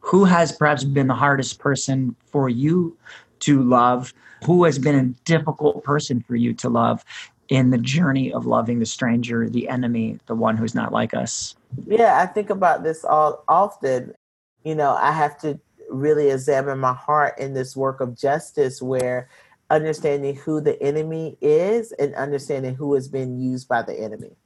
who 0.01 0.25
has 0.25 0.53
perhaps 0.53 0.85
been 0.85 1.07
the 1.07 1.15
hardest 1.15 1.59
person 1.59 2.17
for 2.27 2.49
you 2.49 2.97
to 3.41 3.63
love? 3.63 4.13
Who 4.45 4.65
has 4.65 4.79
been 4.79 4.95
a 4.95 5.05
difficult 5.25 5.85
person 5.85 6.25
for 6.27 6.35
you 6.35 6.55
to 6.55 6.69
love 6.69 7.05
in 7.49 7.71
the 7.71 7.79
journey 7.79 8.33
of 8.33 8.47
loving 8.47 8.79
the 8.79 8.87
stranger, 8.87 9.49
the 9.49 9.69
enemy, 9.69 10.19
the 10.27 10.35
one 10.35 10.57
who's 10.57 10.75
not 10.75 10.93
like 10.93 11.15
us? 11.15 11.55
Yeah, 11.87 12.21
I 12.21 12.27
think 12.27 12.51
about 12.51 12.83
this 12.83 13.05
all 13.05 13.45
often. 13.49 14.15
You 14.65 14.75
know, 14.75 14.95
I 14.95 15.13
have 15.13 15.39
to 15.41 15.61
really 15.91 16.31
examine 16.31 16.79
my 16.79 16.95
heart 16.95 17.39
in 17.39 17.53
this 17.53 17.77
work 17.77 18.01
of 18.01 18.17
justice 18.17 18.81
where 18.81 19.29
understanding 19.71 20.37
who 20.37 20.61
the 20.61 20.81
enemy 20.83 21.37
is 21.41 21.93
and 21.93 22.15
understanding 22.15 22.75
who 22.75 22.95
has 22.95 23.09
been 23.09 23.41
used 23.41 23.69
by 23.69 23.83
the 23.83 23.95
enemy 23.95 24.37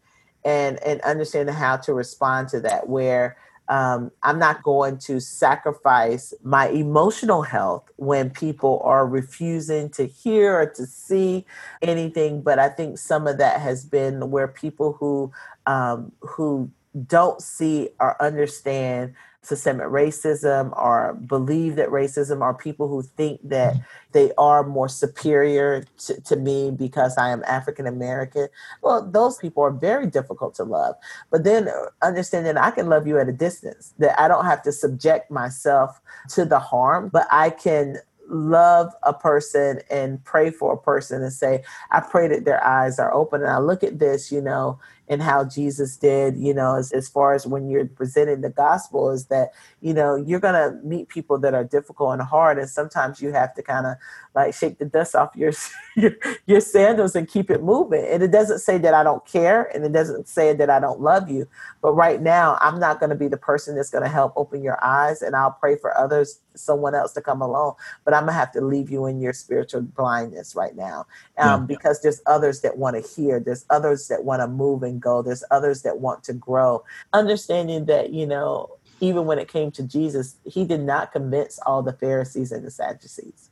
and 0.44 0.82
and 0.82 1.00
understanding 1.00 1.54
how 1.54 1.76
to 1.76 1.94
respond 1.94 2.48
to 2.48 2.60
that 2.60 2.88
where 2.88 3.36
um, 3.68 4.10
I'm 4.22 4.38
not 4.38 4.62
going 4.62 4.98
to 4.98 5.20
sacrifice 5.20 6.34
my 6.42 6.68
emotional 6.68 7.42
health 7.42 7.90
when 7.96 8.30
people 8.30 8.80
are 8.84 9.06
refusing 9.06 9.88
to 9.90 10.06
hear 10.06 10.60
or 10.60 10.66
to 10.66 10.86
see 10.86 11.46
anything. 11.80 12.42
But 12.42 12.58
I 12.58 12.68
think 12.68 12.98
some 12.98 13.26
of 13.26 13.38
that 13.38 13.60
has 13.60 13.84
been 13.84 14.30
where 14.30 14.48
people 14.48 14.92
who 14.92 15.32
um, 15.66 16.12
who 16.20 16.70
don't 17.06 17.40
see 17.40 17.88
or 17.98 18.20
understand 18.22 19.14
systemic 19.44 19.86
racism 19.86 20.76
or 20.76 21.14
believe 21.26 21.76
that 21.76 21.88
racism 21.90 22.40
are 22.40 22.54
people 22.54 22.88
who 22.88 23.02
think 23.02 23.40
that 23.44 23.74
mm. 23.74 23.84
they 24.12 24.32
are 24.38 24.62
more 24.62 24.88
superior 24.88 25.84
to, 25.98 26.20
to 26.22 26.36
me 26.36 26.70
because 26.70 27.16
I 27.18 27.30
am 27.30 27.42
African 27.46 27.86
American. 27.86 28.48
Well, 28.82 29.06
those 29.06 29.38
people 29.38 29.62
are 29.62 29.70
very 29.70 30.06
difficult 30.06 30.54
to 30.56 30.64
love. 30.64 30.96
But 31.30 31.44
then 31.44 31.68
uh, 31.68 31.72
understanding 32.02 32.56
I 32.56 32.70
can 32.70 32.88
love 32.88 33.06
you 33.06 33.18
at 33.18 33.28
a 33.28 33.32
distance, 33.32 33.94
that 33.98 34.18
I 34.20 34.28
don't 34.28 34.46
have 34.46 34.62
to 34.62 34.72
subject 34.72 35.30
myself 35.30 36.00
to 36.30 36.44
the 36.44 36.58
harm, 36.58 37.10
but 37.12 37.26
I 37.30 37.50
can 37.50 37.98
love 38.28 38.92
a 39.02 39.12
person 39.12 39.80
and 39.90 40.22
pray 40.24 40.50
for 40.50 40.72
a 40.72 40.78
person 40.78 41.22
and 41.22 41.32
say, 41.32 41.62
I 41.90 42.00
pray 42.00 42.28
that 42.28 42.44
their 42.44 42.64
eyes 42.64 42.98
are 42.98 43.12
open. 43.12 43.42
And 43.42 43.50
I 43.50 43.58
look 43.58 43.84
at 43.84 43.98
this, 43.98 44.32
you 44.32 44.40
know, 44.40 44.78
and 45.08 45.22
how 45.22 45.44
Jesus 45.44 45.96
did, 45.96 46.36
you 46.36 46.54
know, 46.54 46.76
as, 46.76 46.92
as 46.92 47.08
far 47.08 47.34
as 47.34 47.46
when 47.46 47.68
you're 47.68 47.84
presenting 47.84 48.40
the 48.40 48.50
gospel, 48.50 49.10
is 49.10 49.26
that, 49.26 49.50
you 49.80 49.92
know, 49.92 50.16
you're 50.16 50.40
going 50.40 50.54
to 50.54 50.78
meet 50.82 51.08
people 51.08 51.38
that 51.38 51.52
are 51.52 51.64
difficult 51.64 52.14
and 52.14 52.22
hard. 52.22 52.58
And 52.58 52.68
sometimes 52.68 53.20
you 53.20 53.32
have 53.32 53.54
to 53.54 53.62
kind 53.62 53.86
of 53.86 53.96
like 54.34 54.54
shake 54.54 54.78
the 54.78 54.86
dust 54.86 55.14
off 55.14 55.36
your, 55.36 55.52
your, 55.96 56.12
your 56.46 56.60
sandals 56.60 57.14
and 57.14 57.28
keep 57.28 57.50
it 57.50 57.62
moving. 57.62 58.04
And 58.08 58.22
it 58.22 58.30
doesn't 58.30 58.60
say 58.60 58.78
that 58.78 58.94
I 58.94 59.02
don't 59.02 59.24
care 59.26 59.64
and 59.74 59.84
it 59.84 59.92
doesn't 59.92 60.26
say 60.26 60.54
that 60.54 60.70
I 60.70 60.80
don't 60.80 61.00
love 61.00 61.28
you. 61.28 61.46
But 61.82 61.92
right 61.92 62.22
now, 62.22 62.58
I'm 62.62 62.80
not 62.80 62.98
going 62.98 63.10
to 63.10 63.16
be 63.16 63.28
the 63.28 63.36
person 63.36 63.76
that's 63.76 63.90
going 63.90 64.04
to 64.04 64.10
help 64.10 64.32
open 64.36 64.62
your 64.62 64.82
eyes. 64.82 65.20
And 65.20 65.36
I'll 65.36 65.52
pray 65.52 65.76
for 65.76 65.96
others, 65.98 66.40
someone 66.54 66.94
else 66.94 67.12
to 67.12 67.20
come 67.20 67.42
along. 67.42 67.74
But 68.04 68.14
I'm 68.14 68.22
going 68.22 68.32
to 68.32 68.38
have 68.38 68.52
to 68.52 68.62
leave 68.62 68.90
you 68.90 69.04
in 69.04 69.20
your 69.20 69.34
spiritual 69.34 69.82
blindness 69.82 70.54
right 70.56 70.74
now 70.74 71.06
um, 71.36 71.62
yeah. 71.62 71.66
because 71.66 72.00
there's 72.00 72.22
others 72.26 72.62
that 72.62 72.78
want 72.78 72.96
to 72.96 73.14
hear, 73.14 73.38
there's 73.38 73.66
others 73.68 74.08
that 74.08 74.24
want 74.24 74.40
to 74.40 74.48
move 74.48 74.82
and 74.82 74.93
go, 74.98 75.22
there's 75.22 75.44
others 75.50 75.82
that 75.82 76.00
want 76.00 76.24
to 76.24 76.32
grow. 76.32 76.84
Understanding 77.12 77.86
that, 77.86 78.12
you 78.12 78.26
know, 78.26 78.78
even 79.00 79.26
when 79.26 79.38
it 79.38 79.48
came 79.48 79.70
to 79.72 79.82
Jesus, 79.82 80.36
he 80.44 80.64
did 80.64 80.80
not 80.80 81.12
convince 81.12 81.58
all 81.60 81.82
the 81.82 81.92
Pharisees 81.92 82.52
and 82.52 82.64
the 82.64 82.70
Sadducees. 82.70 83.50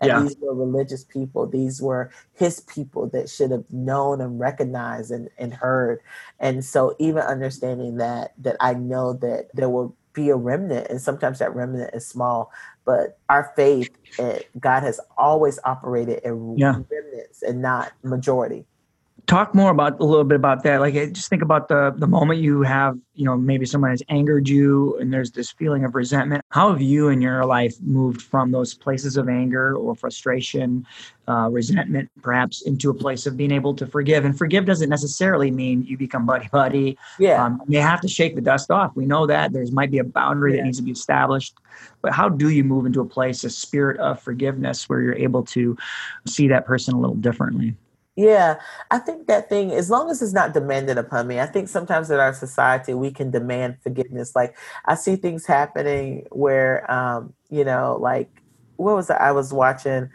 And 0.00 0.08
yeah. 0.08 0.22
these 0.22 0.36
were 0.40 0.54
religious 0.54 1.04
people. 1.04 1.46
These 1.46 1.80
were 1.80 2.10
his 2.34 2.60
people 2.60 3.08
that 3.10 3.30
should 3.30 3.50
have 3.50 3.64
known 3.70 4.20
and 4.20 4.40
recognized 4.40 5.10
and, 5.10 5.30
and 5.38 5.54
heard. 5.54 6.00
And 6.40 6.64
so 6.64 6.96
even 6.98 7.22
understanding 7.22 7.96
that, 7.98 8.34
that 8.38 8.56
I 8.60 8.74
know 8.74 9.12
that 9.14 9.50
there 9.54 9.70
will 9.70 9.96
be 10.12 10.30
a 10.30 10.36
remnant, 10.36 10.88
and 10.90 11.00
sometimes 11.00 11.38
that 11.40 11.54
remnant 11.54 11.94
is 11.94 12.06
small, 12.06 12.52
but 12.84 13.18
our 13.28 13.52
faith, 13.56 13.90
God 14.60 14.82
has 14.82 15.00
always 15.16 15.58
operated 15.64 16.20
in 16.24 16.58
yeah. 16.58 16.76
remnants 16.88 17.42
and 17.42 17.62
not 17.62 17.92
majority 18.02 18.64
talk 19.26 19.54
more 19.54 19.70
about 19.70 19.98
a 20.00 20.04
little 20.04 20.24
bit 20.24 20.36
about 20.36 20.62
that. 20.64 20.80
Like 20.80 20.94
just 20.94 21.28
think 21.28 21.42
about 21.42 21.68
the 21.68 21.94
the 21.96 22.06
moment 22.06 22.40
you 22.40 22.62
have 22.62 22.98
you 23.14 23.24
know 23.24 23.36
maybe 23.36 23.64
someone 23.64 23.90
has 23.90 24.02
angered 24.08 24.48
you 24.48 24.98
and 24.98 25.12
there's 25.12 25.30
this 25.30 25.50
feeling 25.52 25.84
of 25.84 25.94
resentment. 25.94 26.42
How 26.50 26.70
have 26.70 26.82
you 26.82 27.08
in 27.08 27.20
your 27.20 27.44
life 27.44 27.74
moved 27.80 28.22
from 28.22 28.50
those 28.50 28.74
places 28.74 29.16
of 29.16 29.28
anger 29.28 29.76
or 29.76 29.94
frustration 29.94 30.86
uh, 31.26 31.48
resentment 31.50 32.10
perhaps 32.22 32.62
into 32.62 32.90
a 32.90 32.94
place 32.94 33.26
of 33.26 33.36
being 33.36 33.52
able 33.52 33.74
to 33.74 33.86
forgive? 33.86 34.24
And 34.24 34.36
forgive 34.36 34.66
doesn't 34.66 34.90
necessarily 34.90 35.50
mean 35.50 35.84
you 35.84 35.96
become 35.96 36.26
buddy 36.26 36.48
buddy. 36.52 36.98
Yeah. 37.18 37.44
Um, 37.44 37.62
you 37.68 37.80
have 37.80 38.00
to 38.02 38.08
shake 38.08 38.34
the 38.34 38.42
dust 38.42 38.70
off. 38.70 38.94
We 38.94 39.06
know 39.06 39.26
that. 39.26 39.52
There's 39.52 39.72
might 39.72 39.90
be 39.90 39.98
a 39.98 40.04
boundary 40.04 40.52
yeah. 40.52 40.58
that 40.58 40.64
needs 40.64 40.78
to 40.78 40.84
be 40.84 40.92
established. 40.92 41.54
But 42.02 42.12
how 42.12 42.28
do 42.28 42.50
you 42.50 42.62
move 42.62 42.86
into 42.86 43.00
a 43.00 43.06
place 43.06 43.42
a 43.44 43.50
spirit 43.50 43.98
of 43.98 44.20
forgiveness 44.20 44.88
where 44.88 45.00
you're 45.00 45.16
able 45.16 45.44
to 45.44 45.76
see 46.26 46.48
that 46.48 46.66
person 46.66 46.94
a 46.94 47.00
little 47.00 47.16
differently 47.16 47.74
yeah, 48.16 48.60
I 48.90 48.98
think 48.98 49.26
that 49.26 49.48
thing, 49.48 49.72
as 49.72 49.90
long 49.90 50.10
as 50.10 50.22
it's 50.22 50.32
not 50.32 50.54
demanded 50.54 50.98
upon 50.98 51.26
me, 51.26 51.40
I 51.40 51.46
think 51.46 51.68
sometimes 51.68 52.10
in 52.10 52.20
our 52.20 52.32
society 52.32 52.94
we 52.94 53.10
can 53.10 53.30
demand 53.30 53.78
forgiveness. 53.82 54.36
Like 54.36 54.56
I 54.84 54.94
see 54.94 55.16
things 55.16 55.46
happening 55.46 56.26
where, 56.30 56.90
um, 56.90 57.32
you 57.50 57.64
know, 57.64 57.98
like 58.00 58.30
what 58.76 58.94
was 58.94 59.10
it? 59.10 59.16
I 59.18 59.32
was 59.32 59.52
watching 59.52 60.10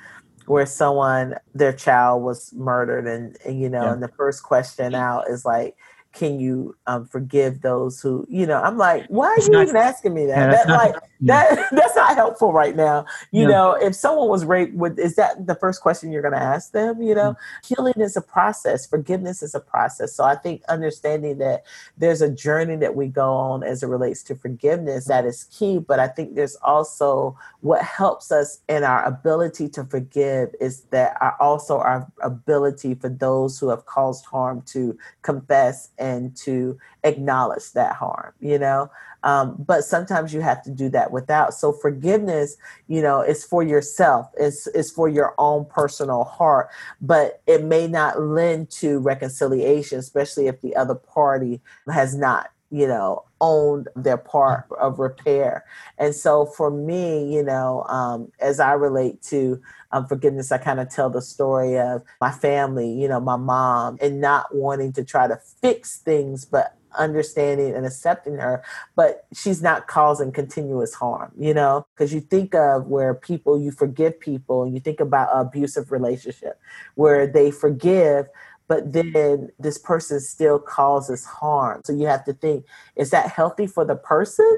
where 0.45 0.66
someone, 0.66 1.36
their 1.54 1.74
child 1.74 2.24
was 2.24 2.54
murdered, 2.54 3.06
and, 3.06 3.38
and 3.45 3.62
you 3.62 3.70
know, 3.70 3.84
yeah. 3.84 3.93
and 3.93 4.02
the 4.02 4.08
first 4.08 4.43
question 4.43 4.95
out 4.95 5.30
is 5.30 5.45
like, 5.45 5.76
can 6.14 6.39
you 6.39 6.76
um, 6.88 7.06
forgive 7.06 7.62
those 7.62 8.02
who 8.02 8.26
you 8.28 8.47
know 8.47 8.60
i'm 8.64 8.78
like 8.78 9.06
why 9.10 9.28
are 9.28 9.39
you 9.41 9.50
not, 9.50 9.64
even 9.64 9.76
asking 9.76 10.12
me 10.12 10.26
that 10.26 10.52
yeah, 10.52 10.66
that 10.66 10.68
like. 10.68 10.95
That 11.22 11.68
that's 11.72 11.96
not 11.96 12.16
helpful 12.16 12.54
right 12.54 12.76
now. 12.76 13.06
You 13.32 13.44
yeah. 13.44 13.48
know 13.48 13.72
if 13.74 13.96
someone 13.96 14.30
was 14.30 14.46
raped 14.46 14.76
with 14.76 14.98
is 15.00 15.16
that 15.16 15.48
the 15.48 15.56
first 15.56 15.82
question 15.82 16.12
you're 16.12 16.22
going 16.22 16.34
to 16.34 16.42
ask 16.42 16.72
them 16.72 17.02
you 17.02 17.16
know? 17.16 17.32
Mm-hmm. 17.32 17.74
healing 17.74 17.94
is 17.98 18.16
a 18.16 18.22
process. 18.22 18.88
Forgiveness 18.88 19.42
is 19.44 19.54
a 19.56 19.60
process. 19.60 20.14
So 20.14 20.24
i 20.24 20.36
think 20.36 20.62
understanding 20.70 21.38
that 21.40 21.64
there's 21.98 22.22
a 22.22 22.30
journey 22.30 22.76
that 22.78 22.96
we 22.96 23.08
go 23.08 23.32
on 23.34 23.64
as 23.64 23.84
it 23.84 23.88
relates 23.88 24.24
to 24.24 24.36
forgiveness 24.36 25.06
that 25.06 25.26
is 25.26 25.46
key 25.46 25.80
but 25.80 26.00
i 26.00 26.08
think 26.08 26.36
there's 26.36 26.56
also 26.58 27.38
what 27.62 27.82
helps 27.82 28.32
us 28.32 28.60
in 28.70 28.84
our 28.84 29.04
ability 29.04 29.68
to 29.70 29.84
forgive 29.86 30.50
is 30.62 30.82
that 30.92 31.18
our, 31.22 31.36
also 31.40 31.78
our 31.80 32.10
ability 32.22 32.96
for 32.96 33.10
those 33.10 33.60
who 33.60 33.70
have 33.70 33.86
caused 33.86 34.26
harm 34.26 34.62
to 34.62 34.98
confess 35.22 35.90
and 35.98 36.36
to 36.36 36.78
acknowledge 37.04 37.72
that 37.74 37.95
harm, 37.95 38.34
you 38.39 38.60
know. 38.60 38.89
Um, 39.24 39.56
but 39.60 39.84
sometimes 39.84 40.34
you 40.34 40.41
have 40.41 40.64
to 40.64 40.72
do 40.72 40.89
that 40.89 41.12
without. 41.12 41.54
So 41.54 41.74
forgiveness, 41.74 42.58
you 42.88 43.02
know, 43.02 43.22
is 43.22 43.43
for 43.43 43.64
yourself. 43.64 44.28
It's 44.38 44.68
is 44.68 44.91
for 44.91 45.10
your 45.10 45.36
own 45.38 45.66
personal 45.66 46.24
heart, 46.24 46.70
but 47.02 47.41
it 47.47 47.64
may 47.64 47.88
not 47.88 48.22
lend 48.22 48.70
to 48.72 49.00
reconciliation, 49.00 50.00
especially 50.00 50.47
if 50.47 50.62
the 50.62 50.76
other 50.76 50.95
party 50.95 51.62
has 51.88 52.16
not 52.16 52.50
you 52.72 52.88
know, 52.88 53.24
owned 53.41 53.88
their 53.95 54.18
part 54.18 54.66
of 54.80 55.00
repair. 55.00 55.66
And 55.97 56.14
so 56.14 56.45
for 56.45 56.70
me, 56.70 57.34
you 57.34 57.43
know, 57.43 57.84
um, 57.89 58.32
as 58.39 58.60
I 58.60 58.74
relate 58.74 59.22
to 59.24 59.60
um, 59.91 60.06
forgiveness, 60.08 60.52
I 60.52 60.60
kind 60.60 60.80
of 60.80 60.89
tell 60.89 61.10
the 61.10 61.22
story 61.22 61.80
of 61.80 62.04
my 62.22 62.32
family, 62.32 62.91
you 62.91 63.08
know, 63.08 63.20
my 63.20 63.38
mom, 63.38 63.97
and 64.02 64.22
not 64.22 64.54
wanting 64.54 64.93
to 64.93 65.04
try 65.04 65.28
to 65.28 65.39
fix 65.62 65.97
things, 65.97 66.45
but 66.45 66.76
understanding 66.98 67.74
and 67.74 67.86
accepting 67.86 68.36
her, 68.36 68.64
but 68.96 69.26
she's 69.34 69.62
not 69.62 69.88
causing 69.88 70.32
continuous 70.32 70.94
harm, 70.94 71.32
you 71.38 71.54
know? 71.54 71.86
Because 71.94 72.14
you 72.14 72.22
think 72.22 72.56
of 72.56 72.88
where 72.88 73.14
people, 73.14 73.60
you 73.60 73.72
forgive 73.72 74.20
people, 74.20 74.64
and 74.64 74.74
you 74.74 74.80
think 74.80 75.00
about 75.00 75.30
abusive 75.34 75.92
relationship 75.92 76.60
where 76.96 77.28
they 77.28 77.52
forgive, 77.52 78.28
but 78.68 78.94
then 78.94 79.50
this 79.60 79.78
person 79.78 80.20
still 80.20 80.60
causes 80.60 81.26
harm. 81.26 81.82
So 81.84 81.92
you 81.94 82.06
have 82.06 82.24
to 82.26 82.34
think 82.34 82.66
is 82.96 83.10
that 83.10 83.30
healthy 83.30 83.68
for 83.68 83.84
the 83.84 83.96
person? 83.96 84.58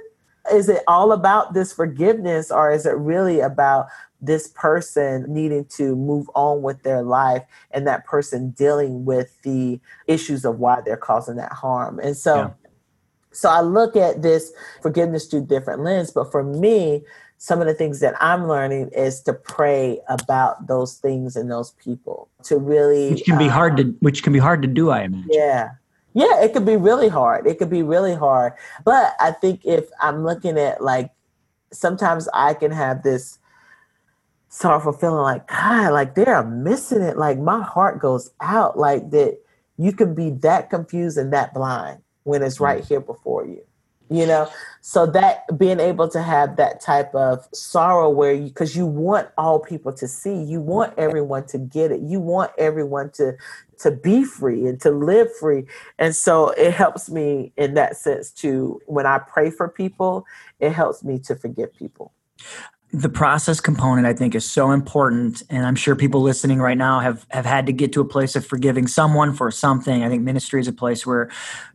Is 0.51 0.69
it 0.69 0.83
all 0.87 1.11
about 1.11 1.53
this 1.53 1.73
forgiveness, 1.73 2.51
or 2.51 2.71
is 2.71 2.85
it 2.85 2.95
really 2.95 3.39
about 3.39 3.87
this 4.21 4.47
person 4.49 5.25
needing 5.27 5.65
to 5.65 5.95
move 5.95 6.29
on 6.35 6.61
with 6.61 6.83
their 6.83 7.03
life 7.03 7.43
and 7.71 7.87
that 7.87 8.05
person 8.05 8.51
dealing 8.51 9.05
with 9.05 9.39
the 9.43 9.79
issues 10.07 10.45
of 10.45 10.59
why 10.59 10.81
they're 10.81 10.97
causing 10.97 11.35
that 11.35 11.51
harm? 11.51 11.99
And 11.99 12.15
so, 12.15 12.35
yeah. 12.35 12.49
so 13.31 13.49
I 13.49 13.61
look 13.61 13.95
at 13.95 14.21
this 14.21 14.51
forgiveness 14.81 15.27
through 15.27 15.45
different 15.45 15.83
lens, 15.83 16.11
but 16.11 16.31
for 16.31 16.43
me, 16.43 17.03
some 17.41 17.59
of 17.59 17.65
the 17.65 17.73
things 17.73 18.01
that 18.01 18.13
I'm 18.21 18.47
learning 18.47 18.91
is 18.95 19.19
to 19.21 19.33
pray 19.33 19.99
about 20.07 20.67
those 20.67 20.97
things 20.97 21.35
and 21.35 21.49
those 21.49 21.71
people 21.71 22.29
to 22.43 22.57
really 22.57 23.09
which 23.09 23.23
can 23.23 23.39
be 23.39 23.45
um, 23.45 23.49
hard 23.49 23.77
to 23.77 23.83
which 23.99 24.21
can 24.21 24.31
be 24.31 24.37
hard 24.37 24.61
to 24.61 24.67
do 24.67 24.91
I 24.91 25.01
imagine. 25.01 25.27
Yeah. 25.27 25.69
Yeah, 26.14 26.41
it 26.41 26.53
could 26.53 26.66
be 26.66 26.76
really 26.76 27.07
hard. 27.07 27.47
It 27.47 27.57
could 27.57 27.70
be 27.70 27.84
really 27.84 28.16
hard. 28.16 28.53
But 28.84 29.16
I 29.20 29.32
think 29.32 29.62
if 29.64 29.89
I'm 30.01 30.24
looking 30.26 30.57
at 30.57 30.84
like 30.84 31.12
sometimes 31.72 32.28
I 32.34 32.53
can 32.53 32.72
have 32.72 33.03
this 33.03 33.39
sorrowful 34.49 34.93
feeling 34.93 35.22
like 35.22 35.47
God, 35.47 35.93
like 35.93 36.16
they're 36.16 36.43
missing 36.43 37.01
it. 37.01 37.18
Like 37.18 37.39
my 37.39 37.62
heart 37.64 37.99
goes 37.99 38.32
out 38.41 38.78
like 38.78 39.12
that 39.12 39.39
you 39.78 39.93
can 39.93 40.14
be 40.14 40.32
that 40.41 40.70
confused 40.70 41.18
and 41.18 41.32
that 41.34 41.53
blind 41.53 42.01
when 42.24 42.43
it's 42.43 42.57
hmm. 42.57 42.66
right 42.66 42.84
here 42.84 42.99
before 42.99 43.45
you 43.45 43.64
you 44.12 44.26
know? 44.26 44.49
So 44.82 45.05
that 45.07 45.57
being 45.57 45.80
able 45.80 46.09
to 46.09 46.22
have 46.22 46.57
that 46.57 46.82
type 46.82 47.14
of 47.16 47.47
sorrow 47.53 48.09
where 48.09 48.34
you 48.34 48.47
because 48.47 48.76
you 48.76 48.86
want 48.86 49.30
all 49.38 49.59
people 49.59 49.93
to 49.93 50.07
see 50.07 50.36
you 50.43 50.59
want 50.59 50.93
everyone 50.97 51.45
to 51.47 51.59
get 51.59 51.91
it 51.91 52.01
you 52.01 52.20
want 52.20 52.51
everyone 52.57 53.12
to 53.12 53.38
to 53.80 53.91
be 53.91 54.24
free 54.24 54.68
and 54.68 54.80
to 54.82 54.91
live 54.91 55.28
free. 55.38 55.66
And 55.97 56.16
so 56.16 56.49
it 56.51 56.72
helps 56.74 57.09
me 57.09 57.51
in 57.57 57.76
that 57.76 57.95
sense 57.95 58.32
to 58.32 58.82
when 58.86 59.05
i 59.05 59.20
pray 59.20 59.49
for 59.49 59.70
people 59.70 60.26
it 60.59 60.72
helps 60.72 61.03
me 61.03 61.20
to 61.20 61.36
forgive 61.36 61.74
people. 61.76 62.14
The 62.93 63.09
process 63.09 63.62
component 63.62 64.07
i 64.07 64.14
think 64.14 64.36
is 64.36 64.49
so 64.49 64.72
important 64.72 65.43
and 65.49 65.66
i'm 65.66 65.76
sure 65.76 65.95
people 65.95 66.22
listening 66.22 66.59
right 66.59 66.78
now 66.78 66.99
have 66.99 67.26
have 67.30 67.45
had 67.45 67.66
to 67.68 67.72
get 67.72 67.93
to 67.93 68.01
a 68.01 68.05
place 68.05 68.36
of 68.36 68.45
forgiving 68.45 68.88
someone 68.88 69.34
for 69.34 69.51
something. 69.51 70.03
I 70.03 70.09
think 70.09 70.24
ministry 70.24 70.59
is 70.59 70.68
a 70.68 70.74
place 70.74 71.05
where 71.05 71.30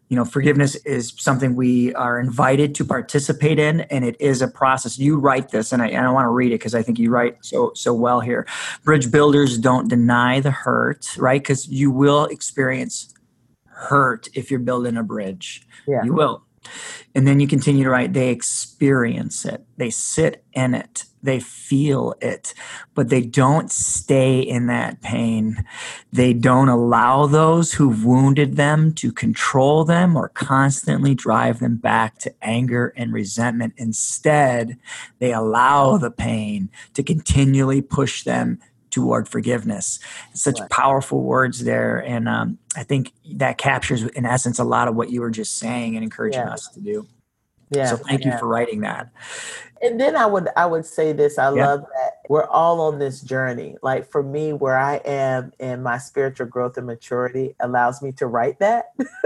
you 0.08 0.16
know 0.16 0.24
forgiveness 0.24 0.76
is 0.84 1.12
something 1.16 1.56
we 1.56 1.94
are 1.94 2.20
invited 2.20 2.74
to 2.76 2.84
participate 2.84 3.58
in 3.58 3.80
and 3.82 4.04
it 4.04 4.16
is 4.20 4.42
a 4.42 4.48
process. 4.48 4.98
You 4.98 5.18
write 5.18 5.50
this 5.50 5.72
and 5.72 5.82
i, 5.82 5.88
and 5.88 6.06
I 6.06 6.10
want 6.10 6.24
to 6.24 6.30
read 6.30 6.52
it 6.52 6.60
because 6.60 6.74
i 6.74 6.82
think 6.82 6.98
you 6.98 7.10
write 7.10 7.36
so 7.44 7.72
so 7.74 7.92
well 7.92 8.20
here. 8.20 8.46
Bridge 8.84 9.10
builders 9.10 9.58
don't 9.58 9.88
deny 9.88 10.40
the 10.40 10.50
hurt 10.50 11.16
right? 11.18 11.42
Because 11.42 11.68
you 11.68 11.90
will 11.90 12.26
experience 12.26 13.12
hurt 13.66 14.28
if 14.34 14.50
you're 14.50 14.60
building 14.60 14.96
a 14.96 15.02
bridge. 15.02 15.66
Yeah. 15.86 16.02
you 16.04 16.14
will 16.14 16.45
And 17.14 17.26
then 17.26 17.40
you 17.40 17.48
continue 17.48 17.84
to 17.84 17.90
write, 17.90 18.12
they 18.12 18.30
experience 18.30 19.44
it, 19.44 19.64
they 19.76 19.90
sit 19.90 20.44
in 20.52 20.74
it, 20.74 21.04
they 21.22 21.40
feel 21.40 22.14
it, 22.20 22.54
but 22.94 23.08
they 23.08 23.22
don't 23.22 23.70
stay 23.70 24.40
in 24.40 24.66
that 24.66 25.02
pain. 25.02 25.64
They 26.12 26.32
don't 26.32 26.68
allow 26.68 27.26
those 27.26 27.74
who've 27.74 28.04
wounded 28.04 28.56
them 28.56 28.92
to 28.94 29.12
control 29.12 29.84
them 29.84 30.16
or 30.16 30.28
constantly 30.28 31.14
drive 31.14 31.58
them 31.58 31.76
back 31.76 32.18
to 32.18 32.34
anger 32.42 32.92
and 32.96 33.12
resentment. 33.12 33.74
Instead, 33.76 34.78
they 35.18 35.32
allow 35.32 35.96
the 35.96 36.10
pain 36.10 36.70
to 36.94 37.02
continually 37.02 37.82
push 37.82 38.22
them 38.22 38.60
toward 38.96 39.28
forgiveness. 39.28 39.98
Such 40.32 40.58
right. 40.58 40.70
powerful 40.70 41.22
words 41.22 41.64
there. 41.64 41.98
And 41.98 42.26
um, 42.26 42.58
I 42.74 42.82
think 42.82 43.12
that 43.34 43.58
captures, 43.58 44.04
in 44.04 44.24
essence, 44.24 44.58
a 44.58 44.64
lot 44.64 44.88
of 44.88 44.96
what 44.96 45.10
you 45.10 45.20
were 45.20 45.28
just 45.28 45.58
saying 45.58 45.96
and 45.96 46.02
encouraging 46.02 46.40
yeah. 46.40 46.54
us 46.54 46.68
to 46.68 46.80
do. 46.80 47.06
Yeah. 47.68 47.88
So 47.88 47.98
thank 47.98 48.24
yeah. 48.24 48.32
you 48.32 48.38
for 48.38 48.46
writing 48.46 48.80
that. 48.80 49.10
And 49.82 50.00
then 50.00 50.16
I 50.16 50.24
would 50.24 50.48
I 50.56 50.64
would 50.64 50.86
say 50.86 51.12
this. 51.12 51.36
I 51.36 51.54
yeah. 51.54 51.66
love 51.66 51.80
that 51.80 52.12
we're 52.30 52.46
all 52.46 52.80
on 52.80 52.98
this 52.98 53.20
journey. 53.20 53.76
Like 53.82 54.10
for 54.10 54.22
me, 54.22 54.54
where 54.54 54.78
I 54.78 54.96
am 55.04 55.52
in 55.58 55.82
my 55.82 55.98
spiritual 55.98 56.46
growth 56.46 56.78
and 56.78 56.86
maturity 56.86 57.54
allows 57.60 58.00
me 58.00 58.12
to 58.12 58.26
write 58.26 58.60
that. 58.60 58.94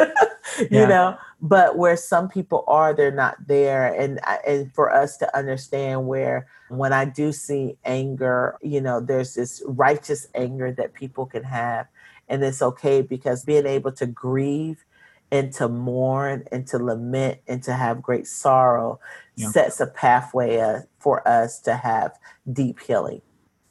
you 0.58 0.84
know, 0.84 1.16
but 1.42 1.78
where 1.78 1.96
some 1.96 2.28
people 2.28 2.64
are, 2.66 2.92
they're 2.94 3.10
not 3.10 3.36
there. 3.46 3.92
And 3.94 4.20
and 4.46 4.72
for 4.74 4.92
us 4.92 5.16
to 5.18 5.36
understand 5.36 6.06
where 6.06 6.46
when 6.68 6.92
I 6.92 7.04
do 7.04 7.32
see 7.32 7.76
anger, 7.84 8.56
you 8.62 8.80
know, 8.80 9.00
there's 9.00 9.34
this 9.34 9.62
righteous 9.66 10.28
anger 10.34 10.72
that 10.72 10.94
people 10.94 11.26
can 11.26 11.44
have. 11.44 11.86
And 12.28 12.44
it's 12.44 12.62
okay 12.62 13.02
because 13.02 13.44
being 13.44 13.66
able 13.66 13.92
to 13.92 14.06
grieve 14.06 14.84
and 15.32 15.52
to 15.54 15.68
mourn 15.68 16.44
and 16.52 16.66
to 16.68 16.78
lament 16.78 17.40
and 17.48 17.62
to 17.64 17.72
have 17.72 18.02
great 18.02 18.26
sorrow 18.26 19.00
yeah. 19.36 19.48
sets 19.50 19.80
a 19.80 19.86
pathway 19.86 20.58
uh, 20.58 20.80
for 20.98 21.26
us 21.26 21.60
to 21.60 21.74
have 21.74 22.12
deep 22.52 22.80
healing. 22.80 23.22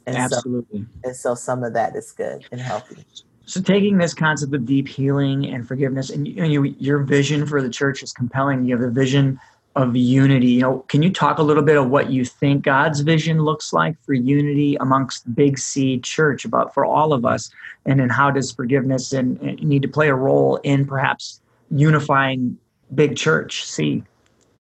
And 0.06 0.18
Absolutely. 0.18 0.82
So, 0.82 0.88
and 1.04 1.16
so 1.16 1.36
some 1.36 1.64
of 1.64 1.74
that 1.74 1.96
is 1.96 2.12
good 2.12 2.46
and 2.52 2.60
healthy. 2.60 3.06
So 3.50 3.60
taking 3.60 3.98
this 3.98 4.14
concept 4.14 4.54
of 4.54 4.68
deep 4.68 4.88
healing 4.88 5.48
and 5.48 5.68
forgiveness, 5.68 6.12
and 6.12 6.28
you, 6.28 6.44
you, 6.44 6.76
your 6.78 7.00
vision 7.00 7.48
for 7.48 7.64
the 7.64 7.70
church 7.70 8.04
is 8.04 8.14
compelling. 8.14 8.64
You 8.64 8.78
have 8.78 8.88
a 8.88 8.92
vision 8.92 9.40
of 9.76 9.96
unity. 9.96 10.50
You 10.50 10.62
know, 10.62 10.80
can 10.88 11.02
you 11.02 11.12
talk 11.12 11.40
a 11.40 11.42
little 11.42 11.64
bit 11.64 11.76
of 11.76 11.90
what 11.90 12.12
you 12.12 12.26
think 12.26 12.64
God's 12.64 13.00
vision 13.00 13.42
looks 13.42 13.74
like 13.74 14.00
for 14.04 14.14
unity 14.14 14.76
amongst 14.76 15.34
Big 15.34 15.58
C 15.58 15.98
Church, 15.98 16.46
about 16.46 16.76
for 16.76 16.86
all 16.86 17.12
of 17.12 17.26
us, 17.26 17.50
and 17.88 18.00
then 18.00 18.10
how 18.10 18.30
does 18.30 18.52
forgiveness 18.52 19.14
and, 19.14 19.42
and 19.42 19.64
need 19.64 19.82
to 19.82 19.88
play 19.88 20.10
a 20.10 20.16
role 20.16 20.58
in 20.58 20.86
perhaps 20.86 21.42
unifying 21.72 22.56
Big 22.94 23.18
Church 23.18 23.66
C? 23.66 24.04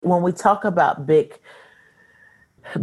When 0.01 0.23
we 0.23 0.31
talk 0.31 0.65
about 0.65 1.05
big 1.05 1.37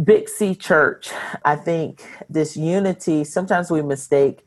Big 0.05 0.29
C 0.29 0.55
Church, 0.55 1.09
I 1.43 1.57
think 1.57 2.07
this 2.29 2.55
unity. 2.55 3.25
Sometimes 3.25 3.69
we 3.69 3.81
mistake 3.81 4.46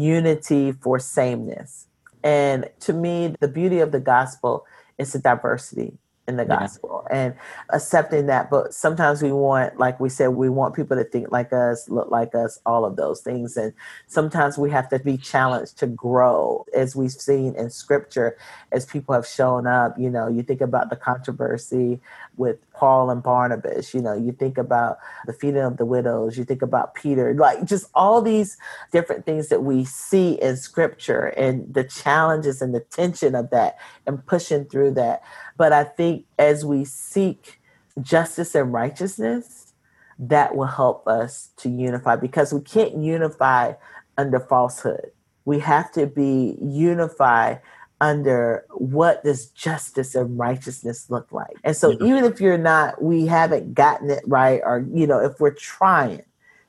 unity 0.00 0.72
for 0.72 0.98
sameness. 0.98 1.86
And 2.22 2.68
to 2.80 2.92
me, 2.92 3.34
the 3.40 3.48
beauty 3.48 3.80
of 3.80 3.92
the 3.92 4.00
gospel 4.00 4.66
is 4.98 5.12
the 5.12 5.18
diversity 5.18 5.98
in 6.30 6.36
the 6.36 6.44
gospel 6.44 7.06
yeah. 7.10 7.16
and 7.16 7.34
accepting 7.70 8.26
that. 8.26 8.48
But 8.48 8.72
sometimes 8.72 9.22
we 9.22 9.32
want, 9.32 9.78
like 9.78 10.00
we 10.00 10.08
said, 10.08 10.28
we 10.28 10.48
want 10.48 10.74
people 10.74 10.96
to 10.96 11.04
think 11.04 11.30
like 11.30 11.52
us, 11.52 11.88
look 11.88 12.10
like 12.10 12.34
us, 12.34 12.58
all 12.64 12.84
of 12.84 12.96
those 12.96 13.20
things. 13.20 13.56
And 13.56 13.74
sometimes 14.06 14.56
we 14.56 14.70
have 14.70 14.88
to 14.88 14.98
be 14.98 15.18
challenged 15.18 15.78
to 15.78 15.86
grow, 15.86 16.64
as 16.74 16.96
we've 16.96 17.10
seen 17.10 17.54
in 17.56 17.68
scripture, 17.68 18.38
as 18.72 18.86
people 18.86 19.14
have 19.14 19.26
shown 19.26 19.66
up. 19.66 19.98
You 19.98 20.08
know, 20.08 20.28
you 20.28 20.42
think 20.42 20.60
about 20.60 20.88
the 20.88 20.96
controversy 20.96 22.00
with 22.36 22.58
Paul 22.72 23.10
and 23.10 23.22
Barnabas, 23.22 23.92
you 23.92 24.00
know, 24.00 24.14
you 24.14 24.32
think 24.32 24.56
about 24.56 24.98
the 25.26 25.34
feeding 25.34 25.60
of 25.60 25.76
the 25.76 25.84
widows, 25.84 26.38
you 26.38 26.44
think 26.44 26.62
about 26.62 26.94
Peter, 26.94 27.34
like 27.34 27.66
just 27.66 27.90
all 27.94 28.22
these 28.22 28.56
different 28.90 29.26
things 29.26 29.48
that 29.48 29.62
we 29.62 29.84
see 29.84 30.40
in 30.40 30.56
scripture 30.56 31.26
and 31.36 31.72
the 31.74 31.84
challenges 31.84 32.62
and 32.62 32.74
the 32.74 32.80
tension 32.80 33.34
of 33.34 33.50
that 33.50 33.76
and 34.06 34.24
pushing 34.24 34.64
through 34.64 34.92
that. 34.92 35.22
But 35.60 35.74
I 35.74 35.84
think 35.84 36.24
as 36.38 36.64
we 36.64 36.86
seek 36.86 37.60
justice 38.00 38.54
and 38.54 38.72
righteousness, 38.72 39.74
that 40.18 40.56
will 40.56 40.64
help 40.64 41.06
us 41.06 41.50
to 41.58 41.68
unify 41.68 42.16
because 42.16 42.54
we 42.54 42.62
can't 42.62 42.96
unify 42.96 43.74
under 44.16 44.40
falsehood. 44.40 45.10
We 45.44 45.58
have 45.58 45.92
to 45.92 46.06
be 46.06 46.56
unified 46.62 47.60
under 48.00 48.64
what 48.70 49.22
does 49.22 49.48
justice 49.48 50.14
and 50.14 50.38
righteousness 50.38 51.10
look 51.10 51.30
like. 51.30 51.58
And 51.62 51.76
so 51.76 51.90
yeah. 51.90 52.06
even 52.06 52.24
if 52.24 52.40
you're 52.40 52.56
not 52.56 53.02
we 53.02 53.26
haven't 53.26 53.74
gotten 53.74 54.08
it 54.08 54.24
right 54.26 54.62
or 54.64 54.86
you 54.90 55.06
know 55.06 55.20
if 55.20 55.40
we're 55.40 55.50
trying 55.50 56.22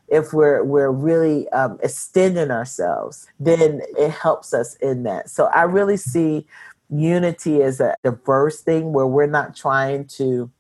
if 0.10 0.34
we're 0.34 0.66
we're 0.66 0.92
really 0.92 1.48
um, 1.50 1.80
extending 1.82 2.52
ourselves 2.52 3.26
then 3.39 3.82
it 3.98 4.12
helps 4.12 4.54
us 4.54 4.76
in 4.76 5.04
that 5.04 5.30
so 5.30 5.46
i 5.56 5.64
really 5.64 5.96
see 5.96 6.46
unity 6.92 7.62
is 7.62 7.80
a 7.80 7.96
diverse 8.04 8.62
thing 8.62 8.94
where 8.94 9.08
we're 9.08 9.26
not 9.26 9.56
trying 9.56 10.06
to 10.06 10.52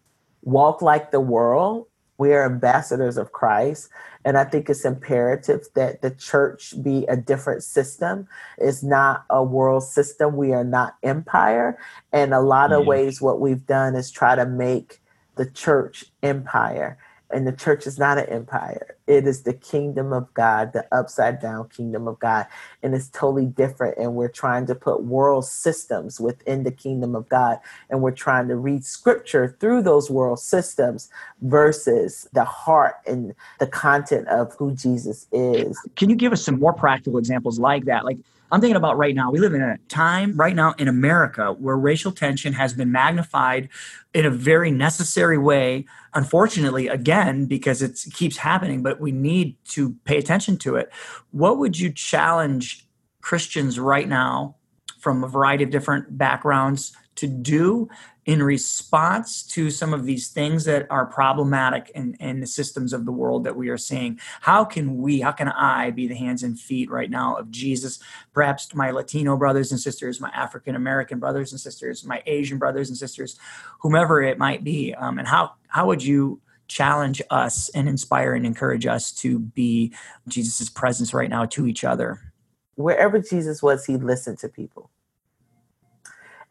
walk 0.41 0.81
like 0.81 1.11
the 1.11 1.19
world. 1.19 1.87
We 2.17 2.33
are 2.33 2.45
ambassadors 2.45 3.17
of 3.17 3.31
Christ. 3.31 3.89
And 4.23 4.37
I 4.37 4.43
think 4.43 4.69
it's 4.69 4.85
imperative 4.85 5.67
that 5.73 6.01
the 6.01 6.11
church 6.11 6.75
be 6.81 7.05
a 7.07 7.17
different 7.17 7.63
system. 7.63 8.27
It's 8.57 8.83
not 8.83 9.25
a 9.29 9.43
world 9.43 9.83
system. 9.83 10.35
We 10.35 10.53
are 10.53 10.63
not 10.63 10.95
empire. 11.03 11.79
And 12.13 12.33
a 12.33 12.41
lot 12.41 12.71
of 12.71 12.85
ways, 12.85 13.21
what 13.21 13.39
we've 13.39 13.65
done 13.65 13.95
is 13.95 14.11
try 14.11 14.35
to 14.35 14.45
make 14.45 15.01
the 15.35 15.47
church 15.47 16.05
empire 16.21 16.97
and 17.33 17.47
the 17.47 17.51
church 17.51 17.87
is 17.87 17.97
not 17.97 18.17
an 18.17 18.25
empire. 18.27 18.95
It 19.07 19.27
is 19.27 19.43
the 19.43 19.53
kingdom 19.53 20.13
of 20.13 20.33
God, 20.33 20.73
the 20.73 20.85
upside 20.91 21.41
down 21.41 21.69
kingdom 21.69 22.07
of 22.07 22.19
God. 22.19 22.47
And 22.83 22.93
it's 22.95 23.09
totally 23.09 23.45
different. 23.45 23.97
And 23.97 24.15
we're 24.15 24.29
trying 24.29 24.65
to 24.67 24.75
put 24.75 25.03
world 25.03 25.45
systems 25.45 26.19
within 26.19 26.63
the 26.63 26.71
kingdom 26.71 27.15
of 27.15 27.27
God. 27.29 27.59
And 27.89 28.01
we're 28.01 28.11
trying 28.11 28.47
to 28.47 28.55
read 28.55 28.85
scripture 28.85 29.55
through 29.59 29.83
those 29.83 30.09
world 30.09 30.39
systems 30.39 31.09
versus 31.41 32.29
the 32.33 32.45
heart 32.45 32.95
and 33.05 33.33
the 33.59 33.67
content 33.67 34.27
of 34.27 34.55
who 34.57 34.73
Jesus 34.73 35.27
is. 35.31 35.77
Can 35.95 36.09
you 36.09 36.15
give 36.15 36.33
us 36.33 36.43
some 36.43 36.59
more 36.59 36.73
practical 36.73 37.17
examples 37.17 37.59
like 37.59 37.85
that? 37.85 38.05
Like, 38.05 38.17
I'm 38.51 38.59
thinking 38.59 38.75
about 38.75 38.97
right 38.97 39.15
now, 39.15 39.31
we 39.31 39.39
live 39.39 39.53
in 39.53 39.61
a 39.61 39.77
time 39.87 40.35
right 40.35 40.55
now 40.55 40.73
in 40.77 40.87
America 40.87 41.53
where 41.53 41.77
racial 41.77 42.11
tension 42.11 42.51
has 42.53 42.73
been 42.73 42.91
magnified 42.91 43.69
in 44.13 44.25
a 44.25 44.29
very 44.29 44.71
necessary 44.71 45.37
way. 45.37 45.85
Unfortunately, 46.13 46.87
again, 46.87 47.45
because 47.45 47.81
it 47.81 47.97
keeps 48.13 48.37
happening, 48.37 48.83
but 48.83 48.99
we 48.99 49.11
need 49.11 49.55
to 49.69 49.95
pay 50.03 50.17
attention 50.17 50.57
to 50.57 50.75
it. 50.75 50.91
What 51.31 51.59
would 51.59 51.79
you 51.79 51.91
challenge 51.91 52.85
Christians 53.21 53.79
right 53.79 54.07
now 54.07 54.57
from 54.99 55.23
a 55.23 55.27
variety 55.27 55.63
of 55.63 55.69
different 55.69 56.17
backgrounds 56.17 56.95
to 57.15 57.27
do 57.27 57.89
in 58.25 58.41
response 58.41 59.43
to 59.43 59.71
some 59.71 59.93
of 59.93 60.05
these 60.05 60.27
things 60.27 60.63
that 60.65 60.85
are 60.91 61.05
problematic 61.07 61.91
in, 61.95 62.15
in 62.19 62.39
the 62.39 62.47
systems 62.47 62.93
of 62.93 63.05
the 63.05 63.11
world 63.11 63.43
that 63.43 63.55
we 63.55 63.69
are 63.69 63.77
seeing. 63.77 64.19
How 64.41 64.63
can 64.63 64.97
we 64.97 65.19
how 65.21 65.31
can 65.31 65.47
i 65.49 65.89
be 65.91 66.07
the 66.07 66.15
hands 66.15 66.43
and 66.43 66.59
feet 66.59 66.89
right 66.89 67.09
now 67.09 67.35
of 67.35 67.49
jesus? 67.49 67.99
Perhaps 68.33 68.73
my 68.75 68.91
latino 68.91 69.35
brothers 69.35 69.71
and 69.71 69.79
sisters 69.79 70.21
my 70.21 70.29
african 70.29 70.75
american 70.75 71.19
brothers 71.19 71.51
and 71.51 71.59
sisters 71.59 72.05
my 72.05 72.21
asian 72.27 72.57
brothers 72.57 72.89
and 72.89 72.97
sisters 72.97 73.37
whomever 73.79 74.21
it 74.21 74.37
might 74.37 74.63
be 74.63 74.93
um, 74.93 75.17
and 75.17 75.27
how 75.27 75.53
how 75.67 75.87
would 75.87 76.03
you 76.03 76.39
challenge 76.67 77.21
us 77.31 77.69
and 77.69 77.89
inspire 77.89 78.33
and 78.33 78.45
encourage 78.45 78.85
us 78.85 79.11
to 79.11 79.39
be 79.39 79.93
jesus' 80.27 80.69
presence 80.69 81.13
right 81.13 81.29
now 81.29 81.45
to 81.45 81.65
each 81.65 81.83
other? 81.83 82.21
Wherever 82.75 83.19
jesus 83.19 83.63
was 83.63 83.85
he 83.85 83.97
listened 83.97 84.37
to 84.39 84.47
people 84.47 84.91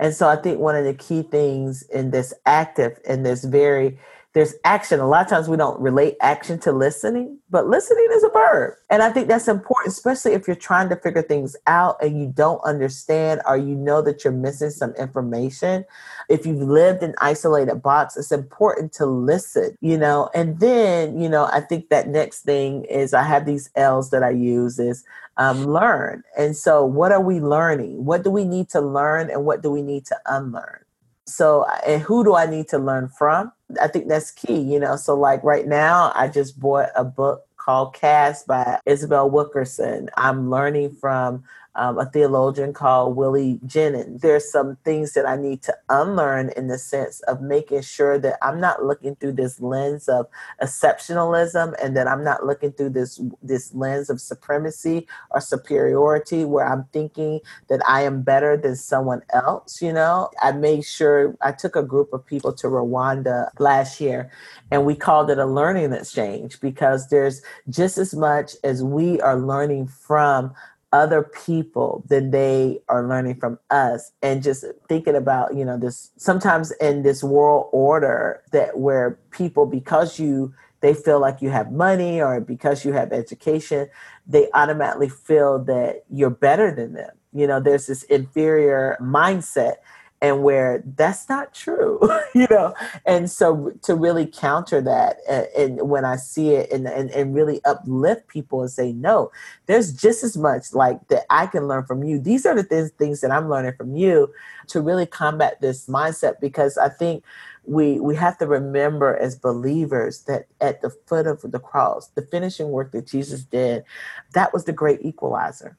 and 0.01 0.15
so 0.15 0.29
I 0.29 0.37
think 0.37 0.59
one 0.59 0.75
of 0.75 0.85
the 0.85 0.95
key 0.95 1.23
things 1.23 1.83
in 1.83 2.11
this 2.11 2.35
active 2.47 2.99
and 3.07 3.25
this 3.25 3.45
very 3.45 3.99
there's 4.33 4.55
action. 4.65 5.01
A 5.01 5.09
lot 5.09 5.23
of 5.23 5.29
times 5.29 5.49
we 5.49 5.57
don't 5.57 5.81
relate 5.81 6.17
action 6.21 6.61
to 6.61 6.71
listening, 6.71 7.39
but 7.51 7.67
listening 7.67 8.07
is 8.13 8.23
a 8.23 8.29
verb. 8.29 8.75
And 8.89 9.03
I 9.03 9.11
think 9.11 9.27
that's 9.27 9.49
important, 9.49 9.93
especially 9.93 10.35
if 10.35 10.47
you're 10.47 10.55
trying 10.55 10.89
to 10.91 10.97
figure 10.97 11.23
things 11.23 11.57
out 11.67 11.97
and 12.01 12.17
you 12.17 12.33
don't 12.33 12.61
understand 12.61 13.41
or 13.45 13.57
you 13.57 13.75
know 13.75 14.01
that 14.03 14.23
you're 14.23 14.33
missing 14.33 14.71
some 14.71 14.95
information. 14.95 15.85
If 16.29 16.47
you've 16.47 16.63
lived 16.63 17.03
in 17.03 17.17
isolated 17.21 17.83
box, 17.83 18.17
it's 18.17 18.31
important 18.31 18.93
to 18.95 19.07
listen, 19.07 19.77
you 19.81 19.99
know. 19.99 20.31
And 20.33 20.61
then, 20.61 21.21
you 21.21 21.29
know, 21.29 21.47
I 21.53 21.61
think 21.61 21.89
that 21.89 22.07
next 22.07 22.43
thing 22.43 22.85
is 22.85 23.13
I 23.13 23.25
have 23.25 23.47
these 23.47 23.69
L's 23.75 24.11
that 24.11 24.23
I 24.23 24.31
use 24.31 24.79
is 24.79 25.05
um, 25.41 25.65
learn. 25.65 26.23
And 26.39 26.55
so, 26.55 26.85
what 26.85 27.13
are 27.13 27.21
we 27.21 27.41
learning? 27.41 28.05
What 28.05 28.23
do 28.23 28.31
we 28.31 28.45
need 28.45 28.69
to 28.71 28.81
learn 28.81 29.31
and 29.31 29.45
what 29.45 29.63
do 29.63 29.71
we 29.71 29.81
need 29.81 30.05
to 30.07 30.17
unlearn? 30.27 30.85
So, 31.27 31.67
and 31.87 32.03
who 32.03 32.23
do 32.23 32.35
I 32.35 32.45
need 32.45 32.69
to 32.69 32.79
learn 32.79 33.09
from? 33.09 33.51
I 33.81 33.89
think 33.89 34.09
that's 34.09 34.31
key, 34.31 34.61
you 34.61 34.79
know. 34.79 34.97
So, 34.97 35.17
like 35.17 35.43
right 35.43 35.67
now, 35.67 36.13
I 36.15 36.29
just 36.29 36.61
bought 36.61 36.91
a 36.95 37.05
book 37.05 37.47
called 37.57 37.95
Caste 37.95 38.47
by 38.47 38.81
Isabel 38.85 39.31
Wilkerson. 39.31 40.11
I'm 40.19 40.51
learning 40.51 40.93
from 41.01 41.43
um, 41.75 41.99
a 41.99 42.07
theologian 42.07 42.73
called 42.73 43.17
Willie 43.17 43.61
Jennings. 43.65 44.21
There's 44.21 44.51
some 44.51 44.77
things 44.85 45.13
that 45.13 45.27
I 45.27 45.37
need 45.37 45.63
to 45.63 45.77
unlearn 45.89 46.51
in 46.57 46.67
the 46.67 46.79
sense 46.79 47.21
of 47.23 47.41
making 47.41 47.83
sure 47.83 48.19
that 48.19 48.39
I'm 48.43 48.61
not 48.61 48.85
looking 48.85 49.17
through 49.17 49.35
this 49.35 49.61
lens 49.61 50.09
of 50.09 50.27
exceptionalism 50.61 51.75
and 51.83 51.97
that 51.97 52.09
I'm 52.09 52.25
not 52.25 52.45
looking 52.45 52.73
through 52.73 52.91
this 52.91 53.21
this 53.43 53.73
lens 53.75 54.11
of 54.11 54.21
supremacy 54.21 55.07
or 55.31 55.41
superiority 55.41 56.45
where 56.45 56.67
I'm 56.67 56.85
thinking 56.93 57.41
that 57.69 57.81
I 57.89 58.03
am 58.03 58.23
better 58.23 58.57
than 58.57 58.77
someone 58.77 59.23
else. 59.33 59.81
You 59.81 59.93
know, 59.93 60.31
I 60.43 60.53
made 60.53 60.85
sure 60.85 61.37
I 61.41 61.53
took 61.53 61.77
a 61.77 61.83
group 61.83 62.13
of 62.13 62.27
people 62.27 62.53
to 62.55 62.67
Rwanda 62.67 63.49
last 63.59 64.01
year 64.01 64.31
and 64.71 64.85
we 64.85 64.97
called 64.97 65.31
it 65.31 65.39
a 65.39 65.47
learning 65.47 65.93
exchange 65.93 66.61
because 66.61 67.09
there's 67.09 67.43
just 67.69 67.99
as 67.99 68.15
much 68.15 68.57
as 68.65 68.83
we 68.83 69.21
are 69.21 69.39
learning 69.39 69.87
from 69.87 70.53
other 70.93 71.23
people 71.23 72.05
than 72.09 72.31
they 72.31 72.81
are 72.89 73.07
learning 73.07 73.37
from 73.37 73.59
us. 73.71 74.13
And 74.23 74.43
just 74.43 74.65
thinking 74.89 75.15
about 75.15 75.55
you 75.55 75.65
know 75.65 75.79
this 75.79 76.11
sometimes 76.17 76.73
in 76.73 77.03
this 77.03 77.23
world 77.23 77.69
order 77.73 78.43
that 78.53 78.79
where 78.79 79.19
people 79.31 79.67
because 79.67 80.19
you 80.19 80.55
they 80.81 80.95
feel 80.95 81.21
like 81.21 81.43
you 81.43 81.51
have 81.51 81.71
money 81.71 82.23
or 82.23 82.41
because 82.41 82.85
you 82.85 82.93
have 82.93 83.13
education 83.13 83.89
they 84.27 84.49
automatically 84.55 85.09
feel 85.09 85.63
that 85.65 86.05
you're 86.11 86.31
better 86.31 86.75
than 86.75 86.95
them. 86.95 87.11
You 87.33 87.47
know 87.47 87.61
there's 87.61 87.87
this 87.87 88.03
inferior 88.05 88.97
mindset 89.01 89.77
and 90.23 90.43
where 90.43 90.83
that's 90.97 91.29
not 91.29 91.55
true 91.55 91.99
you 92.35 92.47
know? 92.51 92.75
And 93.07 93.31
so 93.31 93.73
to 93.83 93.95
really 93.95 94.27
counter 94.27 94.81
that 94.81 95.17
and, 95.29 95.47
and 95.57 95.89
when 95.89 96.05
i 96.05 96.17
see 96.17 96.51
it 96.51 96.71
and, 96.71 96.87
and, 96.87 97.11
and 97.11 97.35
really 97.35 97.61
uplift 97.65 98.29
people 98.29 98.61
and 98.61 98.71
say 98.71 98.93
no 98.93 99.31
there's 99.67 99.93
just 99.93 100.23
as 100.23 100.37
much 100.37 100.73
like 100.73 101.07
that 101.09 101.25
i 101.31 101.47
can 101.47 101.69
learn 101.69 101.85
from 101.85 102.03
you. 102.05 102.19
These 102.19 102.47
are 102.47 102.55
the 102.55 102.65
th- 102.65 102.93
things 102.93 103.21
that 103.21 103.31
i'm 103.31 103.49
learning 103.49 103.75
from 103.77 103.97
you 103.97 104.33
to 104.69 104.81
really 104.81 105.07
combat 105.07 105.61
this 105.61 105.87
mindset 105.87 106.41
because 106.41 106.79
i 106.79 106.89
think 106.89 107.25
we 107.65 108.01
we 108.01 108.17
have 108.17 108.39
to 108.39 108.47
remember 108.47 109.17
as 109.17 109.37
believers 109.37 110.23
that 110.23 110.47
at 110.61 110.81
the 110.81 110.91
foot 110.91 111.27
of 111.27 111.43
the 111.43 111.59
cross 111.59 112.09
the 112.09 112.23
finishing 112.23 112.71
work 112.71 112.93
that 112.93 113.07
jesus 113.07 113.43
did 113.43 113.85
that 114.33 114.53
was 114.53 114.65
the 114.65 114.73
great 114.73 115.01
equalizer 115.03 115.77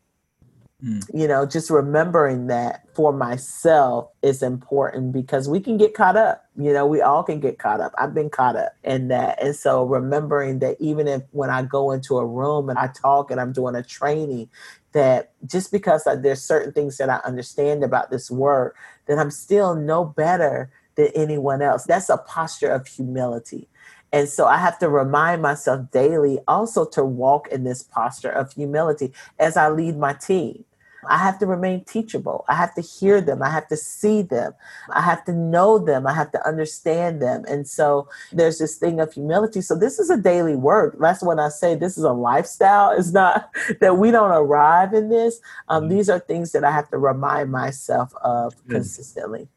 Mm. 0.83 1.05
You 1.13 1.27
know, 1.27 1.45
just 1.45 1.69
remembering 1.69 2.47
that 2.47 2.85
for 2.95 3.13
myself 3.13 4.09
is 4.23 4.41
important 4.41 5.11
because 5.11 5.47
we 5.47 5.59
can 5.59 5.77
get 5.77 5.93
caught 5.93 6.17
up. 6.17 6.45
You 6.57 6.73
know, 6.73 6.87
we 6.87 7.01
all 7.01 7.23
can 7.23 7.39
get 7.39 7.59
caught 7.59 7.79
up. 7.79 7.93
I've 7.97 8.15
been 8.15 8.29
caught 8.29 8.55
up 8.55 8.73
in 8.83 9.09
that. 9.09 9.41
And 9.41 9.55
so 9.55 9.83
remembering 9.83 10.59
that 10.59 10.77
even 10.79 11.07
if 11.07 11.21
when 11.31 11.51
I 11.51 11.61
go 11.61 11.91
into 11.91 12.17
a 12.17 12.25
room 12.25 12.69
and 12.69 12.79
I 12.79 12.87
talk 12.87 13.29
and 13.29 13.39
I'm 13.39 13.53
doing 13.53 13.75
a 13.75 13.83
training, 13.83 14.49
that 14.93 15.31
just 15.45 15.71
because 15.71 16.07
there's 16.21 16.41
certain 16.41 16.73
things 16.73 16.97
that 16.97 17.09
I 17.09 17.17
understand 17.17 17.83
about 17.83 18.09
this 18.09 18.31
work, 18.31 18.75
that 19.05 19.19
I'm 19.19 19.31
still 19.31 19.75
no 19.75 20.03
better 20.03 20.71
than 20.95 21.07
anyone 21.15 21.61
else. 21.61 21.83
That's 21.85 22.09
a 22.09 22.17
posture 22.17 22.71
of 22.71 22.87
humility. 22.87 23.67
And 24.11 24.27
so 24.27 24.45
I 24.45 24.57
have 24.57 24.77
to 24.79 24.89
remind 24.89 25.41
myself 25.41 25.89
daily 25.91 26.39
also 26.47 26.85
to 26.89 27.05
walk 27.05 27.47
in 27.47 27.63
this 27.63 27.81
posture 27.81 28.31
of 28.31 28.51
humility 28.51 29.13
as 29.39 29.55
I 29.55 29.69
lead 29.69 29.97
my 29.97 30.13
team. 30.13 30.65
I 31.07 31.17
have 31.17 31.39
to 31.39 31.45
remain 31.45 31.83
teachable. 31.83 32.45
I 32.47 32.55
have 32.55 32.73
to 32.75 32.81
hear 32.81 33.21
them. 33.21 33.41
I 33.41 33.49
have 33.49 33.67
to 33.69 33.77
see 33.77 34.21
them. 34.21 34.53
I 34.89 35.01
have 35.01 35.23
to 35.25 35.33
know 35.33 35.79
them. 35.79 36.05
I 36.07 36.13
have 36.13 36.31
to 36.31 36.47
understand 36.47 37.21
them. 37.21 37.43
And 37.47 37.67
so 37.67 38.07
there's 38.31 38.59
this 38.59 38.77
thing 38.77 38.99
of 38.99 39.13
humility. 39.13 39.61
So 39.61 39.75
this 39.75 39.99
is 39.99 40.09
a 40.09 40.17
daily 40.17 40.55
work. 40.55 40.97
That's 40.99 41.23
when 41.23 41.39
I 41.39 41.49
say 41.49 41.75
this 41.75 41.97
is 41.97 42.03
a 42.03 42.13
lifestyle. 42.13 42.91
It's 42.91 43.11
not 43.11 43.49
that 43.79 43.97
we 43.97 44.11
don't 44.11 44.31
arrive 44.31 44.93
in 44.93 45.09
this. 45.09 45.39
Um, 45.67 45.83
mm-hmm. 45.83 45.95
these 45.95 46.09
are 46.09 46.19
things 46.19 46.51
that 46.51 46.63
I 46.63 46.71
have 46.71 46.89
to 46.91 46.97
remind 46.97 47.51
myself 47.51 48.13
of 48.23 48.53
consistently. 48.67 49.47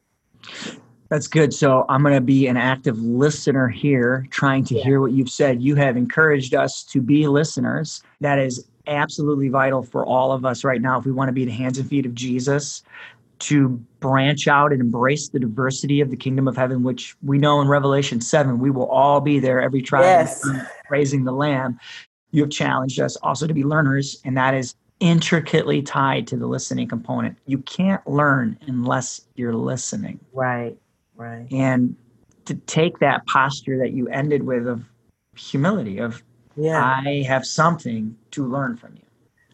That's 1.09 1.27
good. 1.27 1.53
So 1.53 1.85
I'm 1.87 2.01
going 2.01 2.15
to 2.15 2.21
be 2.21 2.47
an 2.47 2.57
active 2.57 2.99
listener 2.99 3.67
here, 3.67 4.25
trying 4.31 4.63
to 4.65 4.75
yeah. 4.75 4.83
hear 4.83 5.01
what 5.01 5.11
you've 5.11 5.29
said. 5.29 5.61
You 5.61 5.75
have 5.75 5.97
encouraged 5.97 6.55
us 6.55 6.83
to 6.85 7.01
be 7.01 7.27
listeners. 7.27 8.01
That 8.21 8.39
is 8.39 8.67
absolutely 8.87 9.49
vital 9.49 9.83
for 9.83 10.05
all 10.05 10.31
of 10.31 10.45
us 10.45 10.63
right 10.63 10.81
now 10.81 10.99
if 10.99 11.05
we 11.05 11.11
want 11.11 11.29
to 11.29 11.33
be 11.33 11.45
the 11.45 11.51
hands 11.51 11.77
and 11.77 11.89
feet 11.89 12.05
of 12.05 12.13
Jesus 12.13 12.83
to 13.39 13.69
branch 13.99 14.47
out 14.47 14.71
and 14.71 14.81
embrace 14.81 15.29
the 15.29 15.39
diversity 15.39 16.01
of 16.01 16.09
the 16.09 16.15
kingdom 16.15 16.47
of 16.47 16.55
heaven, 16.55 16.83
which 16.83 17.15
we 17.21 17.37
know 17.37 17.61
in 17.61 17.67
Revelation 17.67 18.21
7, 18.21 18.59
we 18.59 18.71
will 18.71 18.87
all 18.87 19.19
be 19.21 19.39
there, 19.39 19.61
every 19.61 19.81
tribe 19.81 20.03
yes. 20.03 20.45
praising 20.85 21.23
the 21.25 21.31
Lamb. 21.31 21.79
You 22.31 22.43
have 22.43 22.51
challenged 22.51 22.99
us 22.99 23.15
also 23.17 23.47
to 23.47 23.53
be 23.53 23.63
learners, 23.63 24.21
and 24.25 24.37
that 24.37 24.53
is 24.53 24.75
intricately 24.99 25.81
tied 25.81 26.27
to 26.27 26.37
the 26.37 26.47
listening 26.47 26.87
component. 26.87 27.37
You 27.45 27.59
can't 27.59 28.05
learn 28.07 28.57
unless 28.67 29.21
you're 29.35 29.55
listening. 29.55 30.19
Right, 30.33 30.77
right. 31.15 31.47
And 31.51 31.95
to 32.45 32.55
take 32.55 32.99
that 32.99 33.25
posture 33.25 33.77
that 33.79 33.91
you 33.91 34.07
ended 34.07 34.43
with 34.43 34.67
of 34.67 34.85
humility, 35.35 35.97
of 35.97 36.23
yeah. 36.55 37.01
I 37.05 37.23
have 37.27 37.45
something 37.45 38.15
to 38.31 38.45
learn 38.45 38.77
from 38.77 38.95
you. 38.95 39.01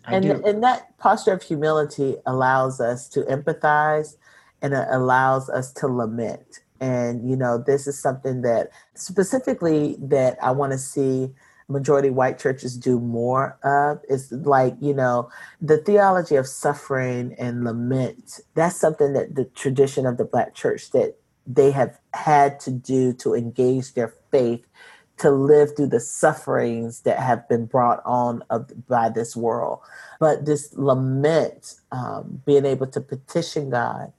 I 0.06 0.16
and, 0.16 0.24
do. 0.24 0.43
and 0.45 0.64
that 0.64 0.97
posture 0.97 1.34
of 1.34 1.43
humility 1.43 2.16
allows 2.26 2.80
us 2.80 3.08
to 3.10 3.22
empathize 3.24 4.16
and 4.62 4.74
it 4.74 4.88
allows 4.89 5.49
us 5.49 5.72
to 5.74 5.88
lament. 5.88 6.62
And, 6.80 7.30
you 7.30 7.36
know, 7.36 7.58
this 7.60 7.86
is 7.86 7.99
something 7.99 8.41
that 8.41 8.72
specifically 8.95 9.97
that 9.99 10.38
I 10.41 10.52
want 10.52 10.72
to 10.72 10.78
see 10.78 11.32
majority 11.68 12.10
white 12.10 12.38
churches 12.38 12.78
do 12.78 12.99
more 12.99 13.58
of. 13.64 14.02
It's 14.10 14.32
like, 14.32 14.76
you 14.82 14.93
know, 14.93 15.30
the 15.62 15.78
theology 15.78 16.36
of 16.36 16.47
suffering 16.47 17.36
and 17.38 17.64
lament. 17.64 18.41
That's 18.56 18.76
something 18.76 19.14
that 19.14 19.36
the 19.36 19.45
tradition 19.45 20.06
of 20.06 20.18
the 20.18 20.26
black 20.26 20.54
church 20.54 20.91
that 20.91 21.16
they 21.47 21.72
have 21.72 21.99
had 22.14 22.60
to 22.62 22.72
do 22.72 23.14
to 23.14 23.36
engage 23.36 23.93
their 23.93 24.14
faith 24.32 24.66
to 25.22 25.32
live 25.32 25.76
through 25.76 25.88
the 25.88 25.99
sufferings 25.99 27.01
that 27.01 27.19
have 27.19 27.47
been 27.47 27.65
brought 27.65 28.01
on 28.05 28.43
of, 28.49 28.88
by 28.88 29.09
this 29.09 29.36
world. 29.36 29.80
But 30.19 30.45
this 30.45 30.74
lament, 30.74 31.76
um, 31.91 32.41
being 32.45 32.65
able 32.65 32.88
to 32.88 33.01
petition 33.01 33.69
God, 33.69 34.11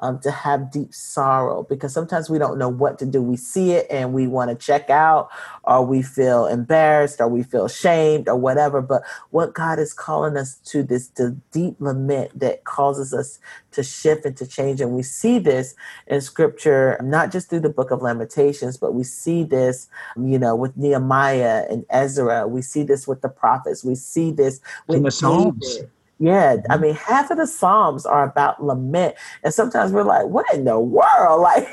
um, 0.00 0.18
to 0.20 0.30
have 0.30 0.70
deep 0.70 0.92
sorrow 0.94 1.62
because 1.62 1.92
sometimes 1.92 2.28
we 2.28 2.38
don't 2.38 2.58
know 2.58 2.68
what 2.68 2.98
to 2.98 3.06
do. 3.06 3.22
We 3.22 3.36
see 3.36 3.72
it 3.72 3.86
and 3.90 4.12
we 4.12 4.26
want 4.26 4.50
to 4.50 4.56
check 4.56 4.90
out, 4.90 5.30
or 5.64 5.84
we 5.84 6.02
feel 6.02 6.46
embarrassed, 6.46 7.20
or 7.20 7.28
we 7.28 7.42
feel 7.42 7.68
shamed, 7.68 8.28
or 8.28 8.36
whatever. 8.36 8.80
But 8.82 9.02
what 9.30 9.54
God 9.54 9.78
is 9.78 9.92
calling 9.92 10.36
us 10.36 10.56
to 10.66 10.82
this 10.82 11.08
deep 11.52 11.76
lament 11.80 12.38
that 12.38 12.64
causes 12.64 13.12
us 13.14 13.38
to 13.72 13.82
shift 13.82 14.24
and 14.24 14.36
to 14.36 14.46
change. 14.46 14.80
And 14.80 14.92
we 14.92 15.02
see 15.02 15.38
this 15.38 15.74
in 16.06 16.20
scripture, 16.20 16.98
not 17.02 17.30
just 17.30 17.50
through 17.50 17.60
the 17.60 17.68
book 17.68 17.90
of 17.90 18.02
Lamentations, 18.02 18.76
but 18.76 18.94
we 18.94 19.04
see 19.04 19.44
this, 19.44 19.88
you 20.16 20.38
know, 20.38 20.56
with 20.56 20.76
Nehemiah 20.76 21.66
and 21.70 21.84
Ezra. 21.90 22.48
We 22.48 22.62
see 22.62 22.82
this 22.82 23.06
with 23.06 23.20
the 23.20 23.28
prophets. 23.28 23.84
We 23.84 23.94
see 23.94 24.30
this 24.32 24.60
with 24.86 24.98
in 24.98 25.02
the 25.04 25.10
Psalms. 25.10 25.76
David. 25.76 25.90
Yeah, 26.22 26.56
I 26.68 26.74
mm-hmm. 26.74 26.82
mean, 26.82 26.94
half 26.94 27.30
of 27.30 27.38
the 27.38 27.46
Psalms 27.46 28.04
are 28.04 28.24
about 28.24 28.62
lament, 28.62 29.14
and 29.42 29.54
sometimes 29.54 29.90
we're 29.90 30.02
like, 30.02 30.26
"What 30.26 30.44
in 30.52 30.64
the 30.64 30.78
world?" 30.78 31.40
Like, 31.40 31.66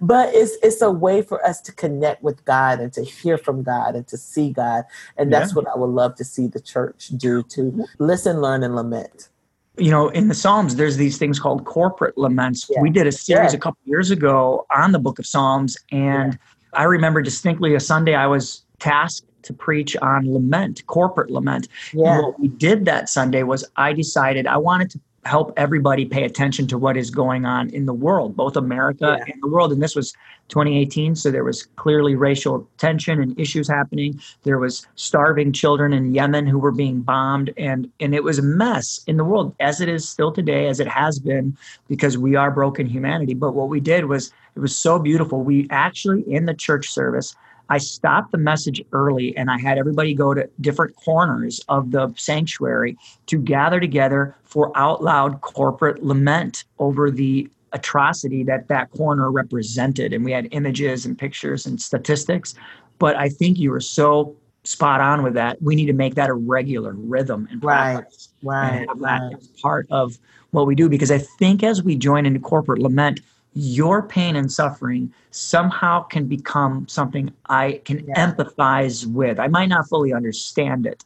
but 0.00 0.34
it's 0.34 0.56
it's 0.64 0.82
a 0.82 0.90
way 0.90 1.22
for 1.22 1.44
us 1.46 1.60
to 1.62 1.72
connect 1.72 2.22
with 2.22 2.44
God 2.44 2.80
and 2.80 2.92
to 2.94 3.04
hear 3.04 3.38
from 3.38 3.62
God 3.62 3.94
and 3.94 4.06
to 4.08 4.16
see 4.16 4.50
God, 4.50 4.84
and 5.16 5.32
that's 5.32 5.52
yeah. 5.52 5.54
what 5.54 5.68
I 5.68 5.78
would 5.78 5.90
love 5.90 6.16
to 6.16 6.24
see 6.24 6.48
the 6.48 6.60
church 6.60 7.12
do 7.16 7.44
to 7.44 7.86
listen, 8.00 8.40
learn, 8.40 8.64
and 8.64 8.74
lament. 8.74 9.28
You 9.76 9.92
know, 9.92 10.08
in 10.08 10.26
the 10.26 10.34
Psalms, 10.34 10.74
there's 10.74 10.96
these 10.96 11.16
things 11.16 11.38
called 11.38 11.64
corporate 11.64 12.18
laments. 12.18 12.68
Yeah. 12.68 12.80
We 12.80 12.90
did 12.90 13.06
a 13.06 13.12
series 13.12 13.52
yeah. 13.52 13.58
a 13.58 13.60
couple 13.60 13.78
years 13.84 14.10
ago 14.10 14.66
on 14.74 14.90
the 14.90 14.98
Book 14.98 15.20
of 15.20 15.26
Psalms, 15.26 15.76
and 15.92 16.36
I 16.72 16.82
remember 16.82 17.22
distinctly 17.22 17.76
a 17.76 17.80
Sunday 17.80 18.16
I 18.16 18.26
was 18.26 18.64
tasked 18.80 19.27
to 19.42 19.52
preach 19.52 19.96
on 19.98 20.32
lament, 20.32 20.86
corporate 20.86 21.30
lament. 21.30 21.68
Yeah. 21.92 22.14
And 22.14 22.22
what 22.24 22.40
we 22.40 22.48
did 22.48 22.84
that 22.86 23.08
Sunday 23.08 23.42
was 23.42 23.64
I 23.76 23.92
decided 23.92 24.46
I 24.46 24.56
wanted 24.56 24.90
to 24.90 25.00
help 25.24 25.52
everybody 25.56 26.06
pay 26.06 26.24
attention 26.24 26.66
to 26.66 26.78
what 26.78 26.96
is 26.96 27.10
going 27.10 27.44
on 27.44 27.68
in 27.70 27.86
the 27.86 27.92
world, 27.92 28.34
both 28.34 28.56
America 28.56 29.18
yeah. 29.18 29.32
and 29.32 29.42
the 29.42 29.48
world. 29.48 29.72
And 29.72 29.82
this 29.82 29.94
was 29.94 30.12
2018, 30.48 31.14
so 31.14 31.30
there 31.30 31.44
was 31.44 31.66
clearly 31.76 32.14
racial 32.14 32.66
tension 32.78 33.20
and 33.20 33.38
issues 33.38 33.68
happening. 33.68 34.18
There 34.44 34.58
was 34.58 34.86
starving 34.94 35.52
children 35.52 35.92
in 35.92 36.14
Yemen 36.14 36.46
who 36.46 36.58
were 36.58 36.72
being 36.72 37.02
bombed, 37.02 37.52
and 37.58 37.90
and 38.00 38.14
it 38.14 38.24
was 38.24 38.38
a 38.38 38.42
mess 38.42 39.00
in 39.06 39.18
the 39.18 39.24
world, 39.24 39.54
as 39.60 39.80
it 39.80 39.88
is 39.88 40.08
still 40.08 40.32
today, 40.32 40.66
as 40.68 40.80
it 40.80 40.88
has 40.88 41.18
been, 41.18 41.56
because 41.88 42.16
we 42.16 42.34
are 42.34 42.50
broken 42.50 42.86
humanity. 42.86 43.34
But 43.34 43.52
what 43.52 43.68
we 43.68 43.80
did 43.80 44.06
was 44.06 44.32
it 44.56 44.60
was 44.60 44.76
so 44.76 44.98
beautiful. 44.98 45.42
We 45.42 45.66
actually 45.70 46.22
in 46.22 46.46
the 46.46 46.54
church 46.54 46.88
service 46.88 47.36
I 47.68 47.78
stopped 47.78 48.32
the 48.32 48.38
message 48.38 48.82
early 48.92 49.36
and 49.36 49.50
I 49.50 49.58
had 49.58 49.78
everybody 49.78 50.14
go 50.14 50.34
to 50.34 50.48
different 50.60 50.96
corners 50.96 51.60
of 51.68 51.90
the 51.90 52.12
sanctuary 52.16 52.96
to 53.26 53.38
gather 53.38 53.78
together 53.78 54.34
for 54.44 54.72
out 54.76 55.02
loud 55.02 55.40
corporate 55.42 56.02
lament 56.02 56.64
over 56.78 57.10
the 57.10 57.48
atrocity 57.72 58.42
that 58.44 58.68
that 58.68 58.90
corner 58.92 59.30
represented. 59.30 60.12
And 60.12 60.24
we 60.24 60.32
had 60.32 60.48
images 60.52 61.04
and 61.04 61.18
pictures 61.18 61.66
and 61.66 61.80
statistics. 61.80 62.54
But 62.98 63.16
I 63.16 63.28
think 63.28 63.58
you 63.58 63.70
were 63.70 63.80
so 63.80 64.34
spot 64.64 65.00
on 65.00 65.22
with 65.22 65.34
that. 65.34 65.60
We 65.62 65.74
need 65.74 65.86
to 65.86 65.92
make 65.92 66.14
that 66.14 66.30
a 66.30 66.34
regular 66.34 66.92
rhythm 66.92 67.48
and 67.50 67.60
practice. 67.60 68.28
Right. 68.42 68.70
And 68.70 68.88
have 68.88 68.98
that 69.00 69.20
right. 69.20 69.36
as 69.36 69.48
part 69.62 69.86
of 69.90 70.18
what 70.50 70.66
we 70.66 70.74
do. 70.74 70.88
Because 70.88 71.10
I 71.10 71.18
think 71.18 71.62
as 71.62 71.82
we 71.82 71.96
join 71.96 72.26
into 72.26 72.40
corporate 72.40 72.80
lament, 72.80 73.20
your 73.58 74.02
pain 74.02 74.36
and 74.36 74.52
suffering 74.52 75.12
somehow 75.32 76.00
can 76.04 76.26
become 76.26 76.86
something 76.86 77.32
I 77.46 77.80
can 77.84 78.06
yeah. 78.06 78.30
empathize 78.30 79.04
with. 79.04 79.40
I 79.40 79.48
might 79.48 79.66
not 79.66 79.88
fully 79.88 80.12
understand 80.12 80.86
it, 80.86 81.04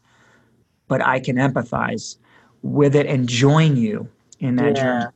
but 0.86 1.00
I 1.00 1.18
can 1.18 1.36
empathize 1.36 2.18
with 2.60 2.94
it 2.94 3.06
and 3.06 3.26
join 3.26 3.78
you 3.78 4.06
in 4.38 4.56
that 4.56 4.76
yeah. 4.76 4.82
journey. 4.82 5.06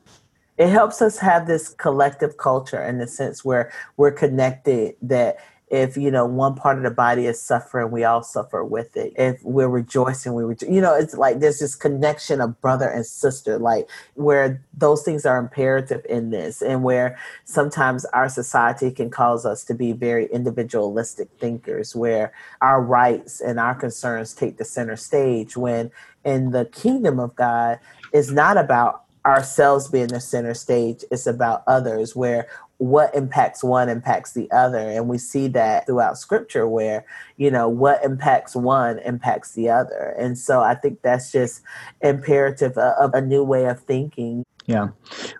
It 0.57 0.71
helps 0.71 1.03
us 1.03 1.19
have 1.19 1.47
this 1.47 1.69
collective 1.69 2.39
culture 2.39 2.83
in 2.83 2.97
the 2.97 3.07
sense 3.07 3.45
where 3.45 3.71
we're 3.99 4.13
connected 4.13 4.97
that 5.03 5.37
if 5.69 5.97
you 5.97 6.11
know 6.11 6.25
one 6.25 6.55
part 6.55 6.77
of 6.77 6.85
the 6.85 6.91
body 6.91 7.27
is 7.27 7.43
suffering 7.43 7.91
we 7.91 8.05
all 8.05 8.23
suffer 8.23 8.65
with 8.65 8.97
it. 8.97 9.13
If 9.17 9.43
we're 9.43 9.69
rejoicing 9.69 10.35
we 10.35 10.45
rejo- 10.45 10.73
you 10.73 10.81
know 10.81 10.95
it's 10.95 11.15
like 11.15 11.41
there's 11.41 11.59
this 11.59 11.75
connection 11.75 12.41
of 12.41 12.61
brother 12.61 12.89
and 12.89 13.05
sister 13.05 13.59
like 13.59 13.89
where 14.15 14.63
those 14.77 15.03
things 15.03 15.27
are 15.27 15.39
imperative 15.39 16.07
in 16.09 16.31
this 16.31 16.63
and 16.63 16.85
where 16.85 17.19
sometimes 17.45 18.05
our 18.07 18.29
society 18.29 18.91
can 18.93 19.11
cause 19.11 19.45
us 19.45 19.65
to 19.65 19.75
be 19.75 19.93
very 19.93 20.27
individualistic 20.27 21.29
thinkers 21.41 21.97
where 21.97 22.33
our 22.61 22.81
rights 22.81 23.41
and 23.41 23.59
our 23.59 23.75
concerns 23.75 24.35
take 24.35 24.59
the 24.59 24.65
center 24.65 24.97
stage 24.97 25.57
when 25.57 25.91
in 26.25 26.51
the 26.51 26.65
kingdom 26.67 27.19
of 27.19 27.35
god 27.35 27.79
is 28.13 28.31
not 28.31 28.57
about 28.57 29.03
ourselves 29.25 29.89
being 29.89 30.07
the 30.07 30.21
center 30.21 30.55
stage 30.55 31.05
it's 31.11 31.27
about 31.27 31.65
others 31.67 32.15
where 32.15 32.47
what 32.79 33.15
impacts 33.15 33.65
one 33.65 33.89
impacts 33.89 34.33
the 34.33 34.51
other. 34.51 34.79
And 34.79 35.09
we 35.09 35.19
see 35.19 35.49
that 35.49 35.87
throughout 35.87 36.19
scripture 36.19 36.69
where 36.69 37.05
you 37.37 37.51
know 37.51 37.69
what 37.69 38.05
impacts 38.05 38.55
one 38.55 38.99
impacts 39.01 39.53
the 39.53 39.71
other. 39.71 40.15
And 40.19 40.39
so 40.39 40.61
i 40.61 40.75
think 40.75 41.03
that's 41.03 41.33
just 41.33 41.63
imperative 42.03 42.77
of 42.77 43.15
a 43.15 43.21
new 43.21 43.43
way 43.43 43.67
of 43.67 43.81
thinking. 43.81 44.45
Yeah. 44.67 44.89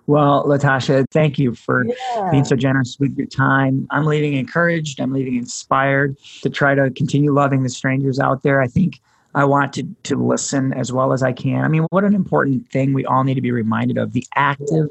Well 0.07 0.45
latasha 0.45 1.05
thank 1.11 1.39
you 1.39 1.55
for 1.55 1.85
yeah. 1.85 2.29
being 2.31 2.45
so 2.45 2.57
generous 2.57 2.97
with 2.99 3.17
your 3.17 3.27
time. 3.27 3.87
I'm 3.91 4.07
leaving 4.07 4.35
encouraged. 4.35 5.01
I'm 5.01 5.13
leaving 5.13 5.37
inspired 5.37 6.17
to 6.43 6.51
try 6.51 6.75
to 6.75 6.91
continue 6.91 7.33
loving 7.33 7.63
the 7.63 7.71
strangers 7.71 8.19
out 8.19 8.43
there. 8.43 8.63
I 8.63 8.67
think 8.67 9.01
I 9.35 9.45
want 9.45 9.75
to, 9.75 9.87
to 10.05 10.17
listen 10.17 10.73
as 10.73 10.93
well 10.93 11.13
as 11.13 11.23
I 11.23 11.33
can. 11.33 11.63
I 11.63 11.69
mean, 11.69 11.83
what 11.91 12.05
an 12.05 12.15
important 12.15 12.71
thing 12.71 12.95
we 12.95 13.05
all 13.05 13.23
need 13.23 13.35
to 13.35 13.43
be 13.43 13.51
reminded 13.51 13.99
of 13.99 14.15
the 14.15 14.27
active 14.35 14.89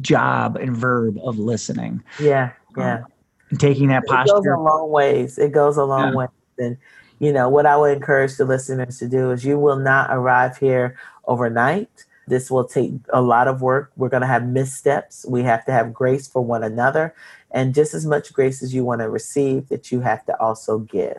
job 0.00 0.56
and 0.56 0.76
verb 0.76 1.18
of 1.22 1.38
listening. 1.38 2.02
Yeah, 2.18 2.52
yeah. 2.76 3.04
Um, 3.52 3.58
taking 3.58 3.88
that 3.88 4.06
posture. 4.06 4.36
It 4.36 4.44
goes 4.44 4.46
a 4.46 4.60
long 4.60 4.90
ways. 4.90 5.38
It 5.38 5.52
goes 5.52 5.76
a 5.76 5.84
long 5.84 6.10
yeah. 6.10 6.14
way. 6.14 6.26
And 6.58 6.76
you 7.18 7.32
know 7.32 7.48
what 7.48 7.66
I 7.66 7.76
would 7.76 7.96
encourage 7.96 8.36
the 8.36 8.44
listeners 8.44 8.98
to 8.98 9.08
do 9.08 9.30
is 9.30 9.44
you 9.44 9.58
will 9.58 9.78
not 9.78 10.10
arrive 10.10 10.56
here 10.56 10.96
overnight. 11.24 12.04
This 12.26 12.50
will 12.50 12.64
take 12.64 12.92
a 13.12 13.20
lot 13.20 13.48
of 13.48 13.60
work. 13.60 13.90
We're 13.96 14.08
going 14.08 14.20
to 14.20 14.26
have 14.26 14.46
missteps. 14.46 15.26
We 15.28 15.42
have 15.42 15.64
to 15.66 15.72
have 15.72 15.92
grace 15.92 16.28
for 16.28 16.42
one 16.42 16.62
another, 16.62 17.14
and 17.50 17.74
just 17.74 17.92
as 17.92 18.06
much 18.06 18.32
grace 18.32 18.62
as 18.62 18.72
you 18.72 18.84
want 18.84 19.00
to 19.00 19.10
receive, 19.10 19.68
that 19.68 19.90
you 19.90 20.00
have 20.00 20.24
to 20.26 20.40
also 20.40 20.78
give. 20.78 21.18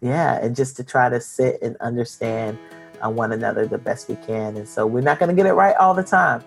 Yeah, 0.00 0.38
and 0.40 0.54
just 0.54 0.76
to 0.76 0.84
try 0.84 1.08
to 1.08 1.20
sit 1.20 1.60
and 1.62 1.76
understand 1.78 2.58
uh, 3.04 3.10
one 3.10 3.32
another 3.32 3.66
the 3.66 3.78
best 3.78 4.08
we 4.08 4.16
can. 4.16 4.56
And 4.56 4.68
so 4.68 4.86
we're 4.86 5.00
not 5.00 5.18
going 5.18 5.28
to 5.28 5.34
get 5.34 5.46
it 5.46 5.52
right 5.52 5.76
all 5.76 5.94
the 5.94 6.02
time 6.02 6.42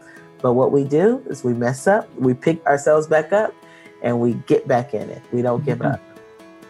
but 0.46 0.54
what 0.54 0.72
we 0.72 0.84
do 0.84 1.24
is 1.26 1.44
we 1.44 1.56
mess 1.56 1.88
up, 1.88 2.08
we 2.20 2.36
pick 2.36 2.64
ourselves 2.68 3.08
back 3.08 3.34
up, 3.34 3.52
and 4.04 4.20
we 4.20 4.34
get 4.46 4.68
back 4.68 4.94
in 4.94 5.10
it. 5.10 5.24
We 5.32 5.42
don't 5.42 5.66
give 5.66 5.80
mm-hmm. 5.80 5.94
up. 5.94 6.02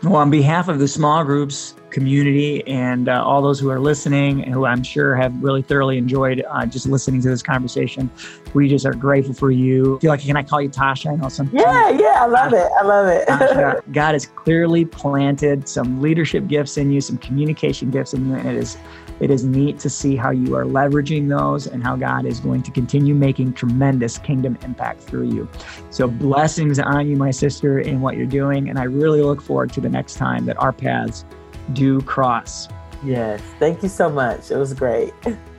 Well, 0.01 0.15
on 0.15 0.29
behalf 0.29 0.69
of 0.69 0.79
the 0.79 0.87
small 0.87 1.25
groups 1.25 1.75
community 1.89 2.65
and 2.67 3.09
uh, 3.09 3.21
all 3.21 3.41
those 3.41 3.59
who 3.59 3.69
are 3.69 3.81
listening 3.81 4.45
and 4.45 4.53
who 4.53 4.65
I'm 4.65 4.81
sure 4.81 5.13
have 5.17 5.43
really 5.43 5.61
thoroughly 5.61 5.97
enjoyed 5.97 6.41
uh, 6.49 6.65
just 6.65 6.87
listening 6.87 7.21
to 7.23 7.27
this 7.27 7.43
conversation, 7.43 8.09
we 8.53 8.69
just 8.69 8.85
are 8.85 8.93
grateful 8.93 9.33
for 9.33 9.51
you. 9.51 9.97
I 9.97 9.99
feel 9.99 10.09
like 10.09 10.21
can 10.21 10.37
I 10.37 10.43
call 10.43 10.61
you 10.61 10.69
Tasha? 10.69 11.11
I 11.11 11.15
know 11.17 11.27
some. 11.27 11.49
Yeah, 11.51 11.89
yeah, 11.89 12.19
I 12.21 12.27
love 12.27 12.53
it. 12.53 12.69
I 12.79 12.83
love 12.83 13.07
it. 13.07 13.27
Tasha, 13.27 13.81
God 13.91 14.13
has 14.13 14.25
clearly 14.25 14.85
planted 14.85 15.67
some 15.67 16.01
leadership 16.01 16.47
gifts 16.47 16.77
in 16.77 16.91
you, 16.93 17.01
some 17.01 17.17
communication 17.17 17.91
gifts 17.91 18.13
in 18.13 18.29
you, 18.29 18.35
and 18.35 18.47
it 18.47 18.55
is 18.55 18.77
it 19.19 19.31
is 19.31 19.45
neat 19.45 19.79
to 19.79 19.89
see 19.89 20.15
how 20.15 20.31
you 20.31 20.55
are 20.55 20.65
leveraging 20.65 21.29
those 21.29 21.67
and 21.67 21.83
how 21.83 21.95
God 21.95 22.25
is 22.25 22.39
going 22.39 22.63
to 22.63 22.71
continue 22.71 23.15
making 23.15 23.53
tremendous 23.53 24.17
kingdom 24.17 24.57
impact 24.63 25.01
through 25.01 25.29
you. 25.29 25.49
So, 25.89 26.07
blessings 26.07 26.79
on 26.79 27.07
you, 27.07 27.15
my 27.15 27.31
sister, 27.31 27.79
in 27.79 28.01
what 28.01 28.17
you're 28.17 28.25
doing. 28.25 28.69
And 28.69 28.77
I 28.77 28.83
really 28.83 29.21
look 29.21 29.41
forward 29.41 29.71
to 29.73 29.81
the 29.81 29.89
next 29.89 30.15
time 30.15 30.45
that 30.45 30.57
our 30.61 30.73
paths 30.73 31.25
do 31.73 32.01
cross. 32.01 32.67
Yes. 33.03 33.41
Thank 33.59 33.83
you 33.83 33.89
so 33.89 34.09
much. 34.09 34.51
It 34.51 34.57
was 34.57 34.73
great. 34.73 35.13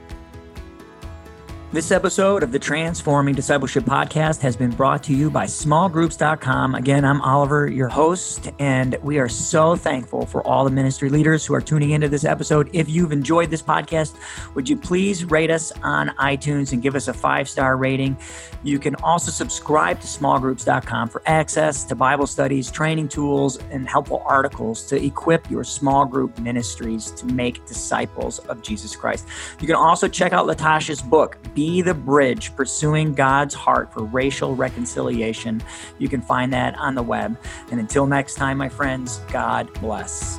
This 1.77 1.91
episode 1.91 2.43
of 2.43 2.53
the 2.53 2.59
Transforming 2.59 3.35
Discipleship 3.35 3.85
Podcast 3.85 4.41
has 4.41 4.57
been 4.57 4.70
brought 4.70 5.03
to 5.03 5.14
you 5.14 5.31
by 5.31 5.45
smallgroups.com. 5.45 6.74
Again, 6.74 7.05
I'm 7.05 7.20
Oliver, 7.20 7.68
your 7.68 7.89
host, 7.89 8.51
and 8.59 8.97
we 9.03 9.18
are 9.18 9.29
so 9.29 9.77
thankful 9.77 10.24
for 10.24 10.43
all 10.47 10.64
the 10.64 10.70
ministry 10.70 11.11
leaders 11.11 11.45
who 11.45 11.53
are 11.53 11.61
tuning 11.61 11.91
into 11.91 12.09
this 12.09 12.24
episode. 12.24 12.70
If 12.72 12.89
you've 12.89 13.12
enjoyed 13.12 13.51
this 13.51 13.61
podcast, 13.61 14.14
would 14.55 14.70
you 14.70 14.79
please 14.79 15.27
rate 15.27 15.51
us 15.51 15.70
on 15.83 16.09
iTunes 16.18 16.72
and 16.72 16.81
give 16.81 16.97
us 16.97 17.09
a 17.09 17.12
five 17.12 17.47
star 17.47 17.77
rating? 17.77 18.16
You 18.62 18.79
can 18.79 18.95
also 19.03 19.31
subscribe 19.31 20.01
to 20.01 20.07
smallgroups.com 20.07 21.11
for 21.11 21.20
access 21.27 21.85
to 21.85 21.95
Bible 21.95 22.27
studies, 22.27 22.70
training 22.70 23.09
tools, 23.09 23.59
and 23.70 23.87
helpful 23.87 24.22
articles 24.24 24.87
to 24.87 25.05
equip 25.05 25.51
your 25.51 25.62
small 25.62 26.07
group 26.07 26.39
ministries 26.39 27.11
to 27.11 27.27
make 27.27 27.66
disciples 27.66 28.39
of 28.39 28.62
Jesus 28.62 28.97
Christ. 28.97 29.29
You 29.61 29.66
can 29.66 29.77
also 29.77 30.09
check 30.09 30.33
out 30.33 30.47
Latasha's 30.47 31.03
book, 31.03 31.37
Be 31.55 31.65
the 31.66 31.94
Bridge 31.94 32.54
Pursuing 32.54 33.12
God's 33.12 33.54
Heart 33.54 33.92
for 33.92 34.04
Racial 34.04 34.54
Reconciliation. 34.54 35.62
You 35.98 36.08
can 36.08 36.22
find 36.22 36.52
that 36.52 36.76
on 36.78 36.94
the 36.94 37.02
web. 37.02 37.36
And 37.70 37.80
until 37.80 38.06
next 38.06 38.36
time, 38.36 38.58
my 38.58 38.68
friends, 38.68 39.18
God 39.30 39.72
bless. 39.80 40.38